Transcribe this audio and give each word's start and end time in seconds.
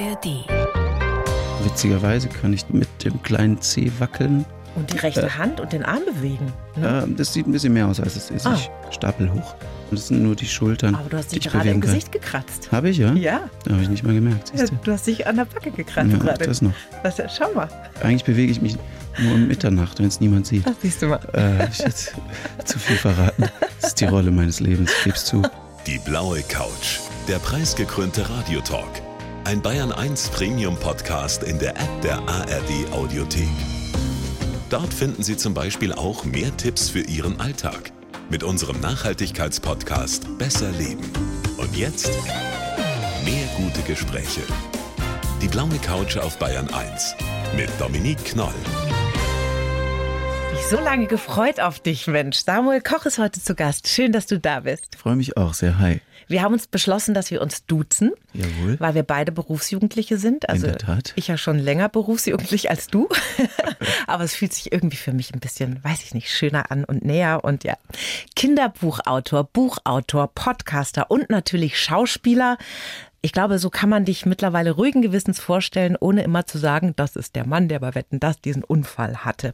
ARD. 0.00 0.44
Witzigerweise 1.64 2.28
kann 2.28 2.52
ich 2.52 2.68
mit 2.70 2.88
dem 3.04 3.20
kleinen 3.22 3.60
C 3.60 3.90
wackeln. 3.98 4.44
Und 4.76 4.92
die 4.92 4.98
rechte 4.98 5.36
Hand 5.38 5.60
und 5.60 5.72
den 5.72 5.82
Arm 5.84 6.02
bewegen. 6.06 6.52
Ne? 6.76 7.04
Äh, 7.08 7.14
das 7.16 7.32
sieht 7.32 7.48
ein 7.48 7.52
bisschen 7.52 7.72
mehr 7.72 7.88
aus, 7.88 7.98
als 7.98 8.14
es 8.14 8.30
ist. 8.30 8.46
Ah. 8.46 8.54
Ich 8.88 8.94
stapel 8.94 9.32
hoch. 9.32 9.54
Und 9.90 9.98
das 9.98 10.08
sind 10.08 10.22
nur 10.22 10.36
die 10.36 10.46
Schultern, 10.46 10.94
Aber 10.94 11.08
du 11.08 11.16
hast 11.16 11.32
dich 11.32 11.44
ich 11.44 11.50
gerade 11.50 11.70
im 11.70 11.80
bewegen 11.80 11.80
kann. 11.80 11.90
Gesicht 11.94 12.12
gekratzt. 12.12 12.68
Habe 12.70 12.90
ich, 12.90 12.98
ja? 12.98 13.12
Ja, 13.14 13.40
Habe 13.68 13.82
ich 13.82 13.88
nicht 13.88 14.04
mal 14.04 14.14
gemerkt. 14.14 14.52
siehst 14.54 14.72
du? 14.84 14.92
hast 14.92 15.06
dich 15.06 15.26
an 15.26 15.36
der 15.36 15.46
Backe 15.46 15.70
gekratzt 15.72 16.12
Ja, 16.12 16.18
gerade. 16.18 16.44
das 16.46 16.62
noch. 16.62 16.72
Was, 17.02 17.16
schau 17.36 17.52
mal, 17.54 17.68
Eigentlich 18.02 18.24
bewege 18.24 18.52
ich 18.52 18.60
mich 18.62 18.76
nur 19.18 19.34
um 19.34 19.48
Mitternacht, 19.48 19.98
wenn 19.98 20.06
es 20.06 20.20
niemand 20.20 20.46
sieht. 20.46 20.64
das 20.66 20.76
siehst 20.80 21.02
du 21.02 21.06
mal. 21.06 21.20
Äh, 21.32 21.62
hab 21.62 21.70
ich 21.72 21.78
jetzt 21.78 22.14
zu 22.66 22.78
viel 22.78 22.96
verraten. 22.96 23.46
Das 23.80 23.90
ist 23.90 24.00
die 24.00 24.04
Rolle 24.04 24.30
meines 24.30 24.60
Lebens, 24.60 24.92
ich 24.98 25.04
geb's 25.04 25.24
zu. 25.24 25.42
Die 25.86 25.98
blaue 26.04 26.42
Couch. 26.42 27.00
Der 27.26 27.38
preisgekrönte 27.38 28.28
Radiotalk. 28.30 29.02
Ein 29.48 29.62
Bayern 29.62 29.92
1 29.92 30.28
Premium 30.28 30.76
Podcast 30.76 31.42
in 31.42 31.58
der 31.58 31.70
App 31.70 32.02
der 32.02 32.18
ARD 32.28 32.92
Audiothek. 32.92 33.48
Dort 34.68 34.92
finden 34.92 35.22
Sie 35.22 35.38
zum 35.38 35.54
Beispiel 35.54 35.94
auch 35.94 36.26
mehr 36.26 36.54
Tipps 36.58 36.90
für 36.90 37.00
Ihren 37.00 37.40
Alltag 37.40 37.90
mit 38.28 38.42
unserem 38.44 38.78
Nachhaltigkeitspodcast 38.82 40.36
Besser 40.36 40.70
Leben. 40.72 41.10
Und 41.56 41.74
jetzt 41.74 42.10
mehr 43.24 43.48
gute 43.56 43.80
Gespräche. 43.86 44.42
Die 45.40 45.48
blaue 45.48 45.78
Couch 45.78 46.18
auf 46.18 46.38
Bayern 46.38 46.68
1 46.68 47.14
mit 47.56 47.70
Dominique 47.80 48.22
Knoll. 48.26 48.52
Mich 50.52 50.66
so 50.66 50.78
lange 50.78 51.06
gefreut 51.06 51.58
auf 51.58 51.80
dich, 51.80 52.06
Mensch. 52.06 52.36
Samuel 52.36 52.82
Koch 52.82 53.06
ist 53.06 53.16
heute 53.16 53.42
zu 53.42 53.54
Gast. 53.54 53.88
Schön, 53.88 54.12
dass 54.12 54.26
du 54.26 54.38
da 54.38 54.60
bist. 54.60 54.88
Ich 54.92 55.00
freue 55.00 55.16
mich 55.16 55.38
auch 55.38 55.54
sehr. 55.54 55.78
Hi. 55.78 56.02
Wir 56.28 56.42
haben 56.42 56.52
uns 56.52 56.66
beschlossen, 56.66 57.14
dass 57.14 57.30
wir 57.30 57.40
uns 57.40 57.64
duzen, 57.64 58.12
Jawohl. 58.32 58.78
weil 58.78 58.94
wir 58.94 59.02
beide 59.02 59.32
Berufsjugendliche 59.32 60.18
sind. 60.18 60.48
Also 60.48 60.66
der 60.66 60.78
Tat. 60.78 61.12
ich 61.16 61.28
ja 61.28 61.38
schon 61.38 61.58
länger 61.58 61.88
berufsjugendlich 61.88 62.70
als 62.70 62.86
du. 62.88 63.08
Aber 64.06 64.24
es 64.24 64.34
fühlt 64.34 64.52
sich 64.52 64.72
irgendwie 64.72 64.96
für 64.96 65.12
mich 65.12 65.32
ein 65.34 65.40
bisschen, 65.40 65.82
weiß 65.82 66.04
ich 66.04 66.14
nicht, 66.14 66.30
schöner 66.30 66.70
an 66.70 66.84
und 66.84 67.04
näher. 67.04 67.44
Und 67.44 67.64
ja, 67.64 67.76
Kinderbuchautor, 68.36 69.44
Buchautor, 69.44 70.28
Podcaster 70.34 71.10
und 71.10 71.30
natürlich 71.30 71.80
Schauspieler. 71.80 72.58
Ich 73.20 73.32
glaube, 73.32 73.58
so 73.58 73.68
kann 73.68 73.88
man 73.88 74.04
dich 74.04 74.26
mittlerweile 74.26 74.70
ruhigen 74.70 75.02
Gewissens 75.02 75.40
vorstellen, 75.40 75.96
ohne 75.98 76.22
immer 76.22 76.46
zu 76.46 76.56
sagen, 76.58 76.92
das 76.94 77.16
ist 77.16 77.34
der 77.34 77.46
Mann, 77.46 77.68
der 77.68 77.80
bei 77.80 77.94
Wetten 77.94 78.20
das 78.20 78.40
diesen 78.40 78.62
Unfall 78.62 79.24
hatte. 79.24 79.52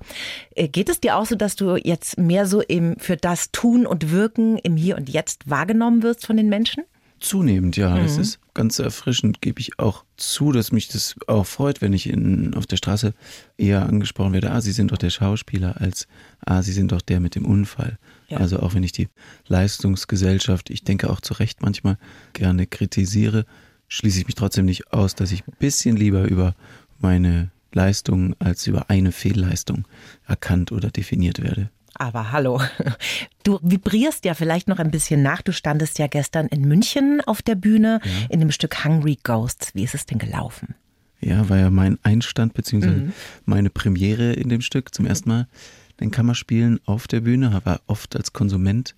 Äh, 0.55 0.69
Geht 0.69 0.91
es 0.91 1.01
dir 1.01 1.17
auch 1.17 1.25
so, 1.25 1.35
dass 1.35 1.57
du 1.57 1.77
jetzt 1.77 2.19
mehr 2.19 2.47
so 2.47 2.61
im, 2.61 2.97
für 2.99 3.17
das 3.17 3.51
Tun 3.53 3.87
und 3.87 4.11
Wirken 4.11 4.59
im 4.59 4.77
Hier 4.77 4.97
und 4.97 5.09
Jetzt 5.09 5.49
wahrgenommen 5.49 6.03
wirst 6.03 6.27
von 6.27 6.37
den 6.37 6.49
Menschen? 6.51 6.85
Zunehmend, 7.21 7.77
ja. 7.77 7.97
Mhm. 7.97 8.03
Das 8.03 8.19
ist 8.19 8.39
ganz 8.53 8.79
erfrischend, 8.79 9.41
gebe 9.41 9.61
ich 9.61 9.79
auch 9.79 10.05
zu, 10.19 10.53
dass 10.53 10.71
mich 10.71 10.89
das 10.89 11.17
auch 11.27 11.47
freut, 11.47 11.81
wenn 11.81 11.95
ich 11.95 12.09
in, 12.09 12.53
auf 12.55 12.67
der 12.67 12.77
Straße 12.77 13.15
eher 13.57 13.87
angesprochen 13.87 14.35
werde, 14.35 14.51
ah, 14.51 14.61
Sie 14.61 14.73
sind 14.73 14.93
doch 14.93 14.99
der 14.99 15.11
Schauspieler, 15.11 15.81
als 15.81 16.07
ah, 16.45 16.63
Sie 16.63 16.73
sind 16.73 16.93
doch 16.93 17.01
der 17.01 17.21
mit 17.21 17.35
dem 17.35 17.47
Unfall. 17.47 17.99
Ja. 18.29 18.39
Also 18.39 18.61
auch 18.61 18.75
wenn 18.75 18.83
ich 18.83 18.93
die 18.93 19.09
Leistungsgesellschaft, 19.75 20.71
ich 20.71 20.85
denke 20.85 21.11
auch 21.11 21.21
zu 21.21 21.35
Recht 21.35 21.63
manchmal 21.63 21.99
gerne 22.33 22.67
kritisiere, 22.67 23.45
schließe 23.89 24.21
ich 24.21 24.27
mich 24.27 24.35
trotzdem 24.35 24.65
nicht 24.65 24.93
aus, 24.93 25.15
dass 25.15 25.33
ich 25.33 25.47
ein 25.47 25.55
bisschen 25.59 25.97
lieber 25.97 26.25
über 26.25 26.55
meine 26.99 27.51
Leistung 27.73 28.35
als 28.39 28.67
über 28.67 28.89
eine 28.89 29.11
Fehlleistung 29.13 29.87
erkannt 30.27 30.71
oder 30.73 30.91
definiert 30.91 31.43
werde. 31.43 31.71
Aber 31.97 32.33
hallo, 32.33 32.61
du 33.43 33.59
vibrierst 33.63 34.25
ja 34.25 34.35
vielleicht 34.35 34.69
noch 34.69 34.79
ein 34.79 34.91
bisschen 34.91 35.23
nach. 35.23 35.43
Du 35.43 35.53
standest 35.53 35.99
ja 35.99 36.07
gestern 36.07 36.47
in 36.49 36.63
München 36.63 37.21
auf 37.27 37.43
der 37.43 37.55
Bühne 37.57 38.01
in 38.31 38.41
dem 38.41 38.51
Stück 38.51 38.85
Hungry 38.85 39.19
Ghosts. 39.23 39.75
Wie 39.75 39.85
ist 39.85 39.95
es 39.95 40.07
denn 40.07 40.19
gelaufen? 40.19 40.75
Ja, 41.21 41.49
war 41.49 41.59
ja 41.59 41.71
mein 41.71 41.99
Einstand 42.03 42.55
beziehungsweise 42.55 42.97
Mhm. 42.97 43.13
meine 43.45 43.71
Premiere 43.71 44.33
in 44.33 44.49
dem 44.49 44.61
Stück 44.61 44.95
zum 44.95 45.07
ersten 45.07 45.29
Mal. 45.29 45.47
Den 46.01 46.11
Kammerspielen 46.11 46.81
auf 46.87 47.07
der 47.07 47.21
Bühne, 47.21 47.61
war 47.65 47.81
oft 47.87 48.17
als 48.17 48.33
Konsument 48.33 48.95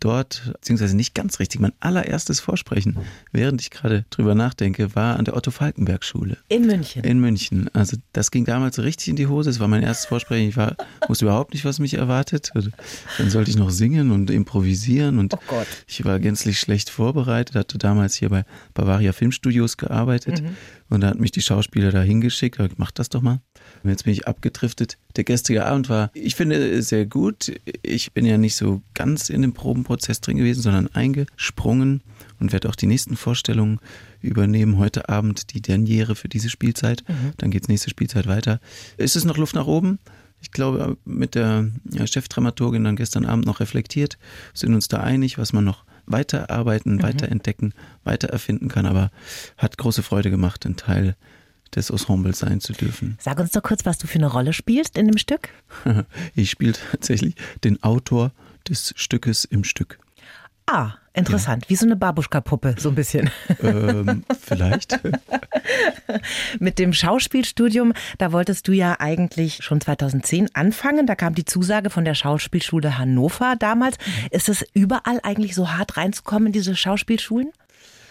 dort, 0.00 0.50
beziehungsweise 0.54 0.96
nicht 0.96 1.14
ganz 1.14 1.38
richtig. 1.38 1.60
Mein 1.60 1.72
allererstes 1.80 2.40
Vorsprechen, 2.40 2.96
während 3.32 3.60
ich 3.60 3.70
gerade 3.70 4.04
drüber 4.10 4.34
nachdenke, 4.34 4.94
war 4.94 5.16
an 5.18 5.24
der 5.24 5.36
Otto-Falkenberg-Schule 5.36 6.38
In 6.48 6.66
München. 6.66 7.04
in 7.04 7.20
München. 7.20 7.68
Also 7.74 7.96
das 8.12 8.30
ging 8.30 8.44
damals 8.44 8.78
richtig 8.78 9.08
in 9.08 9.16
die 9.16 9.26
Hose. 9.26 9.50
Es 9.50 9.60
war 9.60 9.68
mein 9.68 9.82
erstes 9.82 10.06
Vorsprechen. 10.06 10.48
Ich 10.48 10.56
war, 10.56 10.76
wusste 11.08 11.24
überhaupt 11.26 11.54
nicht, 11.54 11.64
was 11.64 11.78
mich 11.78 11.94
erwartet. 11.94 12.50
Also, 12.54 12.70
Dann 13.18 13.30
sollte 13.30 13.50
ich 13.50 13.56
noch 13.56 13.70
singen 13.70 14.10
und 14.10 14.30
improvisieren 14.30 15.18
und 15.18 15.34
Oh 15.34 15.38
Gott. 15.46 15.66
ich 15.86 16.04
war 16.04 16.18
gänzlich 16.18 16.58
schlecht 16.58 16.90
vorbereitet, 16.90 17.54
hatte 17.56 17.78
damals 17.78 18.14
hier 18.14 18.30
bei 18.30 18.44
Bavaria 18.74 19.12
Filmstudios 19.12 19.76
gearbeitet 19.76 20.42
und 20.88 21.00
da 21.02 21.08
hat 21.08 21.20
mich 21.20 21.30
die 21.30 21.42
Schauspieler 21.42 21.92
da 21.92 22.02
hingeschickt, 22.02 22.56
gesagt, 22.56 22.78
mach 22.78 22.90
das 22.90 23.08
doch 23.10 23.22
mal. 23.22 23.40
Und 23.82 23.90
jetzt 23.90 24.04
bin 24.04 24.12
ich 24.12 24.26
abgedriftet. 24.26 24.98
Der 25.16 25.24
gestrige 25.24 25.64
Abend 25.66 25.88
war, 25.88 26.10
ich 26.14 26.34
finde, 26.34 26.82
sehr 26.82 27.06
gut. 27.06 27.52
Ich 27.82 28.12
bin 28.12 28.26
ja 28.26 28.38
nicht 28.38 28.56
so 28.56 28.82
ganz 28.94 29.28
in 29.30 29.42
dem 29.42 29.52
Probenprozess 29.90 30.20
drin 30.20 30.36
gewesen, 30.36 30.62
sondern 30.62 30.88
eingesprungen 30.94 32.02
und 32.38 32.52
werde 32.52 32.68
auch 32.68 32.76
die 32.76 32.86
nächsten 32.86 33.16
Vorstellungen 33.16 33.80
übernehmen. 34.20 34.78
Heute 34.78 35.08
Abend 35.08 35.52
die 35.52 35.60
Derniere 35.60 36.14
für 36.14 36.28
diese 36.28 36.48
Spielzeit. 36.48 37.02
Dann 37.38 37.50
geht's 37.50 37.68
nächste 37.68 37.90
Spielzeit 37.90 38.28
weiter. 38.28 38.60
Ist 38.98 39.16
es 39.16 39.24
noch 39.24 39.36
Luft 39.36 39.56
nach 39.56 39.66
oben? 39.66 39.98
Ich 40.40 40.52
glaube, 40.52 40.96
mit 41.04 41.34
der 41.34 41.70
ja, 41.90 42.06
Chefdramaturgin 42.06 42.84
dann 42.84 42.96
gestern 42.96 43.26
Abend 43.26 43.46
noch 43.46 43.58
reflektiert, 43.58 44.16
sind 44.54 44.74
uns 44.74 44.86
da 44.86 44.98
einig, 44.98 45.38
was 45.38 45.52
man 45.52 45.64
noch 45.64 45.84
weiterarbeiten, 46.06 47.02
weiterentdecken, 47.02 47.74
weiter 48.04 48.28
erfinden 48.28 48.68
kann, 48.68 48.86
aber 48.86 49.10
hat 49.58 49.76
große 49.76 50.02
Freude 50.02 50.30
gemacht, 50.30 50.64
ein 50.66 50.76
Teil 50.76 51.16
des 51.74 51.90
Ensembles 51.90 52.38
sein 52.38 52.60
zu 52.60 52.72
dürfen. 52.72 53.18
Sag 53.20 53.38
uns 53.38 53.52
doch 53.52 53.62
kurz, 53.62 53.84
was 53.84 53.98
du 53.98 54.06
für 54.06 54.18
eine 54.18 54.28
Rolle 54.28 54.52
spielst 54.52 54.96
in 54.96 55.06
dem 55.06 55.18
Stück. 55.18 55.48
Ich 56.34 56.50
spiele 56.50 56.74
tatsächlich 56.92 57.34
den 57.64 57.82
Autor 57.82 58.32
des 58.68 58.92
Stückes 58.96 59.44
im 59.44 59.64
Stück. 59.64 59.98
Ah, 60.66 60.92
interessant. 61.14 61.68
Wie 61.68 61.74
so 61.74 61.84
eine 61.84 61.96
Babuschka-Puppe, 61.96 62.76
so 62.78 62.90
ein 62.90 62.94
bisschen. 62.94 63.28
Ähm, 63.60 64.24
vielleicht. 64.40 65.00
Mit 66.60 66.78
dem 66.78 66.92
Schauspielstudium, 66.92 67.92
da 68.18 68.30
wolltest 68.30 68.68
du 68.68 68.72
ja 68.72 68.96
eigentlich 69.00 69.64
schon 69.64 69.80
2010 69.80 70.54
anfangen. 70.54 71.06
Da 71.06 71.16
kam 71.16 71.34
die 71.34 71.44
Zusage 71.44 71.90
von 71.90 72.04
der 72.04 72.14
Schauspielschule 72.14 72.98
Hannover 72.98 73.56
damals. 73.58 73.96
Ist 74.30 74.48
es 74.48 74.64
überall 74.72 75.18
eigentlich 75.24 75.56
so 75.56 75.72
hart 75.72 75.96
reinzukommen 75.96 76.46
in 76.46 76.52
diese 76.52 76.76
Schauspielschulen? 76.76 77.50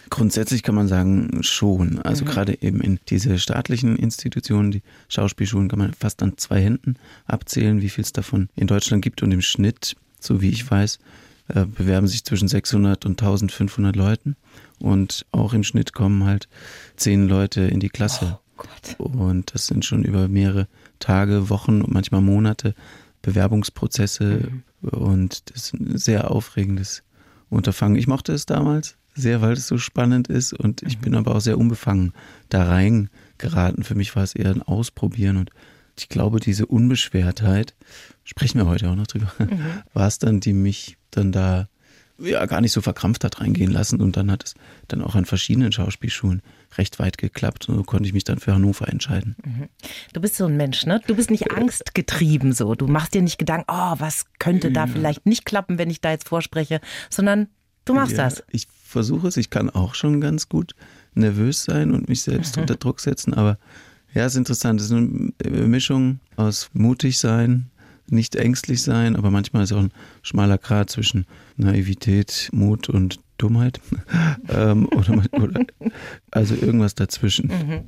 Grundsätzlich 0.10 0.64
kann 0.64 0.76
man 0.76 0.88
sagen, 0.88 1.40
schon. 1.42 2.00
Also 2.02 2.26
gerade 2.26 2.62
eben 2.62 2.82
in 2.82 3.00
diese 3.10 3.38
staatlichen 3.38 3.96
Institutionen, 3.96 4.72
die 4.72 4.82
Schauspielschulen, 5.08 5.70
kann 5.70 5.80
man 5.80 5.94
fast 5.94 6.22
an 6.24 6.38
zwei 6.38 6.62
Händen 6.62 6.96
abzählen, 7.26 7.82
wie 7.82 7.90
viel 7.90 8.04
es 8.04 8.12
davon 8.12 8.50
in 8.56 8.68
Deutschland 8.68 9.04
gibt. 9.04 9.22
Und 9.24 9.32
im 9.32 9.42
Schnitt, 9.42 9.96
so 10.20 10.42
wie 10.42 10.50
ich 10.50 10.70
weiß, 10.70 11.00
äh, 11.50 11.66
bewerben 11.66 12.08
sich 12.08 12.24
zwischen 12.24 12.48
600 12.48 13.06
und 13.06 13.22
1500 13.22 13.96
Leuten. 13.96 14.36
Und 14.80 15.26
auch 15.32 15.54
im 15.54 15.64
Schnitt 15.64 15.94
kommen 15.94 16.24
halt 16.26 16.48
zehn 16.96 17.28
Leute 17.28 17.62
in 17.62 17.80
die 17.80 17.90
Klasse. 17.90 18.40
Gott. 18.58 18.96
Und 18.98 19.54
das 19.54 19.68
sind 19.68 19.86
schon 19.86 20.04
über 20.04 20.28
mehrere 20.28 20.68
Tage, 21.00 21.50
Wochen 21.50 21.82
und 21.82 21.94
manchmal 21.94 22.22
Monate 22.22 22.76
Bewerbungsprozesse. 23.22 24.52
Und 24.82 25.50
das 25.50 25.66
ist 25.66 25.74
ein 25.74 25.98
sehr 25.98 26.32
aufregendes 26.32 27.04
Unterfangen. 27.50 27.98
Ich 27.98 28.08
mochte 28.08 28.34
es 28.34 28.46
damals 28.46 28.96
sehr, 29.16 29.42
weil 29.42 29.54
es 29.54 29.68
so 29.68 29.78
spannend 29.78 30.28
ist. 30.28 30.54
Und 30.54 30.84
ich 30.84 31.00
bin 31.00 31.16
aber 31.16 31.36
auch 31.36 31.42
sehr 31.42 31.58
unbefangen 31.58 32.14
da 32.50 32.66
reingeraten. 32.66 33.84
Für 33.84 33.96
mich 33.96 34.16
war 34.16 34.24
es 34.24 34.36
eher 34.36 34.52
ein 34.52 34.62
Ausprobieren. 34.62 35.38
Und 35.38 35.52
ich 36.00 36.10
glaube, 36.10 36.40
diese 36.40 36.66
Unbeschwertheit, 36.66 37.74
sprechen 38.24 38.58
wir 38.60 38.68
heute 38.68 38.90
auch 38.90 38.96
noch 38.96 39.08
drüber, 39.08 39.32
war 39.94 40.08
es 40.08 40.20
dann, 40.20 40.40
die 40.40 40.54
mich 40.54 40.98
dann 41.12 41.32
da 41.32 41.68
ja 42.22 42.46
gar 42.48 42.60
nicht 42.60 42.74
so 42.74 42.82
verkrampft 42.82 43.24
hat 43.24 43.40
reingehen 43.40 43.72
lassen. 43.72 44.02
Und 44.02 44.18
dann 44.18 44.30
hat 44.30 44.44
es 44.44 44.54
dann 44.90 45.02
auch 45.02 45.16
an 45.16 45.24
verschiedenen 45.24 45.72
Schauspielschulen 45.72 46.42
recht 46.78 47.00
weit 47.00 47.18
geklappt. 47.18 47.70
Und 47.70 47.76
so 47.78 47.84
konnte 47.84 48.08
ich 48.08 48.14
mich 48.14 48.26
dann 48.26 48.40
für 48.40 48.54
Hannover 48.54 48.90
entscheiden. 48.90 49.38
Du 50.12 50.20
bist 50.20 50.36
so 50.36 50.46
ein 50.46 50.58
Mensch, 50.58 50.86
ne? 50.86 51.02
Du 51.08 51.16
bist 51.16 51.32
nicht 51.32 51.52
angstgetrieben 51.52 52.52
so. 52.52 52.76
Du 52.76 52.88
machst 52.88 53.14
dir 53.14 53.22
nicht 53.22 53.38
Gedanken, 53.38 53.68
oh, 53.70 53.96
was 54.00 54.26
könnte 54.38 54.72
da 54.72 54.86
vielleicht 54.86 55.26
nicht 55.26 55.46
klappen, 55.46 55.78
wenn 55.78 55.90
ich 55.90 56.02
da 56.02 56.12
jetzt 56.12 56.28
vorspreche, 56.28 56.82
sondern 57.10 57.48
du 57.86 57.94
machst 57.94 58.18
Ja, 58.18 58.26
das. 58.26 58.44
Ich 58.52 58.68
versuche 58.84 59.30
es. 59.30 59.38
Ich 59.38 59.50
kann 59.50 59.70
auch 59.70 59.96
schon 59.96 60.20
ganz 60.20 60.50
gut 60.50 60.74
nervös 61.14 61.64
sein 61.64 61.92
und 61.92 62.10
mich 62.10 62.22
selbst 62.22 62.58
Mhm. 62.58 62.62
unter 62.64 62.76
Druck 62.76 63.00
setzen. 63.00 63.34
Aber 63.34 63.58
ja, 64.14 64.26
es 64.26 64.34
ist 64.34 64.38
interessant. 64.38 64.80
Es 64.82 64.90
ist 64.90 64.94
eine 64.94 65.68
Mischung 65.68 66.20
aus 66.36 66.70
mutig 66.74 67.20
sein, 67.20 67.70
nicht 68.08 68.36
ängstlich 68.36 68.82
sein, 68.82 69.16
aber 69.16 69.32
manchmal 69.32 69.64
ist 69.64 69.72
auch 69.72 69.80
ein 69.80 69.92
schmaler 70.22 70.58
Grat 70.58 70.90
zwischen 70.90 71.26
Naivität, 71.58 72.50
Mut 72.52 72.90
und 72.90 73.20
Dummheit. 73.38 73.80
ähm, 74.50 74.88
oder, 74.90 75.22
oder, 75.32 75.62
also 76.32 76.56
irgendwas 76.56 76.94
dazwischen. 76.96 77.48
Mhm. 77.48 77.82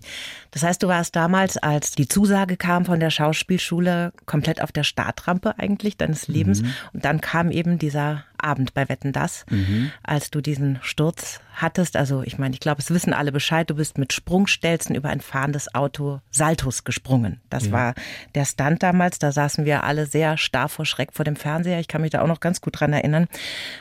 Das 0.52 0.64
heißt, 0.64 0.82
du 0.82 0.88
warst 0.88 1.16
damals, 1.16 1.58
als 1.58 1.92
die 1.92 2.08
Zusage 2.08 2.58
kam 2.58 2.86
von 2.86 3.00
der 3.00 3.10
Schauspielschule, 3.10 4.14
komplett 4.26 4.62
auf 4.62 4.72
der 4.72 4.84
Startrampe 4.84 5.60
eigentlich 5.60 5.98
deines 5.98 6.28
Lebens. 6.28 6.62
Und 6.94 7.06
dann 7.06 7.22
kam 7.22 7.52
eben 7.52 7.78
dieser 7.78 8.24
Abend 8.44 8.74
bei 8.74 8.90
Wetten 8.90 9.14
Das, 9.14 9.46
mhm. 9.50 9.92
als 10.04 10.32
du 10.32 10.42
diesen 10.42 10.80
Sturz 10.82 11.40
hattest. 11.54 11.96
Also 11.96 12.24
ich 12.24 12.38
meine, 12.38 12.54
ich 12.54 12.60
glaube, 12.60 12.82
es 12.82 12.92
wissen 12.92 13.14
alle 13.14 13.32
Bescheid. 13.32 13.70
Du 13.70 13.76
bist 13.76 13.98
mit 13.98 14.14
Sprungstelzen 14.14 14.96
über 14.96 15.10
ein 15.10 15.22
fahrendes 15.22 15.74
Auto 15.74 16.22
Saltos 16.32 16.84
gesprungen. 16.84 17.42
Das 17.50 17.68
ja. 17.68 17.72
war 17.72 17.94
der 18.36 18.46
Stunt 18.46 18.84
damals. 18.84 19.20
Da 19.20 19.32
saßen 19.32 19.66
wir 19.66 19.84
alle 19.84 20.06
sehr 20.06 20.38
starr 20.38 20.70
vor 20.70 20.86
Schreck 20.86 21.14
vor 21.14 21.26
dem 21.26 21.36
Fernseher. 21.36 21.80
Ich 21.80 21.88
kann 21.88 22.02
mich 22.02 22.12
da 22.12 22.22
auch 22.22 22.28
noch 22.28 22.40
ganz 22.40 22.62
gut 22.62 22.80
dran 22.80 22.94
erinnern. 22.94 23.28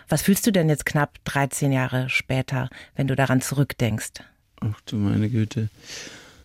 Was 0.09 0.23
fühlst 0.23 0.47
du 0.47 0.51
denn 0.51 0.69
jetzt 0.69 0.87
knapp 0.87 1.19
13 1.25 1.73
Jahre 1.73 2.09
später, 2.09 2.69
wenn 2.95 3.06
du 3.06 3.17
daran 3.17 3.41
zurückdenkst? 3.41 4.23
Ach 4.61 4.81
du 4.87 4.97
meine 4.97 5.31
Güte. 5.31 5.69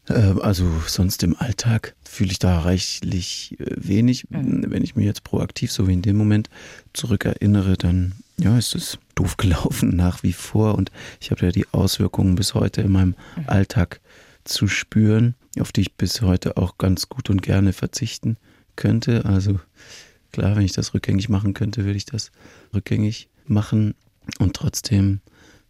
Ähm, 0.10 0.42
also 0.42 0.66
sonst 0.88 1.24
im 1.24 1.36
Alltag 1.38 1.96
fühle 2.04 2.32
ich 2.32 2.40
da 2.40 2.60
reichlich 2.60 3.56
äh, 3.60 3.66
wenig. 3.76 4.30
Mhm. 4.30 4.66
Wenn 4.70 4.84
ich 4.84 4.96
mir 4.96 5.06
jetzt 5.06 5.24
proaktiv, 5.24 5.72
so 5.72 5.88
wie 5.88 5.94
in 5.94 6.02
dem 6.02 6.18
Moment, 6.18 6.50
zurückerinnere, 6.94 7.78
dann 7.78 8.14
ja, 8.38 8.58
ist 8.58 8.76
es 8.76 8.98
doof 9.16 9.38
gelaufen 9.38 9.96
nach 9.96 10.24
wie 10.24 10.34
vor 10.34 10.76
und 10.76 10.92
ich 11.20 11.32
habe 11.32 11.46
ja 11.46 11.52
die 11.52 11.68
Auswirkungen 11.72 12.36
bis 12.36 12.54
heute 12.54 12.82
in 12.82 12.92
meinem 12.92 13.16
mhm. 13.36 13.44
Alltag 13.48 14.02
zu 14.44 14.68
spüren, 14.68 15.36
auf 15.60 15.72
die 15.72 15.82
ich 15.82 15.94
bis 15.94 16.22
heute 16.22 16.58
auch 16.58 16.78
ganz 16.78 17.10
gut 17.10 17.30
und 17.30 17.42
gerne 17.42 17.74
verzichten 17.74 18.38
könnte. 18.76 19.26
Also 19.26 19.60
klar, 20.32 20.56
wenn 20.56 20.66
ich 20.66 20.74
das 20.74 20.94
rückgängig 20.94 21.30
machen 21.30 21.54
könnte, 21.54 21.86
würde 21.86 21.98
ich 21.98 22.06
das 22.06 22.32
rückgängig 22.74 23.30
machen 23.48 23.96
und 24.40 24.56
trotzdem 24.56 25.22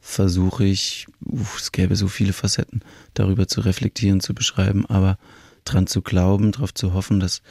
versuche 0.06 0.64
ich, 0.64 1.08
uff, 1.26 1.60
es 1.60 1.72
gäbe 1.72 1.96
so 1.96 2.08
viele 2.08 2.32
Facetten, 2.32 2.82
darüber 3.16 3.48
zu 3.48 3.62
reflektieren, 3.62 4.20
zu 4.20 4.36
beschreiben, 4.36 4.86
aber 4.86 5.18
dran 5.66 5.88
zu 5.88 6.04
glauben, 6.04 6.52
darauf 6.52 6.76
zu 6.76 6.94
hoffen, 6.94 7.20
dass 7.20 7.42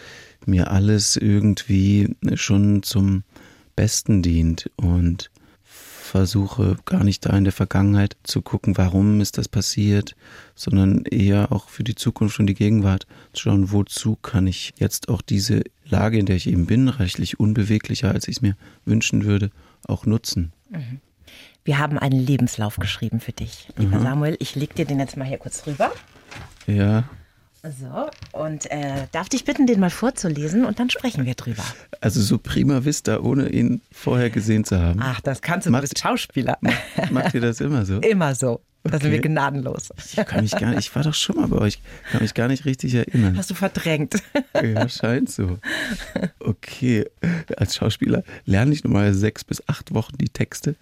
mir 0.46 0.70
alles 0.70 1.16
irgendwie 1.16 2.14
schon 2.34 2.84
zum 2.84 3.24
Besten 3.74 4.22
dient 4.22 4.70
und 4.76 5.32
versuche 5.64 6.76
gar 6.84 7.02
nicht 7.02 7.26
da 7.26 7.36
in 7.36 7.42
der 7.42 7.52
Vergangenheit 7.52 8.16
zu 8.22 8.40
gucken, 8.40 8.78
warum 8.78 9.20
ist 9.20 9.36
das 9.36 9.48
passiert, 9.48 10.14
sondern 10.54 11.04
eher 11.06 11.50
auch 11.50 11.68
für 11.68 11.82
die 11.82 11.96
Zukunft 11.96 12.38
und 12.38 12.46
die 12.46 12.54
Gegenwart 12.54 13.08
zu 13.32 13.42
schauen, 13.42 13.72
wozu 13.72 14.14
kann 14.14 14.46
ich 14.46 14.74
jetzt 14.78 15.08
auch 15.08 15.22
diese 15.22 15.64
Lage, 15.84 16.18
in 16.18 16.26
der 16.26 16.36
ich 16.36 16.46
eben 16.46 16.66
bin, 16.66 16.88
reichlich 16.88 17.40
unbeweglicher, 17.40 18.12
als 18.12 18.28
ich 18.28 18.36
es 18.36 18.42
mir 18.42 18.56
wünschen 18.84 19.24
würde, 19.24 19.50
auch 19.88 20.06
nutzen. 20.06 20.52
Mhm. 20.70 21.00
Wir 21.64 21.78
haben 21.78 21.98
einen 21.98 22.20
Lebenslauf 22.20 22.76
geschrieben 22.76 23.20
für 23.20 23.32
dich, 23.32 23.68
lieber 23.78 23.98
mhm. 23.98 24.02
Samuel. 24.02 24.36
Ich 24.38 24.54
leg 24.54 24.74
dir 24.74 24.84
den 24.84 25.00
jetzt 25.00 25.16
mal 25.16 25.24
hier 25.24 25.38
kurz 25.38 25.66
rüber. 25.66 25.90
Ja. 26.66 27.04
So, 27.62 28.10
und 28.38 28.70
äh, 28.70 29.06
darf 29.12 29.30
dich 29.30 29.44
bitten, 29.46 29.66
den 29.66 29.80
mal 29.80 29.88
vorzulesen 29.88 30.66
und 30.66 30.78
dann 30.78 30.90
sprechen 30.90 31.24
wir 31.24 31.34
drüber. 31.34 31.64
Also 32.02 32.20
so 32.20 32.36
prima 32.36 32.84
vista, 32.84 33.20
ohne 33.20 33.48
ihn 33.48 33.80
vorher 33.90 34.28
gesehen 34.28 34.64
zu 34.64 34.78
haben. 34.78 35.00
Ach, 35.02 35.22
das 35.22 35.40
kannst 35.40 35.66
du, 35.66 35.70
macht, 35.70 35.84
du 35.84 35.88
bist 35.88 35.98
Schauspieler. 35.98 36.58
Macht, 36.60 37.10
macht 37.10 37.34
ihr 37.34 37.40
das 37.40 37.62
immer 37.62 37.86
so? 37.86 37.98
Immer 38.00 38.34
so. 38.34 38.60
Da 38.84 38.96
okay. 38.96 39.04
sind 39.04 39.12
wir 39.12 39.20
gnadenlos. 39.22 39.88
Ich 39.96 40.16
kann 40.26 40.42
mich 40.42 40.50
gar 40.50 40.70
nicht, 40.70 40.80
ich 40.80 40.94
war 40.94 41.02
doch 41.02 41.14
schon 41.14 41.36
mal 41.36 41.48
bei 41.48 41.56
euch, 41.56 41.80
kann 42.12 42.20
mich 42.20 42.34
gar 42.34 42.48
nicht 42.48 42.66
richtig 42.66 42.94
erinnern. 42.94 43.34
Hast 43.34 43.48
du 43.48 43.54
verdrängt. 43.54 44.16
Ja, 44.62 44.86
scheint 44.90 45.30
so. 45.30 45.58
Okay, 46.38 47.06
als 47.56 47.76
Schauspieler 47.76 48.24
lerne 48.44 48.74
ich 48.74 48.84
nochmal 48.84 49.14
sechs 49.14 49.42
bis 49.42 49.66
acht 49.68 49.94
Wochen 49.94 50.18
die 50.18 50.28
Texte. 50.28 50.76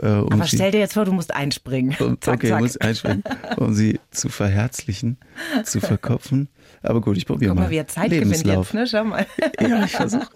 Äh, 0.00 0.06
um 0.06 0.32
Aber 0.32 0.46
stell 0.46 0.70
dir 0.70 0.78
jetzt 0.78 0.94
vor, 0.94 1.04
du 1.04 1.12
musst 1.12 1.34
einspringen. 1.34 1.96
Um, 1.98 2.20
zack, 2.20 2.36
okay, 2.36 2.50
zack. 2.50 2.60
muss 2.60 2.76
einspringen, 2.76 3.24
um 3.56 3.74
sie 3.74 3.98
zu 4.12 4.28
verherzlichen, 4.28 5.18
zu 5.64 5.80
verkopfen. 5.80 6.48
Aber 6.82 7.00
gut, 7.00 7.16
ich 7.16 7.26
probiere 7.26 7.54
mal. 7.54 7.62
Guck 7.62 7.68
mal, 7.68 7.70
wie 7.70 7.78
er 7.78 7.88
Zeit 7.88 8.10
gewinnt 8.10 8.44
jetzt, 8.44 8.74
ne? 8.74 8.86
Schau 8.86 9.04
mal. 9.04 9.26
Ja, 9.60 9.84
ich 9.84 9.92
versuche 9.92 10.28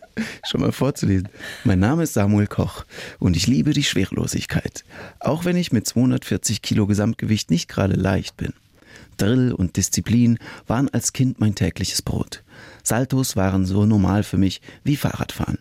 schon 0.46 0.60
mal 0.60 0.72
vorzulesen. 0.72 1.28
Mein 1.64 1.78
Name 1.78 2.02
ist 2.02 2.14
Samuel 2.14 2.46
Koch 2.46 2.84
und 3.18 3.36
ich 3.36 3.46
liebe 3.46 3.72
die 3.72 3.84
Schwerelosigkeit. 3.84 4.84
Auch 5.20 5.44
wenn 5.44 5.56
ich 5.56 5.72
mit 5.72 5.86
240 5.86 6.60
Kilo 6.62 6.86
Gesamtgewicht 6.86 7.50
nicht 7.50 7.68
gerade 7.68 7.94
leicht 7.94 8.36
bin. 8.36 8.52
Drill 9.16 9.52
und 9.52 9.76
Disziplin 9.76 10.38
waren 10.66 10.88
als 10.90 11.12
Kind 11.12 11.40
mein 11.40 11.54
tägliches 11.54 12.02
Brot. 12.02 12.42
Saltos 12.82 13.36
waren 13.36 13.64
so 13.64 13.86
normal 13.86 14.22
für 14.22 14.36
mich 14.36 14.60
wie 14.82 14.96
Fahrradfahren. 14.96 15.58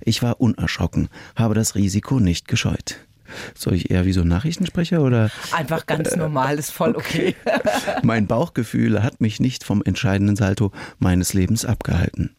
Ich 0.00 0.22
war 0.22 0.40
unerschrocken, 0.40 1.08
habe 1.34 1.54
das 1.54 1.74
Risiko 1.74 2.20
nicht 2.20 2.48
gescheut. 2.48 3.05
Soll 3.54 3.74
ich 3.74 3.90
eher 3.90 4.04
wie 4.04 4.12
so 4.12 4.22
ein 4.22 4.28
Nachrichtensprecher 4.28 5.02
oder? 5.02 5.30
Einfach 5.52 5.86
ganz 5.86 6.12
äh, 6.12 6.16
normal, 6.16 6.58
ist 6.58 6.70
voll 6.70 6.94
okay. 6.96 7.34
okay. 7.44 7.60
mein 8.02 8.26
Bauchgefühl 8.26 9.02
hat 9.02 9.20
mich 9.20 9.40
nicht 9.40 9.64
vom 9.64 9.82
entscheidenden 9.82 10.36
Salto 10.36 10.72
meines 10.98 11.34
Lebens 11.34 11.64
abgehalten. 11.64 12.36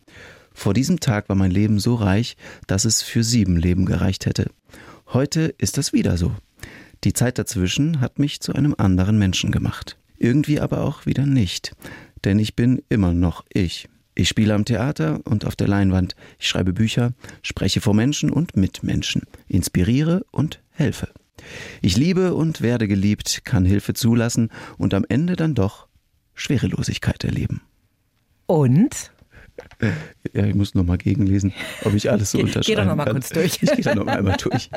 Vor 0.53 0.73
diesem 0.73 0.99
Tag 0.99 1.29
war 1.29 1.35
mein 1.35 1.51
Leben 1.51 1.79
so 1.79 1.95
reich, 1.95 2.35
dass 2.65 2.85
es 2.85 3.03
für 3.03 3.23
sieben 3.23 3.57
Leben 3.57 3.85
gereicht 3.85 4.25
hätte. 4.25 4.49
Heute 5.13 5.53
ist 5.57 5.77
das 5.77 5.93
wieder 5.93 6.17
so. 6.17 6.35
Die 7.03 7.13
Zeit 7.13 7.37
dazwischen 7.37 8.01
hat 8.01 8.17
mich 8.17 8.39
zu 8.39 8.53
einem 8.53 8.73
anderen 8.77 9.19
Menschen 9.19 9.51
gemacht. 9.51 9.97
Irgendwie 10.17 10.59
aber 10.59 10.81
auch 10.81 11.05
wieder 11.05 11.25
nicht. 11.25 11.75
Denn 12.25 12.39
ich 12.39 12.55
bin 12.55 12.81
immer 12.89 13.13
noch 13.13 13.45
ich. 13.53 13.87
Ich 14.15 14.29
spiele 14.29 14.55
am 14.55 14.65
Theater 14.65 15.21
und 15.25 15.45
auf 15.45 15.55
der 15.55 15.67
Leinwand. 15.67 16.15
Ich 16.39 16.47
schreibe 16.47 16.73
Bücher, 16.73 17.13
spreche 17.43 17.81
vor 17.81 17.93
Menschen 17.93 18.31
und 18.31 18.57
mit 18.57 18.81
Menschen, 18.81 19.27
inspiriere 19.47 20.25
und 20.31 20.59
helfe. 20.77 21.09
Ich 21.81 21.97
liebe 21.97 22.33
und 22.33 22.61
werde 22.61 22.87
geliebt, 22.87 23.41
kann 23.43 23.65
Hilfe 23.65 23.93
zulassen 23.93 24.49
und 24.77 24.93
am 24.93 25.05
Ende 25.07 25.35
dann 25.35 25.55
doch 25.55 25.87
Schwerelosigkeit 26.33 27.23
erleben. 27.23 27.61
Und? 28.45 29.11
Ja, 30.33 30.45
ich 30.45 30.53
muss 30.53 30.75
nochmal 30.75 30.97
gegenlesen, 30.97 31.51
ob 31.83 31.93
ich 31.95 32.11
alles 32.11 32.31
so 32.31 32.37
unterschreibe. 32.37 32.65
Geh 32.65 32.75
doch 32.75 32.85
nochmal 32.85 33.11
kurz 33.11 33.29
durch. 33.29 33.61
Ich 33.61 33.71
gehe 33.71 33.83
da 33.83 33.95
nochmal 33.95 34.19
einmal 34.19 34.37
durch. 34.37 34.69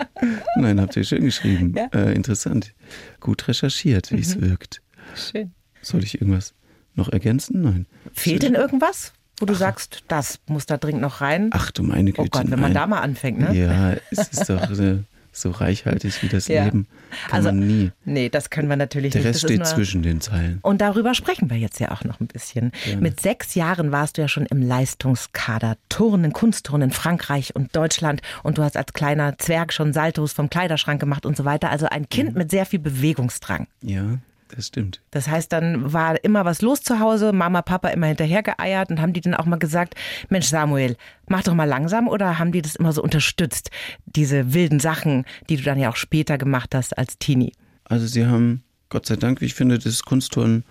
Nein, 0.56 0.80
habt 0.80 0.96
ihr 0.96 1.04
schön 1.04 1.24
geschrieben. 1.24 1.74
Ja. 1.76 1.86
Äh, 1.92 2.14
interessant. 2.14 2.74
Gut 3.20 3.46
recherchiert, 3.46 4.10
wie 4.10 4.20
es 4.20 4.36
mhm. 4.36 4.50
wirkt. 4.50 4.80
Schön. 5.14 5.52
Soll 5.82 6.02
ich 6.02 6.20
irgendwas 6.20 6.54
noch 6.94 7.10
ergänzen? 7.10 7.60
Nein. 7.62 7.86
Fehlt 8.12 8.42
denn 8.42 8.54
irgendwas? 8.54 9.12
wo 9.40 9.46
du 9.46 9.54
Ach. 9.54 9.58
sagst, 9.58 10.04
das 10.08 10.38
muss 10.46 10.66
da 10.66 10.76
dringend 10.76 11.02
noch 11.02 11.20
rein. 11.20 11.48
Ach 11.52 11.70
du 11.70 11.82
meine 11.82 12.12
Güte. 12.12 12.22
Oh 12.22 12.26
Gott, 12.30 12.50
wenn 12.50 12.60
man 12.60 12.74
da 12.74 12.86
mal 12.86 13.00
anfängt, 13.00 13.38
ne? 13.38 13.56
Ja, 13.56 13.94
es 14.10 14.28
ist 14.28 14.50
doch 14.50 14.60
eine 14.60 15.04
so 15.32 15.50
reichhaltig 15.50 16.22
wie 16.22 16.28
das 16.28 16.48
ja. 16.48 16.64
Leben 16.64 16.86
kann 17.28 17.36
also, 17.36 17.48
man 17.48 17.66
nie. 17.66 17.90
Nee, 18.04 18.28
das 18.28 18.50
können 18.50 18.68
wir 18.68 18.76
natürlich 18.76 19.12
Der 19.12 19.20
nicht. 19.20 19.26
Der 19.26 19.34
Rest 19.34 19.44
steht 19.44 19.58
nur, 19.58 19.66
zwischen 19.66 20.02
den 20.02 20.20
Zeilen. 20.20 20.58
Und 20.62 20.80
darüber 20.80 21.14
sprechen 21.14 21.50
wir 21.50 21.56
jetzt 21.56 21.80
ja 21.80 21.90
auch 21.92 22.04
noch 22.04 22.20
ein 22.20 22.26
bisschen. 22.26 22.72
Gerne. 22.84 23.00
Mit 23.00 23.20
sechs 23.20 23.54
Jahren 23.54 23.92
warst 23.92 24.16
du 24.16 24.22
ja 24.22 24.28
schon 24.28 24.46
im 24.46 24.62
Leistungskader 24.62 25.76
Turnen, 25.88 26.32
Kunstturnen 26.32 26.90
in 26.90 26.94
Frankreich 26.94 27.54
und 27.54 27.74
Deutschland 27.74 28.22
und 28.42 28.58
du 28.58 28.62
hast 28.62 28.76
als 28.76 28.92
kleiner 28.92 29.38
Zwerg 29.38 29.72
schon 29.72 29.92
Saltos 29.92 30.32
vom 30.32 30.50
Kleiderschrank 30.50 31.00
gemacht 31.00 31.26
und 31.26 31.36
so 31.36 31.44
weiter. 31.44 31.70
Also 31.70 31.86
ein 31.86 32.08
Kind 32.08 32.32
mhm. 32.32 32.38
mit 32.38 32.50
sehr 32.50 32.66
viel 32.66 32.78
Bewegungsdrang. 32.78 33.66
Ja. 33.82 34.18
Das 34.54 34.66
stimmt. 34.66 35.00
Das 35.10 35.28
heißt, 35.28 35.52
dann 35.52 35.92
war 35.92 36.22
immer 36.24 36.44
was 36.44 36.62
los 36.62 36.82
zu 36.82 36.98
Hause, 36.98 37.32
Mama, 37.32 37.62
Papa 37.62 37.88
immer 37.88 38.06
hinterher 38.06 38.42
geeiert 38.42 38.90
und 38.90 39.00
haben 39.00 39.12
die 39.12 39.20
dann 39.20 39.34
auch 39.34 39.46
mal 39.46 39.58
gesagt, 39.58 39.94
Mensch 40.28 40.46
Samuel, 40.46 40.96
mach 41.28 41.42
doch 41.42 41.54
mal 41.54 41.64
langsam 41.64 42.08
oder 42.08 42.38
haben 42.38 42.52
die 42.52 42.62
das 42.62 42.76
immer 42.76 42.92
so 42.92 43.02
unterstützt, 43.02 43.70
diese 44.06 44.52
wilden 44.52 44.80
Sachen, 44.80 45.24
die 45.48 45.56
du 45.56 45.62
dann 45.62 45.78
ja 45.78 45.90
auch 45.90 45.96
später 45.96 46.38
gemacht 46.38 46.74
hast 46.74 46.98
als 46.98 47.18
Teenie? 47.18 47.52
Also 47.84 48.06
sie 48.06 48.26
haben, 48.26 48.62
Gott 48.88 49.06
sei 49.06 49.16
Dank, 49.16 49.40
wie 49.40 49.46
ich 49.46 49.54
finde, 49.54 49.78
das 49.78 50.02
Kunstturnen 50.02 50.64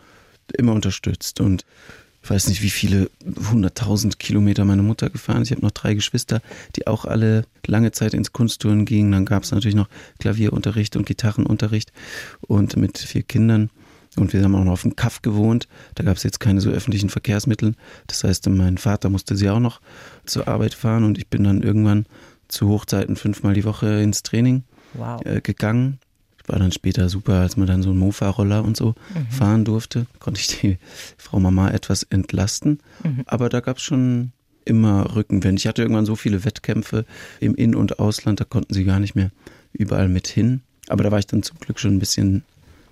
immer 0.58 0.74
unterstützt 0.74 1.39
und 1.39 1.65
ich 2.22 2.30
weiß 2.30 2.50
nicht, 2.50 2.62
wie 2.62 2.70
viele 2.70 3.10
hunderttausend 3.50 4.20
Kilometer 4.20 4.65
meine 4.65 4.84
Mutter 4.84 5.10
gefahren 5.10 5.42
ist. 5.42 5.51
Ich 5.51 5.56
habe 5.56 5.65
noch 5.65 5.72
drei 5.72 5.94
Geschwister, 5.94 6.42
die 6.75 6.86
auch 6.86 7.06
alle 7.06 7.46
lange 7.65 7.92
Zeit 7.92 8.13
ins 8.13 8.34
Kunsttouren 8.34 8.86
gingen. 8.86 9.12
Dann 9.12 9.25
gab 9.25 9.44
es 9.44 9.51
natürlich 9.51 9.75
noch 9.75 9.88
Klavierunterricht 10.20 10.96
und 10.98 11.06
Gitarrenunterricht 11.06 11.94
und 12.42 12.75
mit 12.75 12.98
vier 12.98 13.24
Kindern. 13.24 13.70
Und 14.16 14.34
wir 14.34 14.44
haben 14.44 14.56
auch 14.56 14.63
noch 14.63 14.74
auf 14.74 14.82
dem 14.82 14.96
Kaff 14.96 15.22
gewohnt. 15.22 15.68
Da 15.96 16.04
gab 16.04 16.18
es 16.18 16.24
jetzt 16.24 16.39
keine 16.39 16.62
so 16.62 16.70
öffentlichen 16.70 17.10
Verkehrsmittel. 17.10 17.75
Das 18.08 18.24
heißt, 18.24 18.50
mein 18.50 18.78
Vater 18.78 19.10
musste 19.10 19.36
sie 19.36 19.50
auch 19.50 19.60
noch 19.60 19.82
zur 20.25 20.48
Arbeit 20.48 20.74
fahren 20.74 21.04
und 21.04 21.18
ich 21.18 21.28
bin 21.28 21.44
dann 21.44 21.62
irgendwann 21.62 22.06
zu 22.48 22.68
Hochzeiten 22.70 23.16
fünfmal 23.16 23.54
die 23.54 23.63
Woche 23.63 24.01
ins 24.01 24.24
Training 24.24 24.63
wow. 24.96 25.24
äh, 25.24 25.42
gegangen 25.42 26.00
war 26.50 26.60
dann 26.60 26.72
später 26.72 27.10
super, 27.10 27.36
als 27.36 27.58
man 27.58 27.68
dann 27.68 27.84
so 27.84 27.92
einen 27.92 28.00
Mofa-Roller 28.00 28.63
und 28.63 28.75
so 28.75 28.96
mhm. 29.13 29.32
fahren 29.32 29.66
durfte. 29.66 30.08
Konnte 30.20 30.42
ich 30.42 30.48
die 30.48 30.78
Frau 31.18 31.39
Mama 31.39 31.70
etwas 31.70 32.04
entlasten. 32.04 32.80
Mhm. 33.04 33.24
Aber 33.28 33.50
da 33.50 33.60
gab 33.60 33.78
es 33.78 33.84
schon 33.84 34.32
immer 34.66 35.16
Rückenwind. 35.16 35.60
Ich 35.60 35.68
hatte 35.68 35.82
irgendwann 35.82 36.06
so 36.06 36.16
viele 36.16 36.44
Wettkämpfe 36.44 37.06
im 37.39 37.56
In- 37.56 37.75
und 37.75 38.00
Ausland, 38.00 38.39
da 38.39 38.46
konnten 38.46 38.74
sie 38.74 38.84
gar 38.84 39.00
nicht 39.00 39.16
mehr 39.16 39.32
überall 39.74 40.10
mit 40.10 40.28
hin. 40.28 40.62
Aber 40.89 41.04
da 41.04 41.12
war 41.12 41.20
ich 41.20 41.28
dann 41.28 41.44
zum 41.44 41.60
Glück 41.60 41.80
schon 41.80 41.96
ein 41.96 42.00
bisschen 42.00 42.44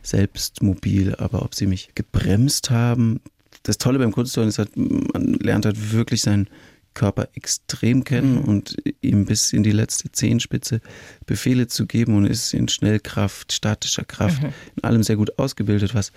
selbst 0.03 0.61
mobil. 0.61 1.15
Aber 1.15 1.43
ob 1.43 1.55
sie 1.55 1.67
mich 1.67 1.89
gebremst 1.95 2.69
haben, 2.69 3.21
das 3.63 3.77
Tolle 3.77 3.99
beim 3.99 4.11
Kunstturnen 4.11 4.49
ist 4.49 4.59
halt, 4.59 4.75
man 4.75 5.33
lernt 5.33 5.65
halt 5.65 5.91
wirklich 5.91 6.21
sein 6.21 6.47
Körper 6.93 7.29
extrem 7.35 8.03
kennen 8.03 8.41
mhm. 8.41 8.45
und 8.45 8.77
ihm 9.01 9.25
bis 9.25 9.53
in 9.53 9.61
die 9.61 9.71
letzte 9.71 10.11
Zehenspitze 10.11 10.81
Befehle 11.27 11.67
zu 11.67 11.85
geben 11.85 12.15
und 12.15 12.25
ist 12.25 12.55
in 12.55 12.67
Schnellkraft, 12.67 13.53
statischer 13.53 14.03
Kraft, 14.03 14.41
mhm. 14.41 14.53
in 14.77 14.83
allem 14.83 15.03
sehr 15.03 15.15
gut 15.15 15.37
ausgebildet, 15.37 15.93
was 15.93 16.11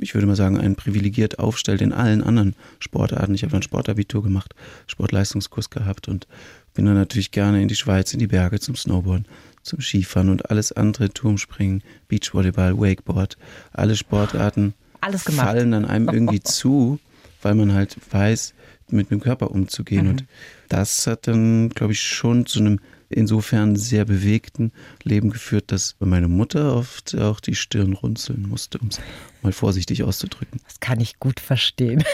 ich 0.00 0.14
würde 0.14 0.26
mal 0.26 0.36
sagen, 0.36 0.58
einen 0.58 0.76
privilegiert 0.76 1.38
aufstellt 1.38 1.80
in 1.80 1.92
allen 1.92 2.22
anderen 2.22 2.54
Sportarten. 2.78 3.34
Ich 3.34 3.42
habe 3.42 3.50
dann 3.50 3.62
Sportabitur 3.62 4.22
gemacht, 4.22 4.54
Sportleistungskurs 4.86 5.70
gehabt 5.70 6.06
und 6.06 6.28
bin 6.74 6.84
dann 6.84 6.94
natürlich 6.94 7.32
gerne 7.32 7.60
in 7.60 7.68
die 7.68 7.74
Schweiz, 7.74 8.12
in 8.12 8.20
die 8.20 8.28
Berge 8.28 8.60
zum 8.60 8.76
Snowboarden, 8.76 9.26
zum 9.62 9.80
Skifahren 9.80 10.28
und 10.30 10.50
alles 10.50 10.72
andere, 10.72 11.10
Turmspringen, 11.10 11.82
Beachvolleyball, 12.08 12.78
Wakeboard, 12.78 13.36
alle 13.72 13.96
Sportarten 13.96 14.74
alles 15.00 15.24
gemacht. 15.24 15.46
fallen 15.46 15.72
dann 15.72 15.84
einem 15.84 16.08
irgendwie 16.08 16.40
zu, 16.42 16.98
weil 17.42 17.54
man 17.54 17.72
halt 17.72 17.96
weiß, 18.10 18.54
mit 18.90 19.10
dem 19.10 19.20
Körper 19.20 19.50
umzugehen. 19.50 20.04
Mhm. 20.04 20.10
Und 20.10 20.24
das 20.68 21.06
hat 21.06 21.26
dann, 21.26 21.68
glaube 21.70 21.92
ich, 21.92 22.02
schon 22.02 22.46
zu 22.46 22.60
einem 22.60 22.80
insofern 23.08 23.76
sehr 23.76 24.04
bewegten 24.04 24.72
Leben 25.02 25.30
geführt, 25.30 25.72
dass 25.72 25.96
meine 25.98 26.28
Mutter 26.28 26.74
oft 26.76 27.16
auch 27.16 27.40
die 27.40 27.54
Stirn 27.54 27.94
runzeln 27.94 28.48
musste, 28.48 28.78
um 28.78 28.88
es 28.88 29.00
mal 29.42 29.52
vorsichtig 29.52 30.02
auszudrücken. 30.02 30.60
Das 30.66 30.80
kann 30.80 31.00
ich 31.00 31.18
gut 31.18 31.40
verstehen. 31.40 32.04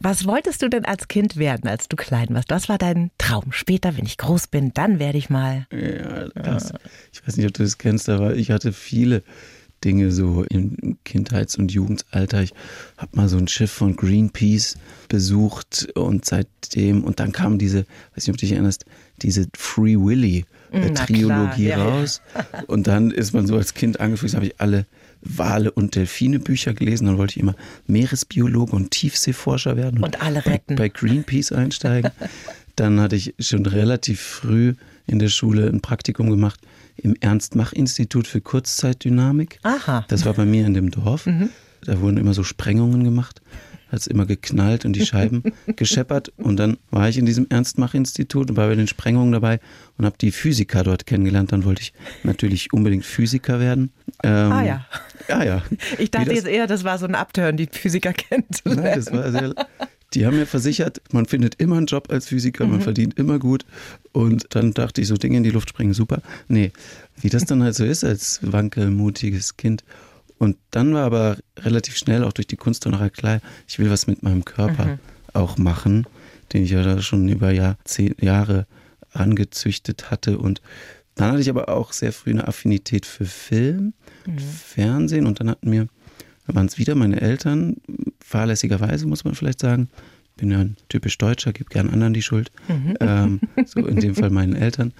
Was 0.00 0.24
wolltest 0.26 0.62
du 0.62 0.68
denn 0.68 0.84
als 0.84 1.08
Kind 1.08 1.36
werden, 1.36 1.68
als 1.68 1.88
du 1.88 1.96
klein 1.96 2.28
warst? 2.30 2.50
Was 2.50 2.68
war 2.68 2.78
dein 2.78 3.10
Traum? 3.18 3.52
Später, 3.52 3.96
wenn 3.96 4.06
ich 4.06 4.18
groß 4.18 4.48
bin, 4.48 4.72
dann 4.74 4.98
werde 4.98 5.18
ich 5.18 5.30
mal. 5.30 5.66
Ja, 5.72 6.28
das, 6.28 6.72
ich 7.12 7.26
weiß 7.26 7.36
nicht, 7.36 7.46
ob 7.46 7.54
du 7.54 7.62
das 7.62 7.78
kennst, 7.78 8.08
aber 8.08 8.34
ich 8.36 8.50
hatte 8.50 8.72
viele 8.72 9.22
Dinge 9.84 10.10
so 10.10 10.44
im 10.44 10.98
Kindheits- 11.04 11.56
und 11.56 11.72
Jugendalter. 11.72 12.42
Ich 12.42 12.52
habe 12.96 13.16
mal 13.16 13.28
so 13.28 13.38
ein 13.38 13.48
Schiff 13.48 13.70
von 13.70 13.96
Greenpeace 13.96 14.76
besucht 15.08 15.88
und 15.94 16.24
seitdem, 16.24 17.04
und 17.04 17.20
dann 17.20 17.32
kam 17.32 17.58
diese, 17.58 17.86
weiß 18.14 18.26
nicht, 18.26 18.30
ob 18.30 18.36
du 18.36 18.40
dich 18.40 18.52
erinnerst, 18.52 18.84
diese 19.22 19.46
Free 19.56 19.96
Willy 19.96 20.44
äh, 20.72 20.90
Trilogie 20.92 21.66
klar, 21.66 21.78
ja, 21.78 21.84
raus. 21.84 22.20
Und 22.66 22.86
dann 22.86 23.10
ist 23.10 23.32
man 23.32 23.46
so 23.46 23.56
als 23.56 23.74
Kind 23.74 24.00
angefangen, 24.00 24.34
habe 24.34 24.46
ich 24.46 24.60
alle 24.60 24.86
Wale 25.20 25.70
und 25.70 25.94
Delfine 25.94 26.38
Bücher 26.38 26.74
gelesen. 26.74 27.06
Dann 27.06 27.18
wollte 27.18 27.36
ich 27.36 27.40
immer 27.40 27.54
Meeresbiologe 27.86 28.74
und 28.74 28.90
Tiefseeforscher 28.90 29.76
werden. 29.76 30.02
Und 30.02 30.20
alle 30.20 30.42
bei, 30.42 30.52
retten. 30.52 30.76
bei 30.76 30.88
Greenpeace 30.88 31.52
einsteigen. 31.52 32.10
Dann 32.76 33.00
hatte 33.00 33.16
ich 33.16 33.34
schon 33.40 33.66
relativ 33.66 34.20
früh 34.20 34.74
in 35.06 35.18
der 35.18 35.28
Schule 35.28 35.66
ein 35.66 35.80
Praktikum 35.80 36.30
gemacht 36.30 36.60
im 37.02 37.14
Ernst-Mach-Institut 37.20 38.26
für 38.26 38.40
Kurzzeitdynamik. 38.40 39.58
Aha. 39.62 40.04
Das 40.08 40.24
war 40.24 40.34
bei 40.34 40.44
mir 40.44 40.66
in 40.66 40.74
dem 40.74 40.90
Dorf. 40.90 41.26
Mhm. 41.26 41.50
Da 41.84 42.00
wurden 42.00 42.16
immer 42.16 42.34
so 42.34 42.42
Sprengungen 42.44 43.04
gemacht. 43.04 43.40
Hat 43.90 44.00
es 44.00 44.06
immer 44.06 44.26
geknallt 44.26 44.84
und 44.84 44.92
die 44.92 45.06
Scheiben 45.06 45.42
gescheppert. 45.76 46.30
Und 46.36 46.58
dann 46.58 46.76
war 46.90 47.08
ich 47.08 47.16
in 47.16 47.24
diesem 47.24 47.46
Ernst-Mach-Institut 47.48 48.50
und 48.50 48.56
war 48.56 48.68
bei 48.68 48.74
den 48.74 48.86
Sprengungen 48.86 49.32
dabei 49.32 49.60
und 49.96 50.04
habe 50.04 50.16
die 50.20 50.30
Physiker 50.30 50.82
dort 50.82 51.06
kennengelernt. 51.06 51.52
Dann 51.52 51.64
wollte 51.64 51.80
ich 51.80 51.94
natürlich 52.22 52.72
unbedingt 52.72 53.06
Physiker 53.06 53.60
werden. 53.60 53.90
Ähm, 54.22 54.52
Ah 54.52 54.62
ja. 54.62 54.86
Ja, 55.28 55.42
ja. 55.42 55.62
Ich 55.98 56.10
dachte 56.10 56.32
jetzt 56.32 56.46
eher, 56.46 56.66
das 56.66 56.84
war 56.84 56.98
so 56.98 57.06
ein 57.06 57.14
Abtören, 57.14 57.56
die 57.56 57.68
Physiker 57.70 58.12
kennt. 58.12 58.60
Nein, 58.64 58.92
das 58.96 59.10
war 59.10 59.30
sehr, 59.32 59.54
die 60.14 60.24
haben 60.24 60.36
mir 60.36 60.46
versichert, 60.46 61.02
man 61.12 61.26
findet 61.26 61.56
immer 61.56 61.76
einen 61.76 61.86
Job 61.86 62.10
als 62.10 62.28
Physiker, 62.28 62.66
man 62.66 62.80
verdient 62.80 63.18
immer 63.18 63.38
gut. 63.38 63.66
Und 64.12 64.46
dann 64.50 64.72
dachte 64.72 65.00
ich, 65.00 65.08
so 65.08 65.16
Dinge 65.16 65.36
in 65.36 65.42
die 65.42 65.50
Luft 65.50 65.68
springen, 65.68 65.92
super. 65.92 66.22
Nee, 66.48 66.72
wie 67.20 67.28
das 67.28 67.44
dann 67.44 67.62
halt 67.62 67.74
so 67.74 67.84
ist 67.84 68.04
als 68.04 68.40
wankelmutiges 68.42 69.56
Kind. 69.56 69.84
Und 70.38 70.56
dann 70.70 70.94
war 70.94 71.04
aber 71.04 71.36
relativ 71.58 71.96
schnell 71.96 72.24
auch 72.24 72.32
durch 72.32 72.46
die 72.46 72.56
Kunstturnerei 72.56 73.10
klar, 73.10 73.40
ich 73.66 73.78
will 73.78 73.90
was 73.90 74.06
mit 74.06 74.22
meinem 74.22 74.44
Körper 74.44 74.98
auch 75.34 75.58
machen, 75.58 76.06
den 76.52 76.64
ich 76.64 76.70
ja 76.70 76.82
da 76.82 77.02
schon 77.02 77.28
über 77.28 77.50
Jahrzehn, 77.50 78.14
Jahre 78.20 78.66
angezüchtet 79.12 80.10
hatte. 80.10 80.38
Und 80.38 80.62
dann 81.16 81.32
hatte 81.32 81.40
ich 81.40 81.50
aber 81.50 81.68
auch 81.68 81.92
sehr 81.92 82.12
früh 82.12 82.30
eine 82.30 82.48
Affinität 82.48 83.04
für 83.04 83.26
Film, 83.26 83.92
Fernsehen 84.64 85.26
und 85.26 85.40
dann 85.40 85.50
hatten 85.50 85.68
mir 85.68 85.88
waren 86.54 86.66
es 86.66 86.78
wieder 86.78 86.94
meine 86.94 87.20
Eltern, 87.20 87.76
fahrlässigerweise 88.20 89.06
muss 89.06 89.24
man 89.24 89.34
vielleicht 89.34 89.60
sagen. 89.60 89.88
Bin 90.36 90.50
ja 90.50 90.60
ein 90.60 90.76
typisch 90.88 91.18
Deutscher, 91.18 91.52
gebe 91.52 91.68
gern 91.68 91.90
anderen 91.90 92.14
die 92.14 92.22
Schuld. 92.22 92.52
Ähm, 93.00 93.40
so 93.66 93.84
in 93.86 94.00
dem 94.00 94.14
Fall 94.14 94.30
meinen 94.30 94.54
Eltern. 94.54 94.92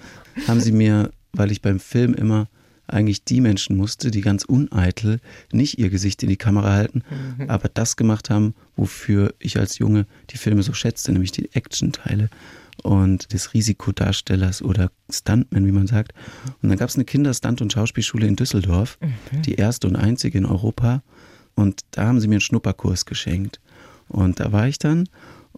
Haben 0.46 0.60
sie 0.60 0.72
mir, 0.72 1.10
weil 1.32 1.52
ich 1.52 1.62
beim 1.62 1.78
Film 1.78 2.14
immer 2.14 2.48
eigentlich 2.88 3.24
die 3.24 3.40
Menschen 3.40 3.76
musste, 3.76 4.10
die 4.10 4.22
ganz 4.22 4.44
uneitel 4.44 5.20
nicht 5.52 5.78
ihr 5.78 5.90
Gesicht 5.90 6.22
in 6.22 6.28
die 6.28 6.36
Kamera 6.36 6.72
halten, 6.72 7.02
aber 7.46 7.68
das 7.68 7.96
gemacht 7.96 8.30
haben, 8.30 8.54
wofür 8.76 9.34
ich 9.38 9.58
als 9.58 9.78
Junge 9.78 10.06
die 10.30 10.38
Filme 10.38 10.62
so 10.62 10.72
schätzte, 10.72 11.12
nämlich 11.12 11.30
die 11.30 11.54
Action-Teile 11.54 12.30
und 12.82 13.32
des 13.32 13.54
Risikodarstellers 13.54 14.62
oder 14.62 14.90
Stuntman, 15.10 15.66
wie 15.66 15.72
man 15.72 15.86
sagt. 15.86 16.12
Und 16.62 16.68
dann 16.68 16.78
gab 16.78 16.88
es 16.88 16.94
eine 16.94 17.04
Kinder-Stunt- 17.04 17.60
und 17.60 17.72
Schauspielschule 17.72 18.26
in 18.26 18.36
Düsseldorf, 18.36 18.98
die 19.44 19.54
erste 19.54 19.86
und 19.86 19.96
einzige 19.96 20.38
in 20.38 20.46
Europa. 20.46 21.02
Und 21.58 21.80
da 21.90 22.06
haben 22.06 22.20
sie 22.20 22.28
mir 22.28 22.34
einen 22.34 22.40
Schnupperkurs 22.40 23.04
geschenkt. 23.04 23.60
Und 24.06 24.38
da 24.38 24.52
war 24.52 24.68
ich 24.68 24.78
dann. 24.78 25.08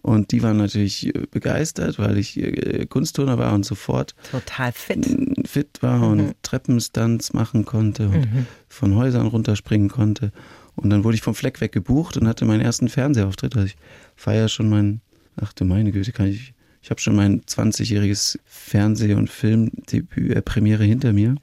Und 0.01 0.31
die 0.31 0.41
waren 0.41 0.57
natürlich 0.57 1.05
äh, 1.05 1.27
begeistert, 1.29 1.99
weil 1.99 2.17
ich 2.17 2.37
äh, 2.37 2.87
Kunstturner 2.87 3.37
war 3.37 3.53
und 3.53 3.67
sofort 3.67 4.15
Total 4.31 4.71
fit. 4.71 5.05
fit 5.45 5.77
war 5.81 6.01
und 6.07 6.33
Treppenstunts 6.41 7.33
machen 7.33 7.65
konnte 7.65 8.09
und 8.09 8.27
von 8.67 8.95
Häusern 8.95 9.27
runterspringen 9.27 9.89
konnte. 9.89 10.31
Und 10.75 10.89
dann 10.89 11.03
wurde 11.03 11.15
ich 11.15 11.21
vom 11.21 11.35
Fleck 11.35 11.61
weg 11.61 11.71
gebucht 11.71 12.17
und 12.17 12.27
hatte 12.27 12.45
meinen 12.45 12.61
ersten 12.61 12.89
Fernsehauftritt. 12.89 13.55
Also 13.55 13.67
ich 13.67 13.75
feiere 14.15 14.49
schon 14.49 14.69
mein, 14.69 15.01
ach 15.39 15.53
du 15.53 15.65
meine 15.65 15.91
Güte, 15.91 16.11
kann 16.13 16.25
ich, 16.25 16.55
ich 16.81 16.89
habe 16.89 16.99
schon 16.99 17.15
mein 17.15 17.41
20-jähriges 17.41 18.39
Fernseh- 18.43 19.13
und 19.13 19.29
Filmdebüt, 19.29 20.35
äh, 20.35 20.41
Premiere 20.41 20.83
hinter 20.83 21.13
mir. 21.13 21.35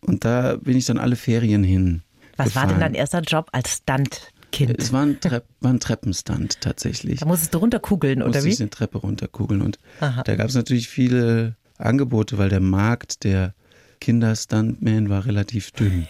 Und 0.00 0.24
da 0.24 0.56
bin 0.56 0.78
ich 0.78 0.86
dann 0.86 0.96
alle 0.96 1.16
Ferien 1.16 1.62
hin. 1.62 2.00
Was 2.36 2.54
war 2.54 2.66
denn 2.66 2.80
dein 2.80 2.94
erster 2.94 3.20
Job 3.20 3.48
als 3.52 3.76
Stuntkind? 3.76 4.78
Es 4.78 4.92
war 4.92 5.02
ein, 5.02 5.20
Trepp, 5.20 5.44
war 5.60 5.72
ein 5.72 5.80
Treppenstunt 5.80 6.60
tatsächlich. 6.60 7.20
Da 7.20 7.26
musstest 7.26 7.54
du 7.54 7.58
runterkugeln, 7.58 8.22
oder 8.22 8.34
musste 8.34 8.48
ich 8.48 8.58
wie? 8.58 8.62
eine 8.62 8.70
Treppe 8.70 8.98
runterkugeln. 8.98 9.62
Und 9.62 9.78
Aha. 10.00 10.22
da 10.22 10.36
gab 10.36 10.48
es 10.48 10.54
natürlich 10.54 10.88
viele 10.88 11.56
Angebote, 11.78 12.38
weil 12.38 12.48
der 12.48 12.60
Markt 12.60 13.24
der 13.24 13.54
Kinderstuntman 14.02 15.08
war 15.08 15.24
relativ 15.26 15.70
dünn. 15.70 16.06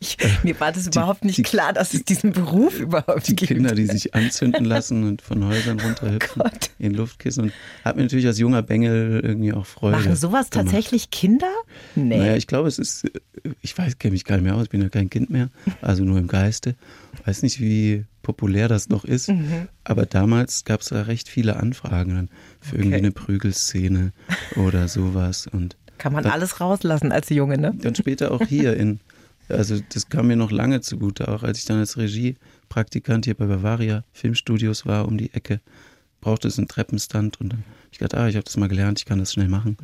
Ich, 0.00 0.16
mir 0.42 0.58
war 0.58 0.72
das 0.72 0.86
überhaupt 0.86 1.24
nicht 1.24 1.38
die- 1.38 1.42
klar, 1.42 1.72
dass 1.72 1.94
es 1.94 2.04
diesen 2.04 2.32
Beruf 2.32 2.80
überhaupt 2.80 3.28
Die 3.28 3.36
gibt. 3.36 3.52
Kinder, 3.52 3.74
die 3.74 3.86
sich 3.86 4.14
anzünden 4.14 4.64
lassen 4.64 5.04
und 5.06 5.22
von 5.22 5.44
Häusern 5.46 5.78
runterhüpfen 5.78 6.42
Oh 6.42 6.48
in 6.78 6.94
Luftkissen. 6.94 7.44
Und 7.44 7.52
hat 7.84 7.96
mir 7.96 8.02
natürlich 8.02 8.26
als 8.26 8.38
junger 8.38 8.62
Bengel 8.62 9.20
irgendwie 9.22 9.52
auch 9.52 9.66
Freude. 9.66 9.98
Machen 9.98 10.16
sowas 10.16 10.50
gemacht. 10.50 10.66
tatsächlich 10.68 11.10
Kinder? 11.10 11.52
Nee. 11.94 12.18
Naja, 12.18 12.36
ich 12.36 12.46
glaube, 12.46 12.66
es 12.68 12.78
ist, 12.78 13.06
ich 13.60 13.76
weiß, 13.76 13.98
kenne 13.98 14.12
mich 14.12 14.24
gar 14.24 14.36
nicht 14.36 14.44
mehr 14.44 14.56
aus, 14.56 14.64
ich 14.64 14.70
bin 14.70 14.82
ja 14.82 14.88
kein 14.88 15.10
Kind 15.10 15.30
mehr, 15.30 15.50
also 15.80 16.02
nur 16.04 16.18
im 16.18 16.26
Geiste. 16.28 16.74
Weiß 17.24 17.42
nicht, 17.42 17.60
wie 17.60 18.04
populär 18.22 18.68
das 18.68 18.88
noch 18.88 19.04
ist, 19.04 19.28
Mhm. 19.28 19.68
aber 19.84 20.06
damals 20.06 20.64
gab 20.64 20.80
es 20.80 20.88
da 20.88 21.02
recht 21.02 21.28
viele 21.28 21.56
Anfragen 21.56 22.14
dann 22.14 22.28
für 22.60 22.76
irgendwie 22.76 22.88
Okay. 22.96 22.96
eine 23.04 23.10
Prügelszene 23.12 24.12
oder 24.56 24.88
sowas. 24.88 25.46
Und 25.46 25.76
Kann 25.98 26.12
man 26.12 26.26
alles 26.26 26.60
rauslassen 26.60 27.12
als 27.12 27.28
Junge, 27.28 27.58
ne? 27.58 27.74
dann 27.80 27.94
später 27.94 28.32
auch 28.32 28.42
hier 28.42 28.76
in, 28.76 29.00
also 29.48 29.78
das 29.92 30.08
kam 30.08 30.28
mir 30.28 30.36
noch 30.36 30.50
lange 30.50 30.80
zugute, 30.80 31.28
auch 31.28 31.42
als 31.42 31.58
ich 31.58 31.64
dann 31.64 31.78
als 31.78 31.96
Regiepraktikant 31.96 33.24
hier 33.24 33.34
bei 33.34 33.46
Bavaria 33.46 34.04
Filmstudios 34.12 34.86
war 34.86 35.06
um 35.06 35.18
die 35.18 35.32
Ecke, 35.34 35.60
brauchte 36.20 36.48
es 36.48 36.58
einen 36.58 36.68
Treppenstand 36.68 37.40
und 37.40 37.52
dann 37.52 37.64
ich 37.90 37.98
gedacht, 37.98 38.14
ah, 38.14 38.28
ich 38.28 38.36
habe 38.36 38.44
das 38.44 38.56
mal 38.56 38.68
gelernt, 38.68 38.98
ich 38.98 39.04
kann 39.06 39.18
das 39.18 39.32
schnell 39.32 39.48
machen. 39.48 39.76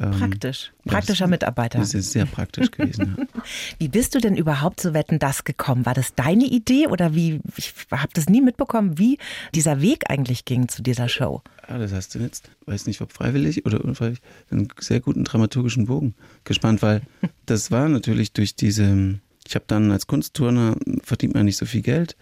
Ähm, 0.00 0.10
Praktisch. 0.12 0.72
das- 0.84 0.92
Praktischer 0.92 1.26
Mitarbeiter. 1.26 1.78
Das 1.78 1.94
ist 1.94 2.12
sehr 2.12 2.24
praktisch 2.26 2.70
gewesen, 2.70 3.16
ja. 3.18 3.26
Wie 3.78 3.88
bist 3.88 4.14
du 4.14 4.18
denn 4.20 4.36
überhaupt 4.36 4.80
zu 4.80 4.94
Wetten 4.94 5.18
das 5.18 5.44
gekommen? 5.44 5.84
War 5.86 5.94
das 5.94 6.14
deine 6.14 6.44
Idee 6.44 6.86
oder 6.86 7.14
wie? 7.14 7.40
Ich 7.56 7.74
habe 7.90 8.08
das 8.14 8.28
nie 8.28 8.40
mitbekommen, 8.40 8.98
wie 8.98 9.18
dieser 9.54 9.80
Weg 9.80 10.10
eigentlich 10.10 10.44
ging 10.44 10.68
zu 10.68 10.82
dieser 10.82 11.08
Show. 11.08 11.42
Ah, 11.68 11.78
das 11.78 11.92
hast 11.92 12.14
du 12.14 12.18
jetzt, 12.18 12.50
weiß 12.66 12.86
nicht, 12.86 13.00
ob 13.00 13.12
freiwillig 13.12 13.64
oder 13.66 13.84
unfreiwillig, 13.84 14.20
einen 14.50 14.68
sehr 14.80 15.00
guten 15.00 15.24
dramaturgischen 15.24 15.86
Bogen 15.86 16.14
gespannt, 16.44 16.82
weil 16.82 17.02
das 17.46 17.70
war 17.70 17.88
natürlich 17.88 18.32
durch 18.32 18.54
diese, 18.56 19.20
ich 19.46 19.54
habe 19.54 19.64
dann 19.68 19.92
als 19.92 20.06
Kunstturner, 20.06 20.76
verdient 21.04 21.34
man 21.34 21.44
nicht 21.44 21.56
so 21.58 21.66
viel 21.66 21.82
Geld, 21.82 22.16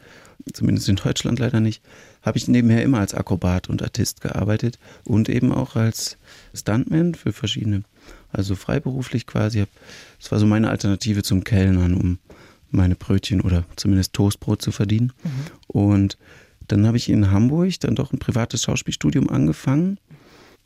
zumindest 0.53 0.89
in 0.89 0.97
Deutschland 0.97 1.39
leider 1.39 1.61
nicht, 1.61 1.83
habe 2.23 2.39
ich 2.39 2.49
nebenher 2.49 2.83
immer 2.83 2.99
als 2.99 3.15
Akrobat 3.15 3.69
und 3.69 3.83
Artist 3.83 4.21
gearbeitet 4.21 4.79
und 5.05 5.29
eben 5.29 5.53
auch 5.53 5.77
als 5.77 6.19
Stuntman 6.55 7.15
für 7.15 7.33
verschiedene, 7.33 7.83
also 8.33 8.55
freiberuflich 8.55 9.27
quasi. 9.27 9.65
Das 10.21 10.31
war 10.31 10.39
so 10.39 10.47
meine 10.47 10.71
Alternative 10.71 11.23
zum 11.23 11.45
Kellnern, 11.45 11.95
um 11.95 12.19
meine 12.71 12.95
Brötchen 12.95 13.41
oder 13.41 13.65
zumindest 13.77 14.13
Toastbrot 14.13 14.63
zu 14.63 14.71
verdienen. 14.71 15.13
Und 15.67 16.19
dann 16.69 16.87
habe 16.87 16.97
ich 16.97 17.09
in 17.09 17.31
Hamburg 17.31 17.81
dann 17.81 17.97
doch 17.97 18.13
ein 18.13 18.19
privates 18.19 18.63
Schauspielstudium 18.63 19.29
angefangen, 19.29 19.99